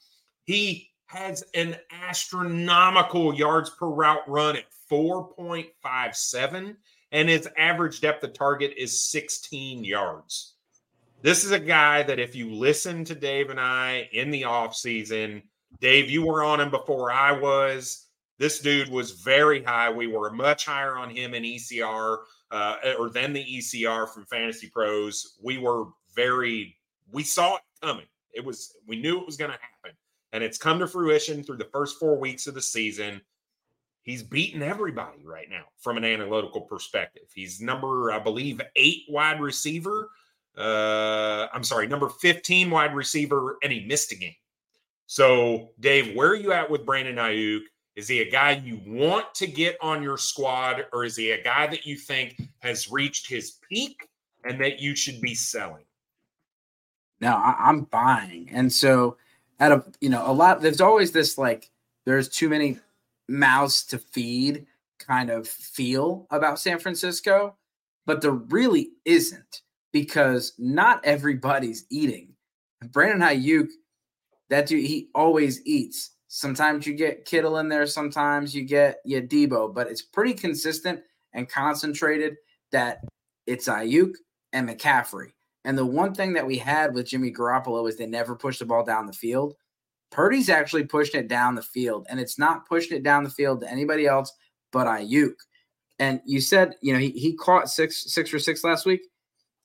He 0.45 0.89
has 1.05 1.43
an 1.53 1.75
astronomical 1.91 3.33
yards 3.33 3.69
per 3.69 3.87
route 3.87 4.27
run 4.27 4.55
at 4.55 4.65
4.57, 4.91 6.75
and 7.11 7.29
his 7.29 7.47
average 7.57 8.01
depth 8.01 8.23
of 8.23 8.33
target 8.33 8.73
is 8.77 9.05
16 9.05 9.83
yards. 9.83 10.52
This 11.23 11.45
is 11.45 11.51
a 11.51 11.59
guy 11.59 12.03
that 12.03 12.19
if 12.19 12.35
you 12.35 12.53
listen 12.53 13.05
to 13.05 13.15
Dave 13.15 13.49
and 13.49 13.59
I 13.59 14.09
in 14.11 14.29
the 14.29 14.43
off 14.43 14.75
season, 14.75 15.41
Dave, 15.79 16.09
you 16.09 16.25
were 16.25 16.43
on 16.43 16.59
him 16.59 16.69
before 16.69 17.13
I 17.13 17.31
was. 17.31 18.07
This 18.39 18.59
dude 18.59 18.89
was 18.89 19.11
very 19.11 19.63
high. 19.63 19.89
We 19.89 20.07
were 20.07 20.33
much 20.33 20.65
higher 20.65 20.97
on 20.97 21.09
him 21.09 21.33
in 21.33 21.43
ECR 21.43 22.17
uh, 22.51 22.75
or 22.99 23.09
than 23.09 23.31
the 23.31 23.45
ECR 23.45 24.09
from 24.09 24.25
Fantasy 24.25 24.67
Pros. 24.67 25.37
We 25.41 25.57
were 25.57 25.85
very, 26.13 26.75
we 27.09 27.23
saw 27.23 27.55
it 27.55 27.61
coming. 27.81 28.07
It 28.33 28.43
was, 28.43 28.75
we 28.85 29.01
knew 29.01 29.17
it 29.17 29.25
was 29.25 29.37
going 29.37 29.51
to 29.51 29.57
happen. 29.57 29.97
And 30.33 30.43
it's 30.43 30.57
come 30.57 30.77
to 30.79 30.87
fruition 30.87 31.41
through 31.41 31.57
the 31.57 31.69
first 31.71 31.99
four 32.01 32.19
weeks 32.19 32.47
of 32.47 32.53
the 32.53 32.61
season. 32.61 33.21
He's 34.01 34.23
beaten 34.23 34.61
everybody 34.61 35.25
right 35.25 35.49
now 35.49 35.63
from 35.79 35.95
an 35.95 36.03
analytical 36.03 36.61
perspective. 36.61 37.23
He's 37.33 37.61
number, 37.61 38.11
I 38.11 38.19
believe, 38.19 38.59
eight 38.75 39.03
wide 39.07 39.39
receiver 39.39 40.09
uh, 40.57 41.47
I'm 41.53 41.63
sorry, 41.63 41.87
number 41.87 42.09
15 42.09 42.69
wide 42.69 42.95
receiver, 42.95 43.57
and 43.63 43.71
he 43.71 43.85
missed 43.85 44.11
a 44.11 44.15
game. 44.15 44.35
So, 45.07 45.69
Dave, 45.79 46.15
where 46.15 46.29
are 46.29 46.35
you 46.35 46.53
at 46.53 46.69
with 46.69 46.85
Brandon 46.85 47.15
Aiyuk? 47.15 47.61
Is 47.95 48.07
he 48.07 48.21
a 48.21 48.29
guy 48.29 48.51
you 48.63 48.81
want 48.87 49.33
to 49.35 49.47
get 49.47 49.77
on 49.81 50.01
your 50.01 50.17
squad, 50.17 50.85
or 50.93 51.03
is 51.05 51.15
he 51.15 51.31
a 51.31 51.43
guy 51.43 51.67
that 51.67 51.85
you 51.85 51.95
think 51.95 52.41
has 52.59 52.91
reached 52.91 53.27
his 53.27 53.59
peak 53.69 54.07
and 54.43 54.59
that 54.61 54.79
you 54.79 54.95
should 54.95 55.21
be 55.21 55.35
selling? 55.35 55.85
No, 57.19 57.35
I, 57.35 57.69
am 57.69 57.81
buying. 57.81 58.49
And 58.51 58.71
so, 58.71 59.17
out 59.59 59.71
of 59.71 59.87
you 60.01 60.09
know, 60.09 60.23
a 60.29 60.33
lot, 60.33 60.61
there's 60.61 60.81
always 60.81 61.11
this 61.11 61.37
like, 61.37 61.69
there's 62.05 62.29
too 62.29 62.49
many 62.49 62.79
mouths 63.27 63.83
to 63.85 63.97
feed 63.97 64.65
kind 64.99 65.29
of 65.29 65.47
feel 65.47 66.27
about 66.31 66.59
San 66.59 66.79
Francisco, 66.79 67.55
but 68.05 68.21
there 68.21 68.31
really 68.31 68.91
isn't 69.05 69.62
because 69.93 70.53
not 70.57 71.05
everybody's 71.05 71.85
eating. 71.89 72.33
Brandon 72.91 73.21
Aiyuk, 73.21 73.69
that 74.49 74.65
dude, 74.65 74.85
he 74.85 75.09
always 75.15 75.65
eats. 75.65 76.11
Sometimes 76.27 76.85
you 76.85 76.95
get 76.95 77.25
Kittle 77.25 77.59
in 77.59 77.69
there, 77.69 77.85
sometimes 77.85 78.53
you 78.53 78.63
get 78.63 78.97
yeah, 79.05 79.19
Deebo, 79.19 79.73
but 79.73 79.87
it's 79.87 80.01
pretty 80.01 80.33
consistent 80.33 80.99
and 81.31 81.47
concentrated 81.47 82.35
that 82.71 83.01
it's 83.45 83.69
Aiyuk 83.69 84.15
and 84.51 84.67
McCaffrey. 84.67 85.29
And 85.63 85.77
the 85.77 85.85
one 85.85 86.13
thing 86.13 86.33
that 86.33 86.45
we 86.45 86.57
had 86.57 86.93
with 86.93 87.05
Jimmy 87.05 87.31
Garoppolo 87.31 87.87
is 87.87 87.95
they 87.95 88.07
never 88.07 88.35
pushed 88.35 88.59
the 88.59 88.65
ball 88.65 88.83
down 88.83 89.05
the 89.05 89.13
field. 89.13 89.53
Purdy's 90.11 90.49
actually 90.49 90.85
pushing 90.85 91.21
it 91.21 91.27
down 91.27 91.55
the 91.55 91.61
field, 91.61 92.05
and 92.09 92.19
it's 92.19 92.37
not 92.37 92.67
pushing 92.67 92.97
it 92.97 93.03
down 93.03 93.23
the 93.23 93.29
field 93.29 93.61
to 93.61 93.71
anybody 93.71 94.07
else 94.07 94.31
but 94.71 94.87
Aiyuk. 94.87 95.35
And 95.99 96.19
you 96.25 96.41
said, 96.41 96.73
you 96.81 96.91
know, 96.93 96.99
he, 96.99 97.11
he 97.11 97.35
caught 97.35 97.69
six 97.69 98.11
six 98.11 98.29
for 98.29 98.39
six 98.39 98.63
last 98.63 98.85
week 98.85 99.01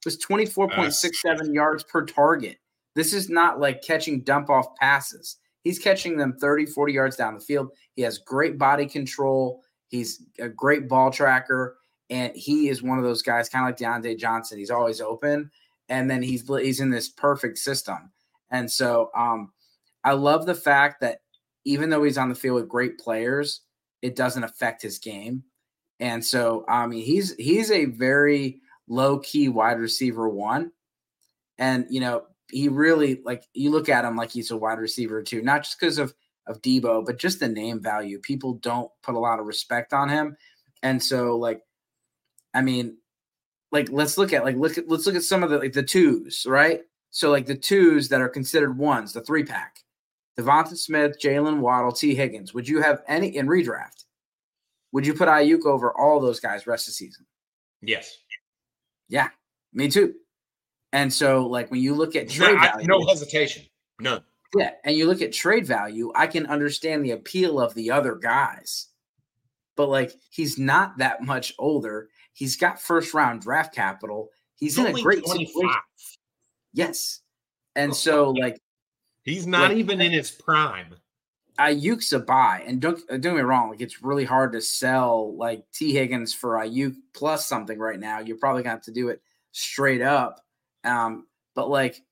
was 0.05 0.19
24.67 0.19 1.55
yards 1.55 1.85
per 1.85 2.05
target. 2.05 2.59
This 2.95 3.13
is 3.13 3.29
not 3.29 3.61
like 3.61 3.83
catching 3.83 4.23
dump 4.23 4.51
off 4.51 4.75
passes. 4.77 5.37
He's 5.63 5.79
catching 5.79 6.17
them 6.17 6.37
30, 6.41 6.67
40 6.67 6.93
yards 6.93 7.17
down 7.17 7.35
the 7.35 7.41
field. 7.41 7.71
He 7.95 8.03
has 8.03 8.19
great 8.19 8.59
body 8.59 8.87
control. 8.87 9.63
He's 9.89 10.23
a 10.39 10.49
great 10.49 10.89
ball 10.89 11.11
tracker. 11.11 11.77
And 12.11 12.35
he 12.35 12.69
is 12.69 12.83
one 12.83 12.99
of 12.99 13.05
those 13.05 13.23
guys, 13.23 13.49
kind 13.49 13.65
of 13.65 13.69
like 13.69 13.79
Diontae 13.79 14.19
Johnson. 14.19 14.59
He's 14.59 14.71
always 14.71 15.01
open. 15.01 15.51
And 15.89 16.11
then 16.11 16.23
he's 16.23 16.47
he's 16.49 16.81
in 16.81 16.91
this 16.91 17.09
perfect 17.09 17.59
system. 17.59 18.11
And 18.51 18.71
so 18.71 19.11
um, 19.17 19.53
I 20.05 20.13
love 20.13 20.47
the 20.47 20.55
fact 20.55 21.01
that 21.01 21.21
even 21.65 21.91
though 21.91 22.03
he's 22.03 22.19
on 22.19 22.29
the 22.29 22.35
field 22.35 22.57
with 22.57 22.69
great 22.69 22.99
players, 22.99 23.63
it 24.01 24.17
doesn't 24.17 24.45
affect 24.45 24.83
his 24.83 24.99
game. 24.99 25.45
And 26.01 26.25
so 26.25 26.65
I 26.69 26.87
mean 26.87 27.05
he's 27.05 27.35
he's 27.37 27.71
a 27.71 27.87
very 27.87 28.61
low 28.89 29.19
key 29.19 29.49
wide 29.49 29.79
receiver 29.79 30.29
one. 30.29 30.73
And, 31.59 31.87
you 31.91 32.01
know, 32.01 32.25
he 32.51 32.69
really 32.69 33.21
like 33.25 33.45
you 33.53 33.71
look 33.71 33.89
at 33.89 34.05
him 34.05 34.17
like 34.17 34.31
he's 34.31 34.51
a 34.51 34.57
wide 34.57 34.79
receiver 34.79 35.23
too, 35.23 35.43
not 35.43 35.65
just 35.65 35.79
because 35.79 35.99
of 35.99 36.15
of 36.47 36.63
Deebo, 36.63 37.05
but 37.05 37.19
just 37.19 37.41
the 37.41 37.49
name 37.49 37.83
value. 37.83 38.19
People 38.19 38.55
don't 38.55 38.91
put 39.03 39.15
a 39.15 39.19
lot 39.19 39.39
of 39.39 39.47
respect 39.47 39.93
on 39.93 40.09
him. 40.09 40.37
And 40.83 41.03
so 41.03 41.37
like 41.37 41.61
I 42.55 42.63
mean, 42.63 42.97
like 43.71 43.89
let's 43.91 44.17
look 44.17 44.33
at 44.33 44.45
like 44.45 44.57
look 44.57 44.79
at 44.79 44.89
let's 44.89 45.07
look 45.07 45.17
at 45.17 45.23
some 45.23 45.43
of 45.43 45.51
the 45.51 45.59
like 45.59 45.75
the 45.75 45.83
twos, 45.83 46.47
right? 46.49 46.81
So 47.11 47.31
like 47.31 47.47
the 47.47 47.57
twos 47.57 48.09
that 48.09 48.21
are 48.21 48.29
considered 48.29 48.79
ones, 48.79 49.13
the 49.13 49.23
three 49.23 49.45
pack. 49.45 49.81
Devonta 50.39 50.77
Smith, 50.77 51.17
Jaylen 51.21 51.59
Waddle, 51.59 51.91
Tee 51.91 52.15
Higgins. 52.15 52.55
Would 52.55 52.69
you 52.69 52.81
have 52.81 53.03
any 53.09 53.37
in 53.37 53.49
redraft? 53.49 54.05
Would 54.93 55.05
you 55.05 55.13
put 55.13 55.29
Aiyuk 55.29 55.67
over 55.67 55.93
all 55.93 56.21
those 56.21 56.39
guys 56.39 56.67
rest 56.67 56.87
of 56.87 56.93
the 56.93 56.97
season? 56.97 57.27
Yes. 57.83 58.17
Yeah, 59.09 59.29
me 59.73 59.89
too. 59.89 60.15
And 60.93 61.13
so, 61.13 61.47
like 61.47 61.71
when 61.71 61.81
you 61.81 61.95
look 61.95 62.17
at 62.17 62.29
trade 62.29 62.55
no, 62.55 62.61
value, 62.61 62.87
no 62.87 63.07
hesitation, 63.07 63.65
none. 64.01 64.23
Yeah, 64.57 64.71
and 64.85 64.97
you 64.97 65.07
look 65.07 65.21
at 65.21 65.33
trade 65.33 65.67
value, 65.67 66.11
I 66.15 66.27
can 66.27 66.47
understand 66.47 67.05
the 67.05 67.11
appeal 67.11 67.61
of 67.61 67.75
the 67.75 67.91
other 67.91 68.15
guys, 68.15 68.87
but 69.77 69.89
like 69.89 70.13
he's 70.31 70.59
not 70.59 70.99
that 70.99 71.23
much 71.23 71.53
older. 71.59 72.09
He's 72.33 72.57
got 72.57 72.81
first 72.81 73.13
round 73.13 73.43
draft 73.43 73.75
capital. 73.75 74.31
He's, 74.57 74.77
he's 74.77 74.85
in 74.85 74.97
a 74.97 75.03
great 75.03 75.25
25. 75.25 75.47
situation. 75.47 75.81
Yes, 76.73 77.21
and 77.77 77.91
oh, 77.91 77.95
so 77.95 78.31
like 78.31 78.59
he's 79.25 79.47
not 79.47 79.71
like, 79.71 79.79
even 79.79 80.01
in 80.01 80.13
his 80.13 80.31
prime. 80.31 80.95
Aiyuk's 81.59 82.13
a 82.13 82.21
buy, 82.21 82.63
and 82.67 82.81
don't 82.81 83.01
don't 83.09 83.21
get 83.21 83.35
me 83.35 83.41
wrong. 83.41 83.71
Like 83.71 83.81
it's 83.81 84.03
really 84.03 84.25
hard 84.25 84.53
to 84.53 84.61
sell 84.61 85.37
like 85.37 85.65
Tee 85.73 85.93
Higgins 85.93 86.33
for 86.33 86.51
Aiyuk 86.51 86.95
plus 87.15 87.47
something 87.47 87.79
right 87.79 87.99
now. 87.99 88.21
You're 88.21 88.39
probably 88.39 88.63
gonna 88.63 88.77
have 88.77 88.83
to 88.83 88.93
do 88.93 89.09
it 89.09 89.21
straight 89.53 90.03
up. 90.03 90.41
Um, 90.85 91.27
but 91.55 91.69
like 91.69 92.03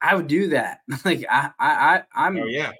I 0.00 0.14
would 0.14 0.26
do 0.26 0.48
that. 0.48 0.80
like 1.04 1.24
I 1.30 1.50
I, 1.58 1.70
I 1.70 2.02
I'm 2.14 2.36
oh 2.36 2.46
yeah. 2.46 2.72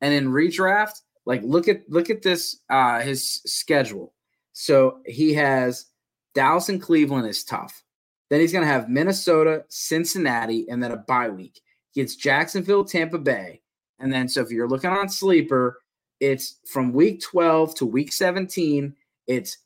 And 0.00 0.12
in 0.12 0.28
redraft, 0.28 1.00
like 1.26 1.42
look 1.44 1.68
at 1.68 1.88
look 1.88 2.10
at 2.10 2.22
this 2.22 2.58
uh 2.68 3.00
his 3.00 3.40
schedule. 3.46 4.12
So 4.52 4.98
he 5.06 5.32
has 5.34 5.86
Dallas 6.34 6.68
and 6.68 6.82
Cleveland 6.82 7.28
is 7.28 7.44
tough. 7.44 7.84
Then 8.30 8.40
he's 8.40 8.52
gonna 8.52 8.66
have 8.66 8.88
Minnesota, 8.88 9.64
Cincinnati, 9.68 10.66
and 10.68 10.82
then 10.82 10.92
a 10.92 10.96
bye 10.96 11.28
week. 11.28 11.60
He 11.92 12.00
gets 12.00 12.16
Jacksonville, 12.16 12.84
Tampa 12.84 13.18
Bay. 13.18 13.61
And 14.02 14.12
then 14.12 14.28
so 14.28 14.42
if 14.42 14.50
you're 14.50 14.68
looking 14.68 14.90
on 14.90 15.08
sleeper, 15.08 15.78
it's 16.20 16.58
from 16.66 16.92
week 16.92 17.22
12 17.22 17.76
to 17.76 17.86
week 17.86 18.12
17, 18.12 18.94
it's 19.28 19.58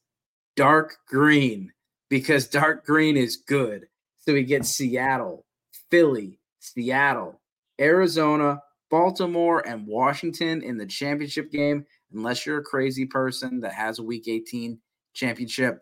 dark 0.57 0.99
green 1.09 1.73
because 2.11 2.47
dark 2.47 2.85
green 2.85 3.17
is 3.17 3.37
good. 3.37 3.87
So 4.19 4.35
we 4.35 4.45
get 4.45 4.67
Seattle, 4.67 5.45
Philly, 5.91 6.39
Seattle, 6.61 7.41
Arizona, 7.81 8.61
Baltimore, 8.91 9.67
and 9.67 9.87
Washington 9.87 10.63
in 10.63 10.77
the 10.77 10.87
championship 10.87 11.51
game. 11.51 11.87
Unless 12.13 12.47
you're 12.47 12.59
a 12.59 12.65
crazy 12.65 13.07
person 13.07 13.61
that 13.61 13.73
has 13.73 13.99
a 13.99 14.03
week 14.03 14.29
18 14.29 14.79
championship, 15.15 15.81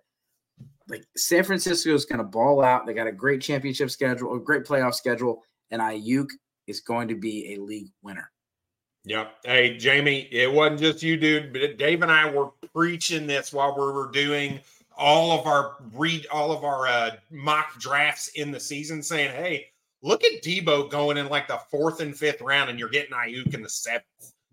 like 0.89 1.05
San 1.17 1.43
Francisco 1.45 1.93
is 1.93 2.05
going 2.05 2.19
to 2.19 2.25
ball 2.25 2.63
out. 2.63 2.87
They 2.87 2.95
got 2.95 3.07
a 3.07 3.13
great 3.13 3.41
championship 3.41 3.91
schedule, 3.91 4.35
a 4.35 4.41
great 4.41 4.65
playoff 4.65 4.95
schedule, 4.95 5.43
and 5.71 5.83
Aiyuk 5.83 6.29
is 6.67 6.81
going 6.81 7.09
to 7.09 7.15
be 7.15 7.55
a 7.55 7.61
league 7.61 7.91
winner. 8.03 8.31
Yep. 9.05 9.35
Hey, 9.45 9.77
Jamie, 9.77 10.29
it 10.33 10.51
wasn't 10.51 10.81
just 10.81 11.03
you, 11.03 11.19
dude, 11.19 11.53
but 11.53 11.77
Dave 11.77 12.03
and 12.03 12.11
I 12.11 12.31
were 12.31 12.51
preaching 12.73 13.27
this 13.27 13.53
while 13.53 13.77
we 13.77 13.93
were 13.93 14.11
doing 14.11 14.61
all 14.97 15.39
of 15.39 15.47
our 15.47 15.77
read 15.93 16.27
all 16.33 16.53
of 16.53 16.65
our 16.65 16.87
uh, 16.87 17.11
mock 17.31 17.79
drafts 17.79 18.29
in 18.29 18.51
the 18.51 18.61
season, 18.61 19.03
saying, 19.03 19.31
"Hey, 19.33 19.67
look 20.03 20.25
at 20.25 20.43
Deebo 20.43 20.89
going 20.89 21.19
in 21.19 21.29
like 21.29 21.49
the 21.49 21.61
fourth 21.71 22.01
and 22.01 22.17
fifth 22.17 22.41
round, 22.41 22.71
and 22.71 22.79
you're 22.79 22.89
getting 22.89 23.13
Aiyuk 23.13 23.53
in 23.53 23.63
the 23.63 23.69
seventh, 23.69 24.05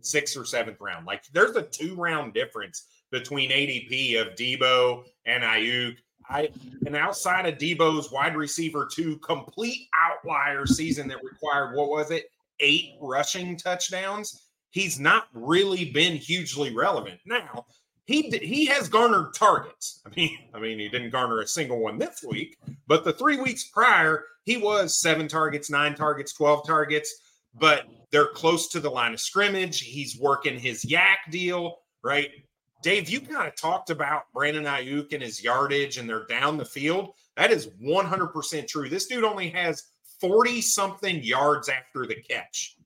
sixth 0.02 0.36
or 0.36 0.44
seventh 0.44 0.82
round. 0.82 1.06
Like 1.06 1.24
there's 1.32 1.56
a 1.56 1.62
two 1.62 1.96
round 1.96 2.34
difference 2.34 2.88
between 3.12 3.52
ADP 3.52 4.20
of 4.20 4.36
Deebo 4.36 5.04
and 5.26 5.44
Aiyuk. 5.44 5.96
I 6.30 6.50
and 6.86 6.96
outside 6.96 7.46
of 7.46 7.58
Deebo's 7.58 8.12
wide 8.12 8.36
receiver 8.36 8.88
two 8.92 9.18
complete 9.18 9.88
outlier 9.98 10.66
season 10.66 11.08
that 11.10 11.24
required 11.24 11.76
what 11.76 11.90
was 11.90 12.12
it 12.12 12.26
eight 12.62 12.96
rushing 13.02 13.58
touchdowns, 13.58 14.48
he's 14.70 15.00
not 15.00 15.28
really 15.34 15.92
been 15.92 16.16
hugely 16.16 16.74
relevant. 16.74 17.20
Now, 17.26 17.66
he 18.06 18.30
he 18.30 18.66
has 18.66 18.90
garnered 18.90 19.34
targets. 19.34 20.02
I 20.06 20.10
mean, 20.16 20.38
I 20.54 20.60
mean, 20.60 20.80
he 20.80 20.90
didn't 20.90 21.12
garner 21.12 21.42
a 21.42 21.48
single 21.48 21.80
one 21.80 21.98
this 21.98 22.24
week, 22.28 22.58
but 22.88 23.04
the 23.04 23.14
three 23.14 23.38
weeks 23.40 23.66
prior, 23.66 24.26
he 24.44 24.58
was 24.58 25.00
seven 25.00 25.28
targets, 25.28 25.70
nine 25.70 25.96
targets, 25.96 26.34
twelve 26.34 26.66
targets. 26.66 27.14
But 27.60 27.86
they're 28.12 28.28
close 28.28 28.70
to 28.70 28.80
the 28.80 28.90
line 28.90 29.14
of 29.14 29.20
scrimmage. 29.20 29.82
He's 29.82 30.18
working 30.18 30.58
his 30.58 30.86
YAC 30.86 31.18
deal, 31.32 31.80
right? 32.02 32.30
Dave, 32.82 33.10
you 33.10 33.20
kind 33.22 33.48
of 33.48 33.56
talked 33.56 33.90
about 33.90 34.24
Brandon 34.34 34.64
Aiyuk 34.64 35.14
and 35.14 35.22
his 35.22 35.44
yardage, 35.44 35.98
and 35.98 36.10
they're 36.10 36.26
down 36.26 36.58
the 36.58 36.66
field. 36.66 37.14
That 37.38 37.52
is 37.52 37.68
100% 37.84 38.68
true. 38.68 38.90
This 38.90 39.06
dude 39.06 39.24
only 39.24 39.50
has 39.50 39.84
40 40.22 40.62
something 40.62 41.24
yards 41.24 41.68
after 41.68 42.06
the 42.06 42.16
catch. 42.16 42.78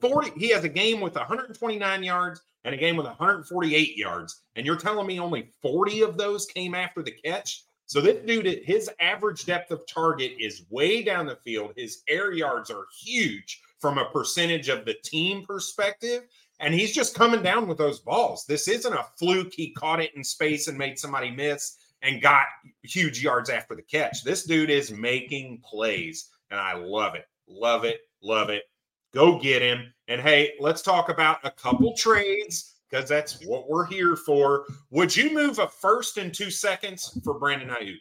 40 0.00 0.32
he 0.36 0.48
has 0.48 0.64
a 0.64 0.68
game 0.68 1.00
with 1.00 1.14
129 1.14 2.02
yards 2.02 2.40
and 2.64 2.74
a 2.74 2.78
game 2.78 2.96
with 2.96 3.06
148 3.06 3.96
yards 3.96 4.42
and 4.56 4.66
you're 4.66 4.76
telling 4.76 5.06
me 5.06 5.20
only 5.20 5.50
40 5.60 6.02
of 6.02 6.16
those 6.16 6.46
came 6.46 6.74
after 6.74 7.02
the 7.02 7.12
catch? 7.12 7.64
So 7.86 8.00
this 8.00 8.24
dude 8.26 8.62
his 8.64 8.90
average 8.98 9.44
depth 9.44 9.70
of 9.70 9.86
target 9.86 10.32
is 10.40 10.64
way 10.70 11.02
down 11.02 11.26
the 11.26 11.38
field. 11.44 11.74
His 11.76 12.02
air 12.08 12.32
yards 12.32 12.70
are 12.70 12.86
huge 13.04 13.60
from 13.78 13.98
a 13.98 14.06
percentage 14.06 14.68
of 14.68 14.84
the 14.84 14.94
team 15.04 15.44
perspective 15.44 16.22
and 16.58 16.72
he's 16.72 16.94
just 16.94 17.14
coming 17.14 17.42
down 17.42 17.68
with 17.68 17.76
those 17.76 18.00
balls. 18.00 18.44
This 18.46 18.68
isn't 18.68 18.94
a 18.94 19.06
fluke. 19.18 19.52
He 19.52 19.72
caught 19.72 20.00
it 20.00 20.14
in 20.14 20.24
space 20.24 20.68
and 20.68 20.78
made 20.78 20.98
somebody 20.98 21.30
miss 21.30 21.76
and 22.02 22.22
got 22.22 22.46
huge 22.82 23.22
yards 23.22 23.50
after 23.50 23.74
the 23.74 23.82
catch. 23.82 24.24
This 24.24 24.44
dude 24.44 24.70
is 24.70 24.90
making 24.90 25.62
plays 25.64 26.30
and 26.52 26.60
I 26.60 26.74
love 26.74 27.16
it. 27.16 27.26
Love 27.48 27.84
it. 27.84 28.02
Love 28.22 28.50
it. 28.50 28.64
Go 29.12 29.38
get 29.38 29.62
him. 29.62 29.92
And 30.06 30.20
hey, 30.20 30.52
let's 30.60 30.82
talk 30.82 31.08
about 31.08 31.38
a 31.42 31.50
couple 31.50 31.96
trades 31.96 32.76
because 32.88 33.08
that's 33.08 33.44
what 33.44 33.68
we're 33.68 33.86
here 33.86 34.14
for. 34.14 34.66
Would 34.90 35.16
you 35.16 35.34
move 35.34 35.58
a 35.58 35.66
first 35.66 36.18
and 36.18 36.32
two 36.32 36.50
seconds 36.50 37.18
for 37.24 37.34
Brandon 37.38 37.70
Aiyuk? 37.70 37.96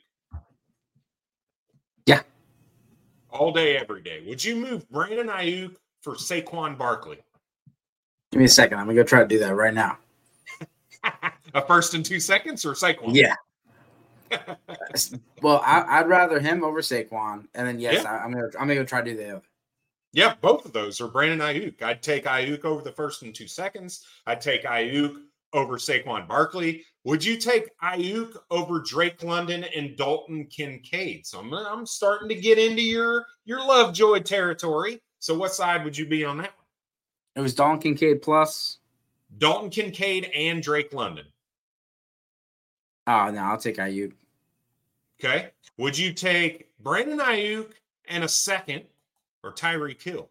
Yeah. 2.06 2.22
All 3.30 3.52
day, 3.52 3.78
every 3.78 4.02
day. 4.02 4.24
Would 4.28 4.44
you 4.44 4.58
move 4.58 4.88
Brandon 4.90 5.28
Aiyuk 5.28 5.76
for 6.02 6.16
Saquon 6.16 6.78
Barkley? 6.78 7.20
Give 8.32 8.40
me 8.40 8.46
a 8.46 8.50
second. 8.50 8.80
I'm 8.80 8.86
gonna 8.86 8.96
go 8.96 9.04
try 9.04 9.22
to 9.22 9.28
do 9.28 9.40
that 9.40 9.56
right 9.56 9.74
now. 9.74 9.98
a 11.54 11.66
first 11.66 11.94
and 11.94 12.06
two 12.06 12.20
seconds 12.20 12.66
or 12.66 12.74
Saquon? 12.74 13.16
Yeah 13.16 13.36
well, 15.42 15.62
I, 15.66 16.02
would 16.02 16.10
rather 16.10 16.40
him 16.40 16.64
over 16.64 16.82
Saquon, 16.82 17.48
and 17.54 17.68
then 17.68 17.80
yes, 17.80 18.04
yeah. 18.04 18.12
I, 18.12 18.26
am 18.26 18.32
gonna 18.32 18.46
I'm 18.46 18.68
gonna 18.68 18.76
go 18.76 18.84
try 18.84 19.02
to 19.02 19.12
do 19.12 19.18
the 19.18 19.30
other. 19.30 19.42
Yeah, 20.14 20.36
both 20.42 20.66
of 20.66 20.74
those 20.74 21.00
are 21.00 21.08
Brandon 21.08 21.40
Aiyuk. 21.40 21.82
I'd 21.82 22.04
take 22.04 22.26
Aiyuk 22.26 22.66
over 22.66 22.82
the 22.82 22.92
first 22.92 23.24
and 23.24 23.34
two 23.34 23.48
seconds. 23.48 24.06
I'd 24.28 24.42
take 24.42 24.66
Aiyuk 24.66 25.16
over 25.54 25.78
Saquon 25.78 26.28
Barkley. 26.28 26.84
Would 27.04 27.24
you 27.24 27.38
take 27.38 27.70
Aiyuk 27.80 28.36
over 28.50 28.80
Drake 28.80 29.24
London 29.24 29.66
and 29.76 29.98
Dalton 29.98 30.46
Kincaid? 30.48 31.26
So 31.26 31.40
I'm, 31.40 31.54
I'm 31.54 31.86
starting 31.86 32.30
to 32.30 32.36
get 32.36 32.58
into 32.58 32.82
your 32.82 33.26
your 33.46 33.60
Lovejoy 33.60 34.20
territory. 34.20 35.02
So 35.20 35.38
what 35.38 35.54
side 35.54 35.84
would 35.84 35.98
you 35.98 36.06
be 36.06 36.26
on 36.26 36.38
that 36.38 36.56
one? 36.56 36.66
It 37.36 37.42
was 37.42 37.56
Dalton 37.56 37.80
Kincaid 37.80 38.22
plus 38.22 38.80
Dalton 39.38 39.70
Kincaid 39.70 40.30
and 40.36 40.62
Drake 40.62 40.94
London. 40.94 41.26
Oh 43.08 43.32
no, 43.32 43.42
I'll 43.42 43.58
take 43.58 43.78
Aiyuk. 43.78 44.14
Okay. 45.20 45.50
Would 45.78 45.98
you 45.98 46.14
take 46.14 46.70
Brandon 46.80 47.20
Aiyuk 47.20 47.72
and 48.08 48.24
a 48.24 48.28
second 48.28 48.84
or 49.44 49.52
Tyreek 49.52 50.02
Hill? 50.02 50.30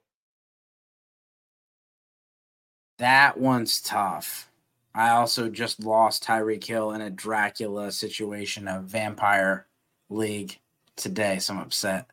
That 2.99 3.39
one's 3.39 3.81
tough. 3.81 4.51
I 4.95 5.11
also 5.11 5.49
just 5.49 5.83
lost 5.83 6.25
Tyreek 6.25 6.65
Hill 6.65 6.93
in 6.93 7.01
a 7.01 7.11
Dracula 7.11 7.93
situation, 7.93 8.69
a 8.69 8.81
vampire 8.81 9.67
league 10.09 10.59
today, 10.97 11.39
so 11.39 11.55
I'm 11.55 11.61
upset. 11.61 12.07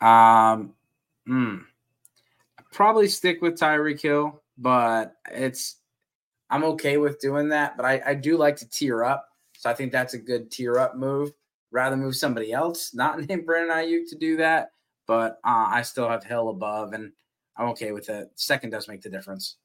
Um, 0.00 0.74
hmm. 1.26 1.56
Probably 2.72 3.08
stick 3.08 3.42
with 3.42 3.58
Tyreek 3.58 4.00
Hill, 4.00 4.40
but 4.56 5.16
it's 5.30 5.76
I'm 6.50 6.64
okay 6.64 6.96
with 6.96 7.20
doing 7.20 7.50
that. 7.50 7.76
But 7.76 7.86
I, 7.86 8.02
I 8.06 8.14
do 8.14 8.36
like 8.36 8.56
to 8.56 8.68
tear 8.68 9.04
up, 9.04 9.28
so 9.64 9.70
I 9.70 9.74
think 9.74 9.92
that's 9.92 10.12
a 10.12 10.18
good 10.18 10.50
tear 10.50 10.78
up 10.78 10.94
move 10.94 11.32
rather 11.70 11.96
move 11.96 12.14
somebody 12.16 12.52
else, 12.52 12.92
not 12.92 13.18
named 13.28 13.46
Brandon 13.46 13.74
Aiyuk, 13.74 14.10
to 14.10 14.14
do 14.14 14.36
that. 14.36 14.72
But 15.06 15.38
uh, 15.42 15.68
I 15.70 15.80
still 15.80 16.06
have 16.06 16.22
Hill 16.22 16.50
above, 16.50 16.92
and 16.92 17.12
I'm 17.56 17.68
okay 17.70 17.92
with 17.92 18.10
it. 18.10 18.30
Second 18.34 18.70
does 18.70 18.88
make 18.88 19.00
the 19.00 19.08
difference. 19.08 19.56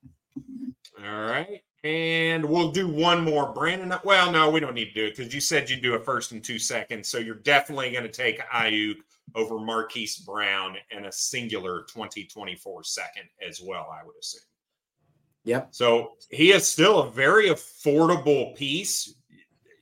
All 0.97 1.21
right. 1.23 1.61
And 1.83 2.45
we'll 2.45 2.71
do 2.71 2.87
one 2.87 3.25
more. 3.25 3.51
Brandon, 3.51 3.93
well, 4.05 4.31
no, 4.31 4.49
we 4.49 4.61
don't 4.61 4.73
need 4.73 4.93
to 4.93 4.93
do 4.93 5.05
it 5.05 5.17
because 5.17 5.33
you 5.33 5.41
said 5.41 5.69
you'd 5.69 5.81
do 5.81 5.95
a 5.95 5.99
first 5.99 6.31
and 6.31 6.41
two 6.41 6.59
seconds. 6.59 7.09
So 7.09 7.17
you're 7.17 7.35
definitely 7.35 7.91
going 7.91 8.03
to 8.03 8.09
take 8.09 8.39
Aiyuk 8.39 8.99
over 9.35 9.59
Marquise 9.59 10.17
Brown 10.17 10.77
and 10.91 11.07
a 11.07 11.11
singular 11.11 11.83
2024 11.89 12.85
second 12.85 13.23
as 13.45 13.61
well, 13.61 13.89
I 13.91 14.05
would 14.05 14.15
assume. 14.17 14.41
Yep. 15.43 15.69
So 15.71 16.13
he 16.29 16.51
is 16.51 16.65
still 16.65 17.01
a 17.01 17.11
very 17.11 17.49
affordable 17.49 18.55
piece 18.55 19.15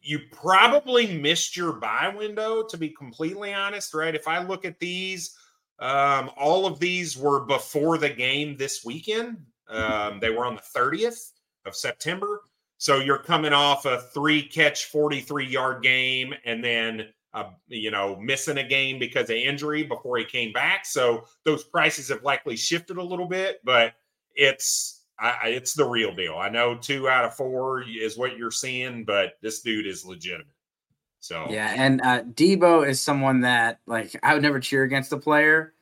you 0.08 0.20
probably 0.32 1.18
missed 1.20 1.58
your 1.58 1.74
buy 1.74 2.14
window 2.16 2.64
to 2.64 2.78
be 2.78 2.90
completely 2.90 3.54
honest 3.54 3.94
right? 3.94 4.16
If 4.16 4.28
i 4.28 4.44
look 4.44 4.66
at 4.66 4.80
these 4.80 5.36
um, 5.80 6.32
all 6.38 6.66
of 6.66 6.80
these 6.80 7.16
were 7.18 7.46
before 7.46 8.00
the 8.00 8.10
game 8.10 8.58
this 8.58 8.84
weekend. 8.84 9.38
Um, 9.70 10.20
they 10.20 10.32
were 10.32 10.46
on 10.46 10.56
the 10.56 10.80
30th 10.80 11.34
of 11.66 11.76
september. 11.76 12.42
So 12.80 13.00
you're 13.00 13.20
coming 13.20 13.54
off 13.54 13.86
a 13.86 14.02
three 14.14 14.42
catch 14.42 14.86
43 14.86 15.46
yard 15.46 15.84
game 15.84 16.34
and 16.46 16.64
then 16.64 17.10
uh, 17.34 17.50
you 17.68 17.92
know 17.92 18.16
missing 18.16 18.58
a 18.58 18.68
game 18.68 18.98
because 18.98 19.30
of 19.30 19.36
injury 19.36 19.84
before 19.84 20.18
he 20.18 20.26
came 20.26 20.54
back. 20.54 20.86
So 20.86 21.26
those 21.44 21.64
prices 21.64 22.10
have 22.10 22.24
likely 22.24 22.56
shifted 22.56 22.98
a 22.98 23.04
little 23.04 23.28
bit 23.28 23.60
but 23.64 23.94
it's 24.36 24.97
I, 25.20 25.48
it's 25.48 25.74
the 25.74 25.86
real 25.86 26.14
deal. 26.14 26.36
I 26.36 26.50
know 26.50 26.76
two 26.76 27.10
out 27.10 27.26
of 27.26 27.36
four 27.36 27.82
is 27.82 28.18
what 28.18 28.38
you're 28.38 28.52
seeing, 28.52 29.04
but 29.04 29.34
this 29.42 29.62
dude 29.62 29.88
is 29.88 30.06
legitimate. 30.06 30.48
So 31.20 31.48
yeah, 31.50 31.74
and 31.76 32.02
uh, 32.02 32.24
Deebo 32.24 32.88
is 32.88 33.02
someone 33.02 33.42
that 33.42 33.80
like 33.88 34.16
I 34.22 34.34
would 34.34 34.44
never 34.44 34.60
cheer 34.60 34.84
against 34.84 35.10
the 35.10 35.18
player, 35.18 35.74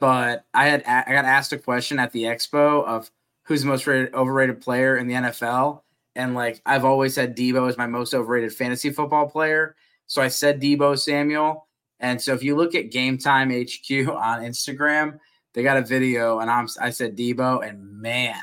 but 0.00 0.46
I 0.54 0.66
had 0.66 0.82
I 0.84 1.12
got 1.12 1.26
asked 1.26 1.52
a 1.52 1.58
question 1.58 1.98
at 1.98 2.12
the 2.12 2.24
expo 2.24 2.84
of 2.84 3.10
who's 3.44 3.62
the 3.62 3.68
most 3.68 3.86
rated, 3.86 4.14
overrated 4.14 4.60
player 4.60 4.96
in 4.96 5.06
the 5.06 5.14
NFL, 5.14 5.82
and 6.16 6.34
like 6.34 6.62
I've 6.64 6.86
always 6.86 7.14
said 7.14 7.36
Deebo 7.36 7.68
is 7.68 7.76
my 7.76 7.86
most 7.86 8.14
overrated 8.14 8.54
fantasy 8.54 8.90
football 8.90 9.28
player. 9.28 9.76
So 10.06 10.22
I 10.22 10.28
said 10.28 10.60
Deebo 10.60 10.98
Samuel, 10.98 11.68
and 12.00 12.20
so 12.20 12.32
if 12.32 12.42
you 12.42 12.56
look 12.56 12.74
at 12.74 12.90
Game 12.90 13.18
Time 13.18 13.50
HQ 13.50 13.90
on 14.08 14.40
Instagram, 14.40 15.18
they 15.52 15.62
got 15.62 15.76
a 15.76 15.82
video, 15.82 16.38
and 16.38 16.50
I'm 16.50 16.66
I 16.80 16.90
said 16.90 17.16
Deebo, 17.16 17.68
and 17.68 18.00
man, 18.00 18.42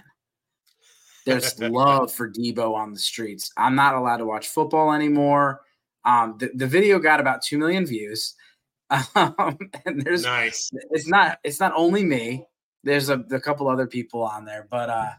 there's 1.25 1.59
love 1.59 2.11
for 2.11 2.29
Deebo 2.29 2.73
on 2.75 2.93
the 2.93 2.99
streets. 2.99 3.51
I'm 3.57 3.75
not 3.75 3.95
allowed 3.95 4.17
to 4.17 4.25
watch 4.25 4.47
football 4.47 4.93
anymore. 4.93 5.61
Um, 6.05 6.35
the, 6.37 6.51
the 6.53 6.67
video 6.67 6.99
got 6.99 7.19
about 7.19 7.41
two 7.41 7.57
million 7.57 7.85
views. 7.85 8.35
Um, 9.15 9.57
and 9.85 9.99
there's 10.03 10.23
nice. 10.23 10.69
It's 10.91 11.07
not 11.07 11.39
it's 11.43 11.59
not 11.59 11.73
only 11.75 12.03
me. 12.03 12.45
There's 12.83 13.09
a, 13.09 13.25
a 13.31 13.39
couple 13.39 13.67
other 13.67 13.87
people 13.87 14.21
on 14.21 14.45
there, 14.45 14.67
but 14.69 14.91
uh, 14.91 15.09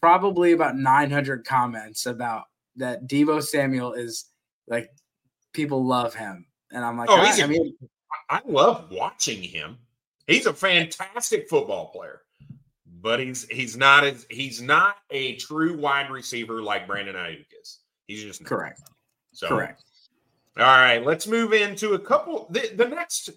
probably 0.00 0.52
about 0.52 0.74
900 0.74 1.44
comments 1.44 2.06
about 2.06 2.44
that 2.76 3.06
Deebo 3.06 3.42
Samuel 3.42 3.92
is 3.92 4.24
like 4.68 4.90
people 5.52 5.84
love 5.86 6.14
him, 6.14 6.46
and 6.72 6.82
I'm 6.82 6.96
like, 6.96 7.10
oh, 7.10 7.16
I 7.16 7.46
mean, 7.46 7.76
I 8.30 8.40
love 8.46 8.90
watching 8.90 9.42
him. 9.42 9.76
He's 10.26 10.46
a 10.46 10.54
fantastic 10.54 11.48
football 11.48 11.90
player, 11.90 12.22
but 13.00 13.20
he's 13.20 13.46
he's 13.48 13.76
not 13.76 14.04
as 14.04 14.26
he's 14.30 14.60
not 14.60 14.96
a 15.10 15.36
true 15.36 15.76
wide 15.76 16.10
receiver 16.10 16.62
like 16.62 16.86
Brandon 16.86 17.14
Aiyuk 17.14 17.46
is. 17.60 17.80
He's 18.06 18.22
just 18.22 18.40
not. 18.40 18.48
correct. 18.48 18.82
So, 19.32 19.48
Correct. 19.48 19.84
All 20.58 20.64
right, 20.64 21.04
let's 21.04 21.28
move 21.28 21.52
into 21.52 21.94
a 21.94 21.98
couple. 21.98 22.48
The, 22.50 22.72
the 22.74 22.86
next, 22.86 23.30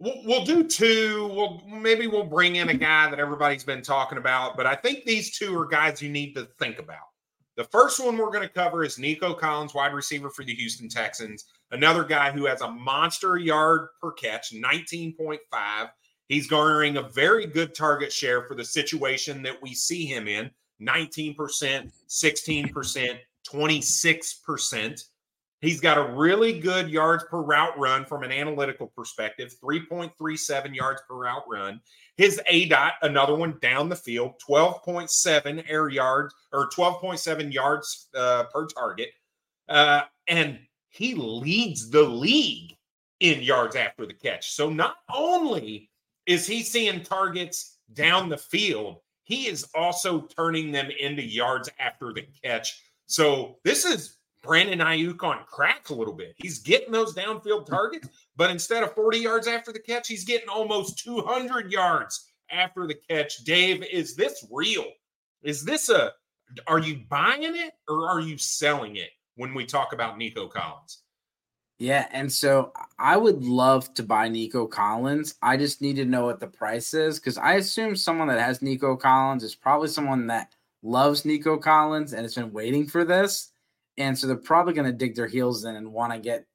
we'll, 0.00 0.20
we'll 0.24 0.44
do 0.44 0.64
two. 0.64 1.30
We'll 1.32 1.62
maybe 1.68 2.08
we'll 2.08 2.24
bring 2.24 2.56
in 2.56 2.70
a 2.70 2.74
guy 2.74 3.08
that 3.08 3.20
everybody's 3.20 3.62
been 3.62 3.82
talking 3.82 4.18
about, 4.18 4.56
but 4.56 4.66
I 4.66 4.74
think 4.74 5.04
these 5.04 5.38
two 5.38 5.56
are 5.56 5.66
guys 5.66 6.02
you 6.02 6.08
need 6.08 6.34
to 6.34 6.48
think 6.58 6.80
about. 6.80 7.06
The 7.56 7.64
first 7.64 8.04
one 8.04 8.16
we're 8.16 8.32
going 8.32 8.42
to 8.42 8.52
cover 8.52 8.82
is 8.82 8.98
Nico 8.98 9.32
Collins, 9.32 9.74
wide 9.74 9.94
receiver 9.94 10.28
for 10.28 10.42
the 10.42 10.54
Houston 10.54 10.88
Texans. 10.88 11.44
Another 11.70 12.02
guy 12.02 12.32
who 12.32 12.46
has 12.46 12.62
a 12.62 12.70
monster 12.70 13.36
yard 13.36 13.90
per 14.02 14.10
catch, 14.10 14.52
19.5. 14.52 15.38
He's 16.28 16.46
garnering 16.46 16.96
a 16.96 17.02
very 17.02 17.46
good 17.46 17.74
target 17.74 18.12
share 18.12 18.42
for 18.42 18.54
the 18.54 18.64
situation 18.64 19.42
that 19.42 19.60
we 19.60 19.74
see 19.74 20.06
him 20.06 20.26
in 20.26 20.50
19%, 20.80 21.36
16%, 22.08 23.18
26%. 23.46 25.04
He's 25.60 25.80
got 25.80 25.96
a 25.96 26.12
really 26.12 26.60
good 26.60 26.90
yards 26.90 27.24
per 27.24 27.40
route 27.40 27.78
run 27.78 28.04
from 28.04 28.22
an 28.22 28.30
analytical 28.30 28.88
perspective, 28.94 29.54
3.37 29.62 30.74
yards 30.74 31.00
per 31.08 31.14
route 31.14 31.44
run. 31.48 31.80
His 32.16 32.40
aDOT, 32.50 32.92
another 33.00 33.34
one 33.34 33.58
down 33.62 33.88
the 33.88 33.96
field, 33.96 34.34
12.7 34.46 35.64
air 35.66 35.88
yards 35.88 36.34
or 36.52 36.68
12.7 36.68 37.52
yards 37.52 38.08
uh, 38.14 38.44
per 38.52 38.66
target. 38.66 39.08
Uh, 39.68 40.02
and 40.28 40.58
he 40.90 41.14
leads 41.14 41.88
the 41.88 42.02
league 42.02 42.76
in 43.20 43.42
yards 43.42 43.74
after 43.74 44.04
the 44.04 44.12
catch. 44.12 44.50
So 44.50 44.68
not 44.68 44.96
only 45.14 45.88
is 46.26 46.46
he 46.46 46.62
seeing 46.62 47.02
targets 47.02 47.78
down 47.92 48.28
the 48.28 48.38
field, 48.38 48.98
he 49.24 49.46
is 49.46 49.66
also 49.74 50.22
turning 50.22 50.70
them 50.70 50.90
into 51.00 51.22
yards 51.22 51.70
after 51.78 52.12
the 52.12 52.26
catch. 52.42 52.82
So 53.06 53.58
this 53.64 53.84
is 53.84 54.16
Brandon 54.42 54.80
Aiyuk 54.80 55.22
on 55.22 55.44
crack 55.46 55.88
a 55.88 55.94
little 55.94 56.14
bit. 56.14 56.34
He's 56.36 56.58
getting 56.58 56.92
those 56.92 57.14
downfield 57.14 57.66
targets, 57.66 58.08
but 58.36 58.50
instead 58.50 58.82
of 58.82 58.94
40 58.94 59.18
yards 59.18 59.48
after 59.48 59.72
the 59.72 59.78
catch, 59.78 60.08
he's 60.08 60.24
getting 60.24 60.48
almost 60.48 60.98
200 60.98 61.72
yards 61.72 62.32
after 62.50 62.86
the 62.86 62.96
catch. 63.08 63.38
Dave, 63.44 63.82
is 63.90 64.14
this 64.14 64.46
real? 64.50 64.86
Is 65.42 65.64
this 65.64 65.88
a, 65.88 66.12
are 66.66 66.78
you 66.78 67.00
buying 67.08 67.56
it 67.56 67.72
or 67.88 68.08
are 68.08 68.20
you 68.20 68.36
selling 68.36 68.96
it 68.96 69.10
when 69.36 69.54
we 69.54 69.64
talk 69.64 69.94
about 69.94 70.18
Nico 70.18 70.46
Collins? 70.46 71.03
Yeah, 71.84 72.08
and 72.12 72.32
so 72.32 72.72
I 72.98 73.18
would 73.18 73.44
love 73.44 73.92
to 73.92 74.02
buy 74.02 74.30
Nico 74.30 74.66
Collins. 74.66 75.34
I 75.42 75.58
just 75.58 75.82
need 75.82 75.96
to 75.96 76.06
know 76.06 76.24
what 76.24 76.40
the 76.40 76.46
price 76.46 76.94
is 76.94 77.20
because 77.20 77.36
I 77.36 77.56
assume 77.56 77.94
someone 77.94 78.26
that 78.28 78.40
has 78.40 78.62
Nico 78.62 78.96
Collins 78.96 79.44
is 79.44 79.54
probably 79.54 79.88
someone 79.88 80.26
that 80.28 80.54
loves 80.82 81.26
Nico 81.26 81.58
Collins 81.58 82.14
and 82.14 82.22
has 82.22 82.36
been 82.36 82.54
waiting 82.54 82.86
for 82.86 83.04
this. 83.04 83.50
And 83.98 84.18
so 84.18 84.26
they're 84.26 84.36
probably 84.36 84.72
going 84.72 84.90
to 84.90 84.96
dig 84.96 85.14
their 85.14 85.26
heels 85.26 85.66
in 85.66 85.76
and 85.76 85.92
want 85.92 86.14
to 86.14 86.18
get 86.18 86.46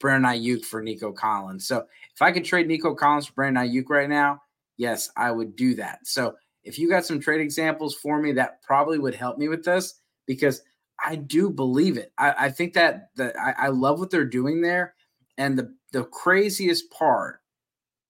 Brandon 0.00 0.32
Aiyuk 0.32 0.64
for 0.64 0.82
Nico 0.82 1.12
Collins. 1.12 1.66
So 1.66 1.84
if 2.14 2.22
I 2.22 2.32
could 2.32 2.46
trade 2.46 2.66
Nico 2.66 2.94
Collins 2.94 3.26
for 3.26 3.34
Brandon 3.34 3.68
Aiyuk 3.68 3.90
right 3.90 4.08
now, 4.08 4.40
yes, 4.78 5.10
I 5.18 5.32
would 5.32 5.54
do 5.54 5.74
that. 5.74 6.06
So 6.06 6.34
if 6.64 6.78
you 6.78 6.88
got 6.88 7.04
some 7.04 7.20
trade 7.20 7.42
examples 7.42 7.94
for 7.94 8.18
me, 8.18 8.32
that 8.32 8.62
probably 8.62 8.98
would 8.98 9.14
help 9.14 9.36
me 9.36 9.48
with 9.48 9.66
this 9.66 10.00
because 10.26 10.62
I 11.04 11.16
do 11.16 11.50
believe 11.50 11.96
it. 11.96 12.12
I, 12.18 12.34
I 12.46 12.50
think 12.50 12.74
that 12.74 13.10
the 13.16 13.38
I, 13.38 13.66
I 13.66 13.68
love 13.68 13.98
what 13.98 14.10
they're 14.10 14.24
doing 14.24 14.60
there. 14.62 14.94
And 15.38 15.58
the 15.58 15.74
the 15.92 16.04
craziest 16.04 16.90
part 16.90 17.40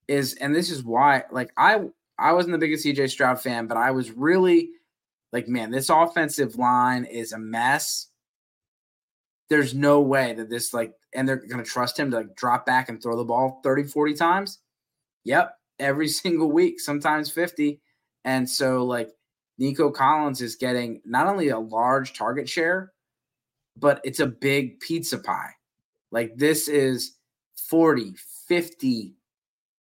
is, 0.09 0.34
and 0.34 0.55
this 0.55 0.70
is 0.70 0.82
why, 0.84 1.24
like 1.30 1.53
I 1.57 1.80
I 2.18 2.32
wasn't 2.32 2.53
the 2.53 2.59
biggest 2.59 2.84
CJ 2.84 3.11
Stroud 3.11 3.40
fan, 3.40 3.66
but 3.66 3.76
I 3.76 3.90
was 3.90 4.11
really 4.11 4.70
like, 5.32 5.49
man, 5.49 5.70
this 5.70 5.88
offensive 5.88 6.57
line 6.57 7.05
is 7.05 7.32
a 7.32 7.38
mess 7.38 8.09
there's 9.53 9.74
no 9.74 10.01
way 10.01 10.32
that 10.32 10.49
this 10.49 10.72
like 10.72 10.95
and 11.14 11.28
they're 11.28 11.36
to 11.36 11.62
trust 11.62 11.99
him 11.99 12.11
to 12.11 12.16
like 12.16 12.34
drop 12.34 12.64
back 12.64 12.88
and 12.88 13.03
throw 13.03 13.18
the 13.18 13.24
ball 13.24 13.61
30 13.62 13.84
40 13.84 14.14
times 14.14 14.61
yep 15.24 15.59
every 15.78 16.09
single 16.22 16.51
week 16.51 16.80
sometimes 16.80 17.30
50 17.30 17.78
and 18.24 18.49
so 18.49 18.82
like 18.82 19.11
nico 19.59 19.90
collins 19.90 20.40
is 20.40 20.57
getting 20.57 21.00
not 21.05 21.26
only 21.26 21.48
a 21.48 21.59
large 21.59 22.14
target 22.14 22.48
share 22.48 22.92
but 23.76 24.00
it's 24.05 24.20
a 24.20 24.26
big 24.26 24.80
pizza 24.80 25.18
pie. 25.18 25.50
Like 26.11 26.36
this 26.36 26.68
is 26.68 27.16
40 27.57 28.14
50 28.48 29.14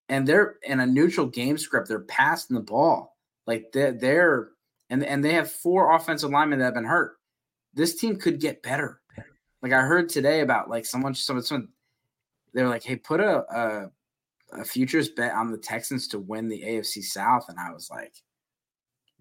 and 0.09 0.27
they're 0.27 0.55
in 0.63 0.79
a 0.79 0.85
neutral 0.85 1.27
game 1.27 1.57
script. 1.57 1.87
They're 1.87 1.99
passing 1.99 2.55
the 2.55 2.61
ball. 2.61 3.17
Like 3.47 3.71
they're, 3.73 3.91
they're 3.91 4.49
and, 4.89 5.03
and 5.03 5.23
they 5.23 5.33
have 5.33 5.51
four 5.51 5.93
offensive 5.95 6.31
linemen 6.31 6.59
that 6.59 6.65
have 6.65 6.73
been 6.73 6.85
hurt. 6.85 7.17
This 7.73 7.95
team 7.95 8.17
could 8.17 8.39
get 8.39 8.63
better. 8.63 9.01
Like 9.61 9.73
I 9.73 9.81
heard 9.81 10.09
today 10.09 10.41
about 10.41 10.69
like 10.69 10.85
someone, 10.85 11.15
someone, 11.15 11.43
someone 11.43 11.69
they 12.53 12.63
were 12.63 12.69
like, 12.69 12.83
"Hey, 12.83 12.97
put 12.97 13.21
a, 13.21 13.45
a 13.55 13.91
a 14.59 14.65
futures 14.65 15.07
bet 15.07 15.31
on 15.31 15.51
the 15.51 15.57
Texans 15.57 16.09
to 16.09 16.19
win 16.19 16.49
the 16.49 16.61
AFC 16.61 17.03
South," 17.03 17.45
and 17.47 17.57
I 17.57 17.71
was 17.71 17.89
like, 17.89 18.13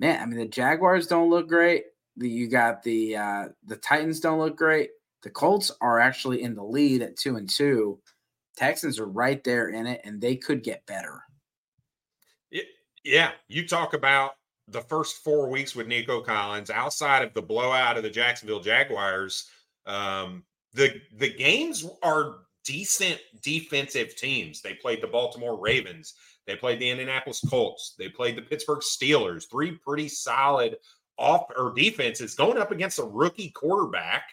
"Man, 0.01 0.21
I 0.21 0.27
mean 0.27 0.39
the 0.39 0.47
Jaguars 0.47 1.07
don't 1.07 1.31
look 1.31 1.49
great. 1.49 1.85
You 2.17 2.49
got 2.49 2.83
the 2.83 3.17
uh, 3.17 3.49
the 3.65 3.77
Titans 3.77 4.19
don't 4.19 4.41
look 4.41 4.57
great. 4.57 4.91
The 5.23 5.31
Colts 5.31 5.71
are 5.81 6.01
actually 6.01 6.43
in 6.43 6.55
the 6.55 6.65
lead 6.65 7.03
at 7.03 7.17
two 7.17 7.37
and 7.37 7.49
two. 7.49 8.01
Texans 8.57 8.99
are 8.99 9.07
right 9.07 9.43
there 9.45 9.69
in 9.69 9.87
it, 9.87 10.01
and 10.05 10.21
they 10.21 10.35
could 10.37 10.65
get 10.65 10.85
better." 10.87 11.23
Yeah, 13.03 13.31
you 13.49 13.67
talk 13.67 13.95
about 13.95 14.33
the 14.69 14.83
first 14.83 15.25
four 15.25 15.49
weeks 15.49 15.75
with 15.75 15.87
Nico 15.87 16.21
Collins 16.21 16.69
outside 16.69 17.23
of 17.23 17.33
the 17.33 17.41
blowout 17.41 17.97
of 17.97 18.03
the 18.03 18.11
Jacksonville 18.11 18.61
Jaguars 18.61 19.49
um, 19.87 20.45
the 20.73 21.01
the 21.17 21.33
games 21.33 21.87
are 22.03 22.39
decent 22.65 23.21
defensive 23.43 24.15
teams. 24.17 24.61
They 24.61 24.75
played 24.75 25.03
the 25.03 25.07
Baltimore 25.07 25.59
Ravens. 25.59 26.15
They 26.51 26.57
played 26.57 26.81
the 26.81 26.91
Indianapolis 26.91 27.41
Colts. 27.49 27.95
They 27.97 28.09
played 28.09 28.35
the 28.35 28.43
Pittsburgh 28.43 28.81
Steelers. 28.81 29.49
Three 29.49 29.71
pretty 29.71 30.09
solid 30.09 30.79
off 31.17 31.45
or 31.57 31.73
defenses 31.73 32.35
going 32.35 32.59
up 32.59 32.73
against 32.73 32.99
a 32.99 33.05
rookie 33.05 33.51
quarterback, 33.51 34.25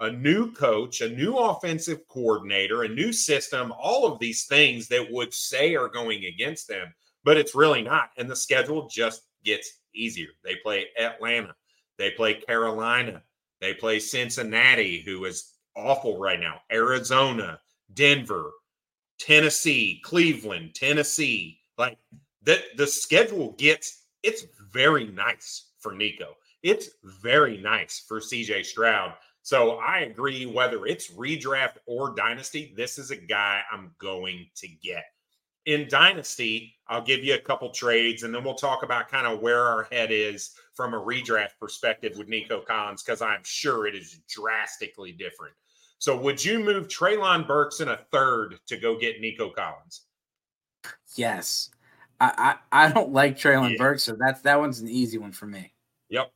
a 0.00 0.10
new 0.10 0.50
coach, 0.50 1.02
a 1.02 1.08
new 1.08 1.36
offensive 1.36 2.00
coordinator, 2.08 2.82
a 2.82 2.88
new 2.88 3.12
system, 3.12 3.72
all 3.78 4.10
of 4.10 4.18
these 4.18 4.46
things 4.46 4.88
that 4.88 5.06
would 5.12 5.32
say 5.32 5.76
are 5.76 5.88
going 5.88 6.24
against 6.24 6.66
them, 6.66 6.92
but 7.22 7.36
it's 7.36 7.54
really 7.54 7.82
not. 7.82 8.10
And 8.18 8.28
the 8.28 8.34
schedule 8.34 8.88
just 8.88 9.22
gets 9.44 9.70
easier. 9.94 10.30
They 10.42 10.56
play 10.64 10.86
Atlanta, 10.98 11.54
they 11.96 12.10
play 12.10 12.34
Carolina, 12.34 13.22
they 13.60 13.72
play 13.72 14.00
Cincinnati, 14.00 15.00
who 15.02 15.26
is 15.26 15.52
awful 15.76 16.18
right 16.18 16.40
now, 16.40 16.60
Arizona, 16.72 17.60
Denver, 17.94 18.50
Tennessee, 19.24 20.00
Cleveland, 20.04 20.74
Tennessee. 20.74 21.60
Like 21.78 21.98
the 22.42 22.60
the 22.76 22.86
schedule 22.86 23.52
gets 23.52 24.02
it's 24.22 24.44
very 24.72 25.06
nice 25.06 25.70
for 25.78 25.92
Nico. 25.92 26.36
It's 26.62 26.90
very 27.22 27.58
nice 27.58 28.04
for 28.06 28.20
CJ 28.20 28.64
Stroud. 28.66 29.14
So 29.42 29.78
I 29.78 30.00
agree 30.00 30.46
whether 30.46 30.86
it's 30.86 31.12
redraft 31.12 31.76
or 31.86 32.14
dynasty, 32.14 32.72
this 32.76 32.98
is 32.98 33.10
a 33.10 33.16
guy 33.16 33.62
I'm 33.72 33.92
going 33.98 34.46
to 34.56 34.68
get. 34.68 35.04
In 35.66 35.88
dynasty, 35.88 36.74
I'll 36.88 37.02
give 37.02 37.24
you 37.24 37.34
a 37.34 37.38
couple 37.38 37.70
trades 37.70 38.22
and 38.22 38.34
then 38.34 38.44
we'll 38.44 38.54
talk 38.54 38.82
about 38.84 39.08
kind 39.08 39.26
of 39.26 39.40
where 39.40 39.64
our 39.64 39.84
head 39.90 40.10
is 40.12 40.52
from 40.74 40.94
a 40.94 41.00
redraft 41.00 41.58
perspective 41.60 42.12
with 42.16 42.28
Nico 42.28 42.60
Collins 42.60 43.02
because 43.02 43.22
I'm 43.22 43.42
sure 43.44 43.86
it 43.86 43.94
is 43.94 44.20
drastically 44.28 45.12
different. 45.12 45.54
So, 46.02 46.16
would 46.16 46.44
you 46.44 46.58
move 46.58 46.88
Treylon 46.88 47.46
Burks 47.46 47.78
in 47.78 47.86
a 47.86 47.96
third 48.10 48.58
to 48.66 48.76
go 48.76 48.98
get 48.98 49.20
Nico 49.20 49.50
Collins? 49.50 50.06
Yes, 51.14 51.70
I 52.18 52.56
I, 52.72 52.86
I 52.86 52.92
don't 52.92 53.12
like 53.12 53.38
Treylon 53.38 53.70
yeah. 53.70 53.78
Burks, 53.78 54.02
so 54.02 54.16
that's 54.18 54.40
that 54.40 54.58
one's 54.58 54.80
an 54.80 54.88
easy 54.88 55.18
one 55.18 55.30
for 55.30 55.46
me. 55.46 55.72
Yep, 56.08 56.32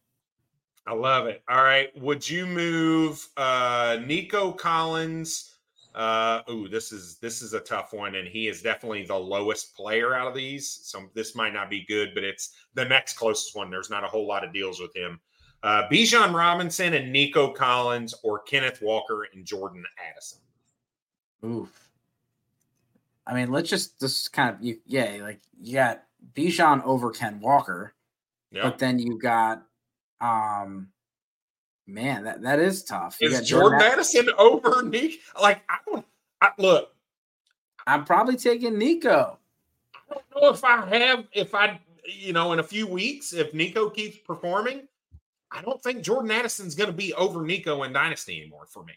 I 0.86 0.94
love 0.94 1.26
it. 1.26 1.42
All 1.48 1.64
right, 1.64 1.88
would 2.00 2.30
you 2.30 2.46
move 2.46 3.28
uh, 3.36 3.98
Nico 4.06 4.52
Collins? 4.52 5.56
Uh, 5.96 6.42
ooh, 6.48 6.68
this 6.68 6.92
is 6.92 7.18
this 7.18 7.42
is 7.42 7.52
a 7.52 7.58
tough 7.58 7.92
one, 7.92 8.14
and 8.14 8.28
he 8.28 8.46
is 8.46 8.62
definitely 8.62 9.04
the 9.04 9.18
lowest 9.18 9.74
player 9.74 10.14
out 10.14 10.28
of 10.28 10.34
these. 10.36 10.78
So 10.84 11.10
this 11.12 11.34
might 11.34 11.52
not 11.52 11.70
be 11.70 11.84
good, 11.88 12.10
but 12.14 12.22
it's 12.22 12.52
the 12.74 12.84
next 12.84 13.14
closest 13.14 13.56
one. 13.56 13.68
There's 13.68 13.90
not 13.90 14.04
a 14.04 14.08
whole 14.08 14.28
lot 14.28 14.44
of 14.44 14.52
deals 14.52 14.78
with 14.78 14.94
him. 14.94 15.18
Uh, 15.66 15.88
Bijan 15.88 16.32
Robinson 16.32 16.94
and 16.94 17.12
Nico 17.12 17.50
Collins, 17.50 18.14
or 18.22 18.38
Kenneth 18.40 18.80
Walker 18.80 19.26
and 19.34 19.44
Jordan 19.44 19.84
Addison. 20.10 20.38
Oof. 21.44 21.90
I 23.26 23.34
mean, 23.34 23.50
let's 23.50 23.68
just 23.68 23.98
this 23.98 24.28
kind 24.28 24.54
of 24.54 24.62
you, 24.62 24.78
yeah, 24.86 25.18
like 25.20 25.40
you 25.60 25.74
got 25.74 26.04
Bijan 26.34 26.84
over 26.84 27.10
Ken 27.10 27.40
Walker, 27.40 27.94
yep. 28.52 28.62
but 28.62 28.78
then 28.78 28.98
you 28.98 29.18
got 29.18 29.64
um 30.20 30.88
Man, 31.88 32.24
that, 32.24 32.42
that 32.42 32.58
is 32.58 32.82
tough. 32.82 33.16
You 33.20 33.30
is 33.30 33.48
Jordan 33.48 33.80
Addison 33.80 34.28
over 34.38 34.82
Nico? 34.82 35.18
Like, 35.40 35.62
I 35.68 35.76
don't 35.86 36.04
I, 36.42 36.50
look. 36.58 36.92
I'm 37.86 38.04
probably 38.04 38.36
taking 38.36 38.76
Nico. 38.76 39.38
I 40.10 40.14
don't 40.14 40.42
know 40.42 40.50
if 40.50 40.64
I 40.64 40.84
have, 40.98 41.24
if 41.32 41.54
I, 41.54 41.80
you 42.04 42.32
know, 42.32 42.52
in 42.52 42.58
a 42.58 42.64
few 42.64 42.88
weeks, 42.88 43.32
if 43.32 43.54
Nico 43.54 43.88
keeps 43.88 44.18
performing, 44.18 44.88
I 45.56 45.62
don't 45.62 45.82
think 45.82 46.02
Jordan 46.02 46.30
Addison's 46.30 46.74
going 46.74 46.90
to 46.90 46.96
be 46.96 47.14
over 47.14 47.42
Nico 47.42 47.82
in 47.84 47.92
Dynasty 47.92 48.40
anymore 48.40 48.66
for 48.66 48.84
me. 48.84 48.92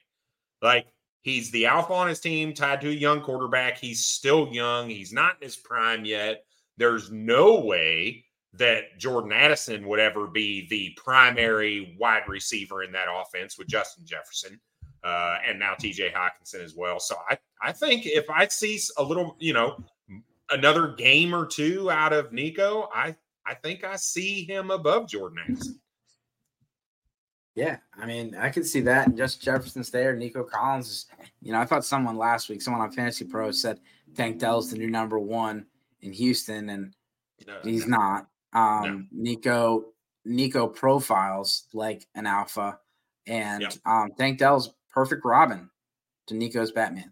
Like, 0.62 0.88
he's 1.22 1.52
the 1.52 1.66
alpha 1.66 1.94
on 1.94 2.10
his 2.10 2.20
team, 2.20 2.54
tied 2.54 2.82
to 2.82 2.90
a 2.90 2.94
young 2.94 3.22
quarterback. 3.22 3.78
He's 3.78 4.06
still 4.06 4.50
young. 4.52 4.90
He's 4.90 5.14
not 5.14 5.36
in 5.42 5.46
his 5.46 5.56
prime 5.56 6.06
yet. 6.06 6.44
There's 6.78 7.12
no 7.12 7.60
way 7.60 8.26
that 8.54 8.98
Jordan 8.98 9.32
Addison 9.32 9.88
would 9.88 10.00
ever 10.00 10.28
be 10.28 10.68
the 10.70 10.92
primary 10.98 11.96
wide 12.00 12.28
receiver 12.28 12.84
in 12.84 12.92
that 12.92 13.08
offense 13.10 13.58
with 13.58 13.68
Justin 13.68 14.06
Jefferson 14.06 14.60
uh, 15.04 15.38
and 15.48 15.60
now 15.60 15.74
TJ 15.74 16.14
Hockenson 16.14 16.64
as 16.64 16.76
well. 16.76 17.00
So 17.00 17.16
I, 17.30 17.38
I 17.62 17.72
think 17.72 18.06
if 18.06 18.30
I 18.30 18.48
see 18.48 18.80
a 18.98 19.04
little, 19.04 19.36
you 19.40 19.54
know, 19.54 19.84
another 20.52 20.94
game 20.96 21.34
or 21.34 21.46
two 21.46 21.92
out 21.92 22.12
of 22.12 22.34
Nico, 22.34 22.90
I, 22.94 23.16
I 23.46 23.54
think 23.56 23.84
I 23.84 23.96
see 23.96 24.46
him 24.46 24.72
above 24.72 25.08
Jordan 25.08 25.40
Addison. 25.48 25.80
Yeah, 27.60 27.76
I 28.02 28.06
mean, 28.06 28.36
I 28.36 28.50
could 28.50 28.66
see 28.66 28.80
that. 28.82 29.08
And 29.08 29.18
just 29.18 29.42
Jefferson's 29.42 29.90
there. 29.90 30.16
Nico 30.16 30.46
Collins 30.46 30.88
is, 30.88 31.06
you 31.42 31.52
know, 31.52 31.60
I 31.60 31.66
thought 31.66 31.84
someone 31.84 32.16
last 32.16 32.48
week, 32.48 32.62
someone 32.62 32.82
on 32.82 32.90
Fantasy 32.90 33.26
Pro 33.26 33.52
said 33.52 33.82
Tank 34.16 34.40
Dell's 34.40 34.72
the 34.72 34.78
new 34.78 34.90
number 34.90 35.20
one 35.20 35.66
in 36.00 36.14
Houston, 36.14 36.70
and 36.70 36.96
no, 37.46 37.58
he's 37.62 37.86
no. 37.86 37.98
not. 37.98 38.28
Um, 38.54 39.10
no. 39.12 39.24
Nico 39.24 39.86
Nico 40.24 40.68
profiles 40.68 41.66
like 41.74 42.08
an 42.16 42.28
alpha, 42.28 42.80
and 43.28 43.64
yep. 43.64 43.74
um, 43.86 44.12
Tank 44.18 44.40
Dell's 44.40 44.74
perfect 44.90 45.26
Robin 45.26 45.70
to 46.28 46.36
Nico's 46.36 46.72
Batman. 46.72 47.12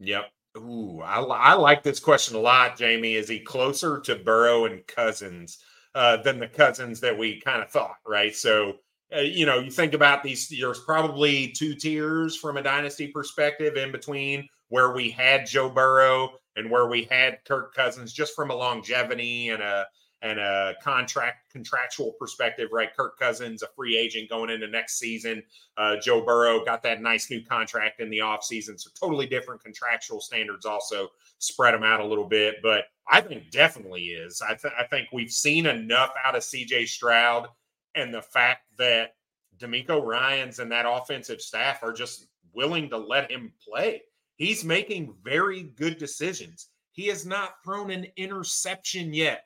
Yep. 0.00 0.32
Ooh, 0.56 1.00
I, 1.00 1.20
I 1.20 1.54
like 1.54 1.84
this 1.84 2.00
question 2.00 2.36
a 2.36 2.40
lot, 2.40 2.76
Jamie. 2.76 3.14
Is 3.14 3.28
he 3.28 3.38
closer 3.38 4.00
to 4.00 4.16
Burrow 4.16 4.64
and 4.64 4.84
Cousins 4.88 5.58
uh, 5.94 6.16
than 6.16 6.40
the 6.40 6.48
Cousins 6.48 6.98
that 7.00 7.16
we 7.16 7.40
kind 7.40 7.62
of 7.62 7.70
thought, 7.70 7.98
right? 8.04 8.34
So, 8.34 8.78
uh, 9.16 9.20
you 9.20 9.46
know, 9.46 9.58
you 9.58 9.70
think 9.70 9.94
about 9.94 10.22
these, 10.22 10.48
there's 10.48 10.80
probably 10.80 11.48
two 11.48 11.74
tiers 11.74 12.36
from 12.36 12.56
a 12.56 12.62
dynasty 12.62 13.08
perspective 13.08 13.76
in 13.76 13.92
between 13.92 14.48
where 14.68 14.92
we 14.92 15.10
had 15.10 15.46
Joe 15.46 15.68
Burrow 15.68 16.32
and 16.56 16.70
where 16.70 16.88
we 16.88 17.04
had 17.10 17.38
Kirk 17.46 17.74
Cousins, 17.74 18.12
just 18.12 18.34
from 18.34 18.50
a 18.50 18.54
longevity 18.54 19.50
and 19.50 19.62
a 19.62 19.86
and 20.22 20.38
a 20.38 20.74
contract 20.82 21.52
contractual 21.52 22.12
perspective, 22.18 22.70
right? 22.72 22.96
Kirk 22.96 23.18
Cousins, 23.18 23.62
a 23.62 23.66
free 23.76 23.96
agent 23.96 24.30
going 24.30 24.48
into 24.48 24.66
next 24.66 24.98
season. 24.98 25.42
Uh, 25.76 25.96
Joe 26.02 26.24
Burrow 26.24 26.64
got 26.64 26.82
that 26.82 27.02
nice 27.02 27.30
new 27.30 27.44
contract 27.44 28.00
in 28.00 28.08
the 28.08 28.20
offseason. 28.20 28.80
So 28.80 28.88
totally 28.98 29.26
different 29.26 29.62
contractual 29.62 30.22
standards 30.22 30.64
also 30.64 31.08
spread 31.38 31.74
them 31.74 31.82
out 31.82 32.00
a 32.00 32.06
little 32.06 32.26
bit. 32.26 32.56
But 32.62 32.84
I 33.06 33.20
think 33.20 33.50
definitely 33.50 34.04
is. 34.04 34.40
I, 34.40 34.54
th- 34.54 34.72
I 34.78 34.84
think 34.84 35.08
we've 35.12 35.30
seen 35.30 35.66
enough 35.66 36.14
out 36.24 36.34
of 36.34 36.42
CJ 36.42 36.88
Stroud 36.88 37.48
and 37.94 38.12
the 38.12 38.22
fact 38.22 38.62
that 38.78 39.14
DeMeco 39.58 40.04
Ryans 40.04 40.58
and 40.58 40.70
that 40.72 40.86
offensive 40.88 41.40
staff 41.40 41.82
are 41.82 41.92
just 41.92 42.26
willing 42.52 42.90
to 42.90 42.98
let 42.98 43.30
him 43.30 43.52
play. 43.66 44.02
He's 44.36 44.64
making 44.64 45.14
very 45.22 45.62
good 45.62 45.98
decisions. 45.98 46.68
He 46.92 47.06
has 47.06 47.24
not 47.24 47.54
thrown 47.64 47.90
an 47.90 48.06
interception 48.16 49.14
yet 49.14 49.44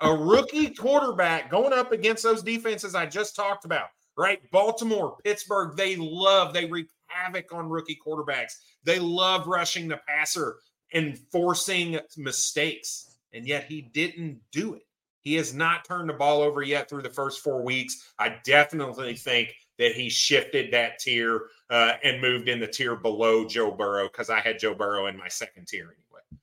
a 0.00 0.14
rookie 0.14 0.70
quarterback 0.70 1.50
going 1.50 1.72
up 1.72 1.92
against 1.92 2.22
those 2.22 2.42
defenses 2.42 2.94
I 2.94 3.06
just 3.06 3.34
talked 3.34 3.64
about, 3.64 3.88
right? 4.16 4.40
Baltimore, 4.50 5.16
Pittsburgh, 5.24 5.76
they 5.76 5.96
love, 5.96 6.52
they 6.52 6.66
wreak 6.66 6.88
havoc 7.06 7.52
on 7.52 7.68
rookie 7.68 7.98
quarterbacks. 8.06 8.52
They 8.84 8.98
love 8.98 9.46
rushing 9.46 9.88
the 9.88 10.00
passer 10.06 10.56
and 10.92 11.18
forcing 11.32 11.98
mistakes. 12.16 13.16
And 13.32 13.46
yet 13.46 13.64
he 13.64 13.82
didn't 13.82 14.40
do 14.52 14.74
it. 14.74 14.82
He 15.20 15.34
has 15.34 15.54
not 15.54 15.84
turned 15.84 16.08
the 16.08 16.14
ball 16.14 16.42
over 16.42 16.62
yet 16.62 16.88
through 16.88 17.02
the 17.02 17.10
first 17.10 17.40
four 17.40 17.62
weeks. 17.62 18.12
I 18.18 18.36
definitely 18.44 19.14
think 19.14 19.54
that 19.78 19.92
he 19.92 20.08
shifted 20.08 20.72
that 20.72 20.98
tier 20.98 21.42
uh, 21.70 21.94
and 22.02 22.20
moved 22.20 22.48
in 22.48 22.60
the 22.60 22.66
tier 22.66 22.96
below 22.96 23.46
Joe 23.46 23.70
Burrow 23.70 24.08
because 24.08 24.30
I 24.30 24.40
had 24.40 24.58
Joe 24.58 24.74
Burrow 24.74 25.06
in 25.06 25.16
my 25.16 25.28
second 25.28 25.66
tier. 25.66 25.84
Anyway. 25.84 26.42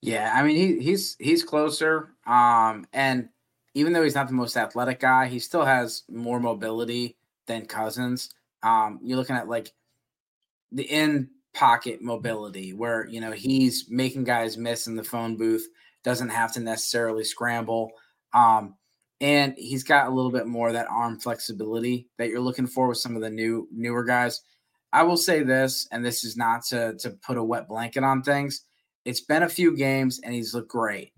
Yeah, 0.00 0.32
I 0.34 0.42
mean 0.42 0.56
he 0.56 0.84
he's 0.84 1.16
he's 1.18 1.44
closer. 1.44 2.10
Um, 2.26 2.86
and 2.92 3.28
even 3.74 3.92
though 3.92 4.02
he's 4.02 4.14
not 4.14 4.28
the 4.28 4.34
most 4.34 4.56
athletic 4.56 5.00
guy, 5.00 5.28
he 5.28 5.38
still 5.38 5.64
has 5.64 6.02
more 6.10 6.40
mobility 6.40 7.16
than 7.46 7.66
Cousins. 7.66 8.30
Um, 8.62 9.00
you're 9.02 9.16
looking 9.16 9.36
at 9.36 9.48
like 9.48 9.72
the 10.72 10.82
in 10.82 11.30
pocket 11.54 12.00
mobility 12.02 12.72
where 12.72 13.06
you 13.06 13.20
know 13.20 13.30
he's 13.30 13.86
making 13.88 14.24
guys 14.24 14.56
miss 14.56 14.86
in 14.86 14.96
the 14.96 15.04
phone 15.04 15.36
booth, 15.36 15.66
doesn't 16.04 16.30
have 16.30 16.52
to 16.52 16.60
necessarily 16.60 17.24
scramble. 17.24 17.92
Um, 18.32 18.76
and 19.20 19.54
he's 19.56 19.84
got 19.84 20.08
a 20.08 20.14
little 20.14 20.32
bit 20.32 20.46
more 20.46 20.68
of 20.68 20.74
that 20.74 20.88
arm 20.90 21.20
flexibility 21.20 22.08
that 22.18 22.28
you're 22.28 22.40
looking 22.40 22.66
for 22.66 22.88
with 22.88 22.98
some 22.98 23.14
of 23.14 23.22
the 23.22 23.30
new 23.30 23.68
newer 23.72 24.04
guys. 24.04 24.40
I 24.92 25.04
will 25.04 25.16
say 25.16 25.42
this, 25.42 25.86
and 25.92 26.04
this 26.04 26.24
is 26.24 26.36
not 26.36 26.64
to 26.66 26.94
to 26.98 27.10
put 27.10 27.38
a 27.38 27.44
wet 27.44 27.68
blanket 27.68 28.04
on 28.04 28.22
things 28.22 28.64
it's 29.04 29.20
been 29.20 29.42
a 29.42 29.48
few 29.48 29.76
games 29.76 30.20
and 30.22 30.34
he's 30.34 30.54
looked 30.54 30.68
great. 30.68 31.12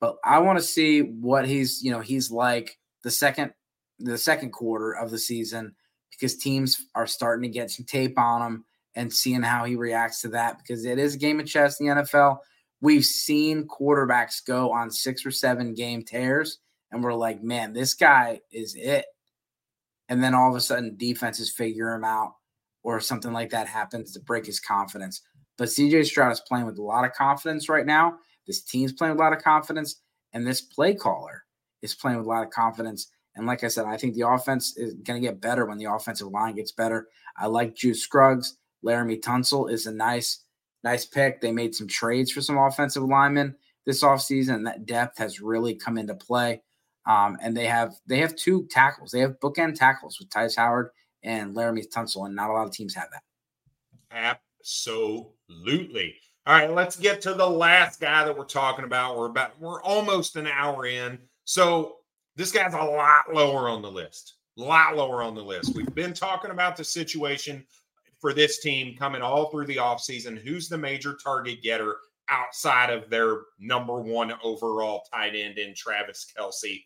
But 0.00 0.16
I 0.24 0.38
want 0.38 0.58
to 0.58 0.64
see 0.64 1.00
what 1.00 1.46
he's, 1.46 1.82
you 1.82 1.90
know, 1.90 2.00
he's 2.00 2.30
like 2.30 2.78
the 3.02 3.10
second 3.10 3.52
the 3.98 4.18
second 4.18 4.50
quarter 4.50 4.92
of 4.92 5.10
the 5.10 5.18
season 5.18 5.74
because 6.10 6.36
teams 6.36 6.86
are 6.94 7.06
starting 7.06 7.42
to 7.42 7.48
get 7.48 7.70
some 7.70 7.84
tape 7.84 8.18
on 8.18 8.42
him 8.42 8.64
and 8.96 9.12
seeing 9.12 9.42
how 9.42 9.64
he 9.64 9.76
reacts 9.76 10.22
to 10.22 10.28
that 10.28 10.58
because 10.58 10.84
it 10.84 10.98
is 10.98 11.14
a 11.14 11.18
game 11.18 11.38
of 11.38 11.46
chess 11.46 11.78
in 11.78 11.86
the 11.86 11.94
NFL. 11.94 12.38
We've 12.82 13.04
seen 13.04 13.66
quarterbacks 13.68 14.44
go 14.44 14.72
on 14.72 14.90
six 14.90 15.24
or 15.24 15.30
seven 15.30 15.72
game 15.72 16.02
tears 16.02 16.58
and 16.90 17.02
we're 17.02 17.14
like, 17.14 17.42
man, 17.42 17.72
this 17.72 17.94
guy 17.94 18.40
is 18.50 18.74
it. 18.74 19.06
And 20.08 20.22
then 20.22 20.34
all 20.34 20.50
of 20.50 20.56
a 20.56 20.60
sudden 20.60 20.96
defenses 20.96 21.50
figure 21.50 21.94
him 21.94 22.04
out 22.04 22.34
or 22.82 23.00
something 23.00 23.32
like 23.32 23.50
that 23.50 23.66
happens 23.66 24.12
to 24.12 24.20
break 24.20 24.44
his 24.44 24.60
confidence. 24.60 25.22
But 25.56 25.68
CJ 25.68 26.06
Stroud 26.06 26.32
is 26.32 26.40
playing 26.40 26.66
with 26.66 26.78
a 26.78 26.82
lot 26.82 27.04
of 27.04 27.12
confidence 27.12 27.68
right 27.68 27.86
now. 27.86 28.18
This 28.46 28.62
team's 28.62 28.92
playing 28.92 29.12
with 29.12 29.20
a 29.20 29.22
lot 29.22 29.32
of 29.32 29.42
confidence, 29.42 30.00
and 30.32 30.46
this 30.46 30.60
play 30.60 30.94
caller 30.94 31.44
is 31.82 31.94
playing 31.94 32.18
with 32.18 32.26
a 32.26 32.28
lot 32.28 32.44
of 32.44 32.50
confidence. 32.50 33.08
And 33.36 33.46
like 33.46 33.64
I 33.64 33.68
said, 33.68 33.86
I 33.86 33.96
think 33.96 34.14
the 34.14 34.28
offense 34.28 34.76
is 34.76 34.94
going 34.94 35.22
to 35.22 35.26
get 35.26 35.40
better 35.40 35.64
when 35.64 35.78
the 35.78 35.92
offensive 35.92 36.28
line 36.28 36.56
gets 36.56 36.72
better. 36.72 37.06
I 37.36 37.46
like 37.46 37.74
Juice 37.74 38.02
Scruggs. 38.02 38.56
Laremy 38.84 39.20
Tunsil 39.20 39.70
is 39.70 39.86
a 39.86 39.92
nice, 39.92 40.42
nice 40.84 41.06
pick. 41.06 41.40
They 41.40 41.52
made 41.52 41.74
some 41.74 41.88
trades 41.88 42.30
for 42.30 42.40
some 42.40 42.58
offensive 42.58 43.02
linemen 43.02 43.54
this 43.86 44.02
offseason, 44.02 44.64
that 44.64 44.86
depth 44.86 45.18
has 45.18 45.40
really 45.40 45.74
come 45.74 45.98
into 45.98 46.14
play. 46.14 46.62
Um, 47.06 47.36
and 47.42 47.56
they 47.56 47.66
have 47.66 47.94
they 48.06 48.18
have 48.18 48.36
two 48.36 48.66
tackles. 48.70 49.10
They 49.10 49.20
have 49.20 49.40
bookend 49.40 49.74
tackles 49.74 50.18
with 50.20 50.28
Tytus 50.28 50.56
Howard 50.56 50.90
and 51.24 51.54
Laremy 51.54 51.84
Tunsil, 51.88 52.26
and 52.26 52.36
not 52.36 52.50
a 52.50 52.52
lot 52.52 52.66
of 52.66 52.72
teams 52.72 52.94
have 52.94 53.08
that. 53.10 53.22
Absolutely. 54.60 56.14
All 56.46 56.54
right, 56.54 56.70
let's 56.70 56.96
get 56.96 57.20
to 57.22 57.34
the 57.34 57.48
last 57.48 58.00
guy 58.00 58.24
that 58.24 58.36
we're 58.36 58.44
talking 58.44 58.84
about. 58.84 59.18
We're 59.18 59.26
about 59.26 59.60
we're 59.60 59.82
almost 59.82 60.36
an 60.36 60.46
hour 60.46 60.86
in. 60.86 61.18
So 61.44 61.96
this 62.36 62.52
guy's 62.52 62.74
a 62.74 62.78
lot 62.78 63.34
lower 63.34 63.68
on 63.68 63.82
the 63.82 63.90
list. 63.90 64.34
A 64.58 64.62
lot 64.62 64.96
lower 64.96 65.22
on 65.22 65.34
the 65.34 65.42
list. 65.42 65.74
We've 65.74 65.94
been 65.94 66.14
talking 66.14 66.52
about 66.52 66.76
the 66.76 66.84
situation 66.84 67.64
for 68.22 68.32
this 68.32 68.60
team 68.60 68.96
coming 68.96 69.20
all 69.20 69.50
through 69.50 69.66
the 69.66 69.76
offseason. 69.76 70.38
Who's 70.38 70.68
the 70.68 70.78
major 70.78 71.18
target 71.22 71.60
getter 71.60 71.96
outside 72.30 72.88
of 72.88 73.10
their 73.10 73.40
number 73.58 74.00
one 74.00 74.32
overall 74.42 75.02
tight 75.12 75.34
end 75.34 75.58
in 75.58 75.74
Travis 75.74 76.24
Kelce? 76.34 76.84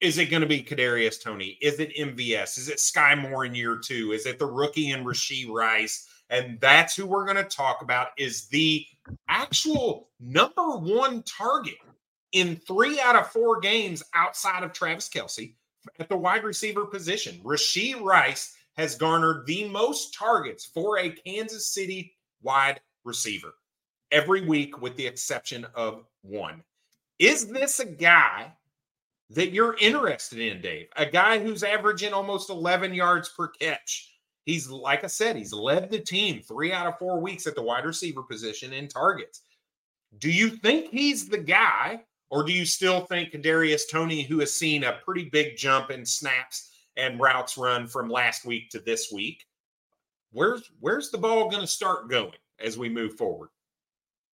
Is 0.00 0.18
it 0.18 0.30
going 0.30 0.42
to 0.42 0.48
be 0.48 0.62
Kadarius 0.62 1.20
Toney? 1.20 1.58
Is 1.60 1.80
it 1.80 1.96
MVS? 1.96 2.56
Is 2.56 2.68
it 2.68 2.78
Sky 2.78 3.14
Moore 3.16 3.44
in 3.44 3.54
year 3.54 3.78
two? 3.84 4.12
Is 4.12 4.26
it 4.26 4.38
the 4.38 4.46
rookie 4.46 4.92
and 4.92 5.04
Rashee 5.04 5.50
Rice? 5.50 6.06
And 6.30 6.60
that's 6.60 6.94
who 6.94 7.06
we're 7.06 7.24
going 7.24 7.36
to 7.36 7.44
talk 7.44 7.82
about 7.82 8.08
is 8.16 8.46
the 8.48 8.86
actual 9.28 10.10
number 10.20 10.76
one 10.76 11.24
target 11.24 11.78
in 12.32 12.56
three 12.56 13.00
out 13.00 13.16
of 13.16 13.28
four 13.28 13.58
games 13.60 14.02
outside 14.14 14.62
of 14.62 14.72
Travis 14.72 15.08
Kelce 15.08 15.54
at 15.98 16.08
the 16.08 16.16
wide 16.16 16.44
receiver 16.44 16.84
position. 16.84 17.40
Rashee 17.42 18.00
Rice 18.00 18.54
has 18.76 18.94
garnered 18.94 19.46
the 19.46 19.68
most 19.68 20.14
targets 20.14 20.66
for 20.66 20.98
a 20.98 21.10
Kansas 21.10 21.68
City 21.68 22.14
wide 22.42 22.80
receiver 23.04 23.54
every 24.12 24.46
week, 24.46 24.80
with 24.80 24.96
the 24.96 25.06
exception 25.06 25.66
of 25.74 26.04
one. 26.22 26.62
Is 27.18 27.48
this 27.48 27.80
a 27.80 27.86
guy 27.86 28.52
that 29.30 29.50
you're 29.50 29.76
interested 29.80 30.38
in, 30.38 30.60
Dave? 30.60 30.88
A 30.96 31.06
guy 31.06 31.38
who's 31.38 31.62
averaging 31.62 32.12
almost 32.12 32.50
11 32.50 32.94
yards 32.94 33.30
per 33.30 33.48
catch. 33.48 34.12
He's, 34.44 34.68
like 34.68 35.02
I 35.02 35.08
said, 35.08 35.36
he's 35.36 35.52
led 35.52 35.90
the 35.90 35.98
team 35.98 36.40
three 36.40 36.72
out 36.72 36.86
of 36.86 36.98
four 36.98 37.18
weeks 37.20 37.46
at 37.46 37.54
the 37.54 37.62
wide 37.62 37.84
receiver 37.84 38.22
position 38.22 38.72
in 38.72 38.86
targets. 38.86 39.42
Do 40.18 40.30
you 40.30 40.50
think 40.50 40.90
he's 40.90 41.28
the 41.28 41.38
guy, 41.38 42.04
or 42.30 42.44
do 42.44 42.52
you 42.52 42.64
still 42.64 43.00
think 43.00 43.32
Kadarius 43.32 43.90
Toney, 43.90 44.22
who 44.22 44.38
has 44.38 44.52
seen 44.52 44.84
a 44.84 45.00
pretty 45.04 45.24
big 45.30 45.56
jump 45.56 45.90
in 45.90 46.06
snaps 46.06 46.75
and 46.96 47.20
routes 47.20 47.58
run 47.58 47.86
from 47.86 48.08
last 48.08 48.44
week 48.44 48.70
to 48.70 48.80
this 48.80 49.12
week, 49.12 49.46
where's 50.32 50.70
where's 50.80 51.10
the 51.10 51.18
ball 51.18 51.48
going 51.48 51.62
to 51.62 51.66
start 51.66 52.08
going 52.10 52.32
as 52.58 52.78
we 52.78 52.88
move 52.88 53.16
forward? 53.16 53.50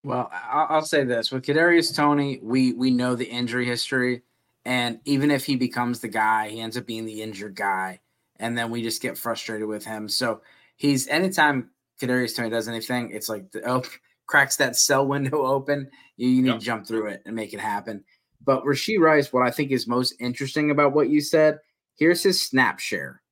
Well, 0.05 0.31
I'll 0.33 0.85
say 0.85 1.05
this: 1.05 1.31
with 1.31 1.45
Kadarius 1.45 1.95
Toney, 1.95 2.41
we 2.43 2.73
we 2.73 2.91
know 2.91 3.15
the 3.15 3.29
injury 3.29 3.67
history, 3.67 4.23
and 4.65 4.99
even 5.05 5.31
if 5.31 5.45
he 5.45 5.57
becomes 5.57 6.01
the 6.01 6.09
guy, 6.09 6.49
he 6.49 6.61
ends 6.61 6.77
up 6.77 6.87
being 6.87 7.07
the 7.07 7.23
injured 7.23 7.55
guy, 7.55 8.01
and 8.37 8.59
then 8.59 8.71
we 8.71 8.83
just 8.83 9.03
get 9.03 9.17
frustrated 9.17 9.69
with 9.69 9.85
him. 9.85 10.09
So 10.09 10.43
he's 10.77 11.07
anytime 11.09 11.71
Kadarius 12.01 12.37
Toney 12.37 12.51
does 12.51 12.69
anything, 12.69 13.13
it's 13.13 13.29
like 13.29 13.51
the, 13.53 13.69
oh, 13.69 13.83
cracks 14.27 14.57
that 14.57 14.77
cell 14.77 15.07
window 15.07 15.47
open. 15.47 15.89
You, 16.17 16.29
you 16.29 16.43
need 16.43 16.49
yep. 16.49 16.59
to 16.59 16.65
jump 16.65 16.87
through 16.87 17.09
it 17.09 17.23
and 17.25 17.37
make 17.37 17.55
it 17.55 17.61
happen. 17.61 18.05
But 18.45 18.65
Rashee 18.65 18.99
Rice, 18.99 19.33
what 19.33 19.47
I 19.47 19.53
think 19.53 19.71
is 19.71 19.87
most 19.87 20.15
interesting 20.19 20.73
about 20.73 20.95
what 20.95 21.11
you 21.11 21.21
said, 21.21 21.61
here's 22.03 22.25
his 22.25 22.45
snap 22.45 22.81
share 22.81 23.23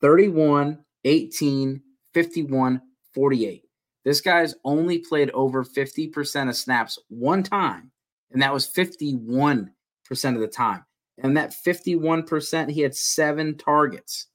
31, 0.00 0.80
18, 1.04 1.80
51, 2.12 2.82
48. 3.14 3.62
This 4.04 4.20
guy's 4.20 4.56
only 4.64 4.98
played 4.98 5.30
over 5.30 5.62
50% 5.62 6.48
of 6.48 6.56
snaps 6.56 6.98
one 7.08 7.44
time, 7.44 7.92
and 8.32 8.42
that 8.42 8.52
was 8.52 8.68
51% 8.68 9.68
of 10.10 10.40
the 10.40 10.48
time. 10.48 10.84
And 11.22 11.36
that 11.36 11.54
51%, 11.54 12.70
he 12.70 12.80
had 12.80 12.96
seven 12.96 13.56
targets. 13.56 14.26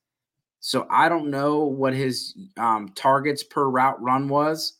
So 0.61 0.87
I 0.89 1.09
don't 1.09 1.29
know 1.29 1.65
what 1.65 1.93
his 1.93 2.33
um, 2.55 2.93
targets 2.95 3.43
per 3.43 3.67
route 3.67 4.01
run 4.01 4.29
was, 4.29 4.79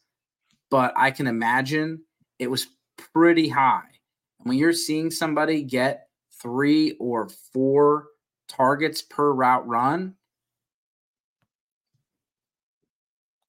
but 0.72 0.94
I 0.96 1.12
can 1.12 1.28
imagine 1.28 2.04
it 2.40 2.50
was 2.50 2.68
pretty 3.14 3.50
high. 3.50 3.90
When 4.38 4.58
you're 4.58 4.72
seeing 4.72 5.12
somebody 5.12 5.64
get 5.64 6.08
three 6.42 6.96
or 6.98 7.28
four 7.52 8.06
targets 8.48 9.02
per 9.02 9.32
route 9.32 9.68
run, 9.68 10.16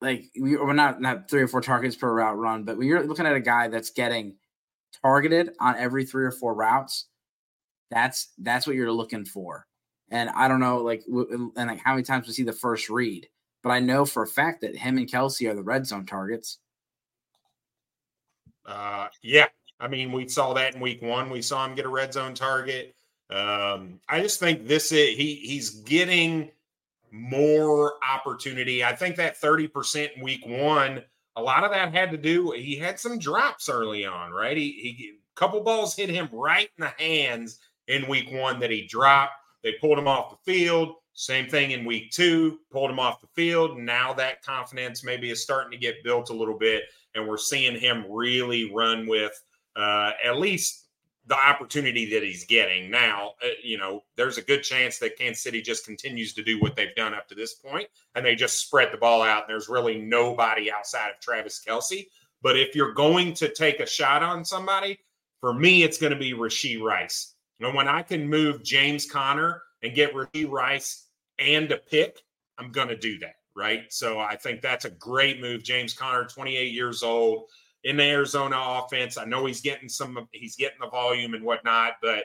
like 0.01 0.25
we, 0.41 0.57
are 0.57 0.75
not 0.75 1.01
not 1.01 1.31
three 1.31 1.43
or 1.43 1.49
four 1.49 1.61
targets 1.61 1.97
per 1.97 2.13
route 2.13 2.37
run, 2.37 2.65
but 2.65 2.77
when 2.77 2.87
you're 2.87 3.07
looking 3.07 3.27
at 3.27 3.37
a 3.37 3.41
guy 3.41 3.69
that's 3.69 3.91
getting 3.91 4.37
targeted 5.03 5.51
on 5.61 5.77
every 5.77 6.05
three 6.05 6.25
or 6.25 6.31
four 6.31 6.55
routes, 6.55 7.07
that's 7.91 8.33
that's 8.39 8.67
what 8.67 8.77
you're 8.77 8.93
looking 8.93 9.25
for. 9.25 9.67
And 10.11 10.31
I 10.31 10.47
don't 10.49 10.61
know, 10.61 10.79
like, 10.79 11.03
and 11.09 11.53
like 11.57 11.81
how 11.81 11.93
many 11.93 12.05
times 12.05 12.27
we 12.27 12.33
see 12.33 12.45
the 12.45 12.53
first 12.53 12.89
read, 12.89 13.27
but 13.63 13.71
I 13.71 13.81
know 13.81 14.05
for 14.05 14.23
a 14.23 14.27
fact 14.27 14.61
that 14.61 14.77
him 14.77 14.99
and 14.99 15.11
Kelce 15.11 15.51
are 15.51 15.55
the 15.55 15.63
red 15.63 15.87
zone 15.87 16.07
targets. 16.07 16.59
Uh, 18.65 19.09
yeah, 19.23 19.47
I 19.81 19.89
mean, 19.89 20.13
we 20.13 20.29
saw 20.29 20.53
that 20.55 20.75
in 20.75 20.81
week 20.81 21.03
one. 21.03 21.31
We 21.31 21.43
saw 21.43 21.65
him 21.65 21.75
get 21.75 21.87
a 21.87 21.89
red 21.89 22.13
zone 22.13 22.35
target. 22.35 22.95
Um, 23.31 24.01
I 24.09 24.21
just 24.21 24.39
think 24.39 24.67
this 24.67 24.93
is 24.93 25.17
he 25.17 25.35
he's 25.37 25.71
getting 25.71 26.51
more 27.11 27.95
opportunity. 28.07 28.85
I 28.85 28.95
think 28.95 29.17
that 29.17 29.41
30% 29.41 30.17
in 30.17 30.23
week 30.23 30.45
one, 30.47 31.03
a 31.35 31.43
lot 31.43 31.65
of 31.65 31.71
that 31.71 31.93
had 31.93 32.11
to 32.11 32.19
do, 32.19 32.53
he 32.53 32.77
had 32.77 33.01
some 33.01 33.19
drops 33.19 33.69
early 33.69 34.05
on, 34.05 34.33
right? 34.33 34.57
He, 34.57 34.71
he 34.73 35.13
couple 35.37 35.61
balls 35.61 35.95
hit 35.95 36.09
him 36.09 36.29
right 36.33 36.71
in 36.79 36.85
the 36.85 37.05
hands 37.05 37.59
in 37.89 38.09
week 38.09 38.33
one 38.33 38.59
that 38.59 38.71
he 38.71 38.87
dropped. 38.87 39.35
They 39.63 39.75
pulled 39.81 39.99
him 39.99 40.09
off 40.09 40.31
the 40.31 40.53
field. 40.53 40.95
Same 41.13 41.49
thing 41.49 41.71
in 41.71 41.85
week 41.85 42.11
two, 42.11 42.59
pulled 42.71 42.91
him 42.91 42.99
off 42.99 43.21
the 43.21 43.29
field. 43.29 43.79
Now 43.79 44.13
that 44.15 44.43
confidence 44.43 45.05
maybe 45.05 45.31
is 45.31 45.43
starting 45.43 45.71
to 45.71 45.79
get 45.79 46.05
built 46.05 46.31
a 46.31 46.35
little 46.35 46.59
bit, 46.59 46.85
and 47.15 47.27
we're 47.27 47.39
seeing 47.39 47.79
him 47.79 48.05
really 48.11 48.73
run 48.73 49.07
with 49.07 49.43
uh, 49.77 50.13
at 50.25 50.39
least 50.39 50.86
the 51.27 51.37
opportunity 51.37 52.09
that 52.11 52.23
he's 52.23 52.45
getting 52.45 52.91
now, 52.91 53.33
uh, 53.43 53.49
you 53.63 53.79
know, 53.79 54.05
there's 54.17 54.39
a 54.39 54.43
good 54.43 54.63
chance 54.63 54.99
that 54.99 55.19
Kansas 55.19 55.43
City 55.43 55.61
just 55.61 55.85
continues 55.85 56.33
to 56.35 56.43
do 56.43 56.61
what 56.61 56.77
they've 56.77 56.95
done 56.95 57.15
up 57.15 57.29
to 57.29 57.35
this 57.35 57.55
point, 57.55 57.89
and 58.15 58.25
they 58.25 58.37
just 58.37 58.61
spread 58.61 58.93
the 58.93 58.97
ball 58.97 59.23
out. 59.23 59.43
And 59.43 59.51
there's 59.51 59.69
really 59.69 60.01
nobody 60.01 60.71
outside 60.71 61.11
of 61.11 61.21
Travis 61.21 61.61
Kelce. 61.67 62.07
But 62.43 62.57
if 62.57 62.77
you're 62.77 62.93
going 62.93 63.35
to 63.35 63.53
take 63.53 63.81
a 63.81 63.87
shot 63.87 64.23
on 64.23 64.45
somebody, 64.45 64.99
for 65.41 65.53
me, 65.53 65.83
it's 65.83 65.99
going 65.99 66.13
to 66.13 66.19
be 66.19 66.33
Rashee 66.33 66.81
Rice. 66.81 67.35
And 67.61 67.75
when 67.75 67.89
I 67.89 68.03
can 68.03 68.29
move 68.29 68.63
James 68.63 69.11
Conner 69.11 69.63
and 69.83 69.95
get 69.95 70.15
Rashee 70.15 70.49
Rice 70.49 71.09
and 71.39 71.71
a 71.73 71.79
pick, 71.79 72.21
I'm 72.59 72.71
going 72.71 72.89
to 72.89 72.97
do 72.97 73.19
that. 73.19 73.35
Right. 73.57 73.85
So 73.89 74.19
I 74.19 74.37
think 74.37 74.61
that's 74.61 74.85
a 74.85 74.91
great 74.91 75.41
move. 75.41 75.65
James 75.65 75.95
Conner, 75.95 76.25
28 76.25 76.73
years 76.73 77.03
old 77.03 77.47
in 77.87 77.97
the 77.97 78.03
Arizona 78.03 78.57
offense. 78.59 79.17
I 79.17 79.25
know 79.25 79.47
he's 79.47 79.61
getting 79.61 79.89
some, 79.89 80.29
he's 80.33 80.57
getting 80.57 80.81
the 80.81 80.89
volume 80.89 81.35
and 81.35 81.45
whatnot, 81.45 81.93
but 82.03 82.25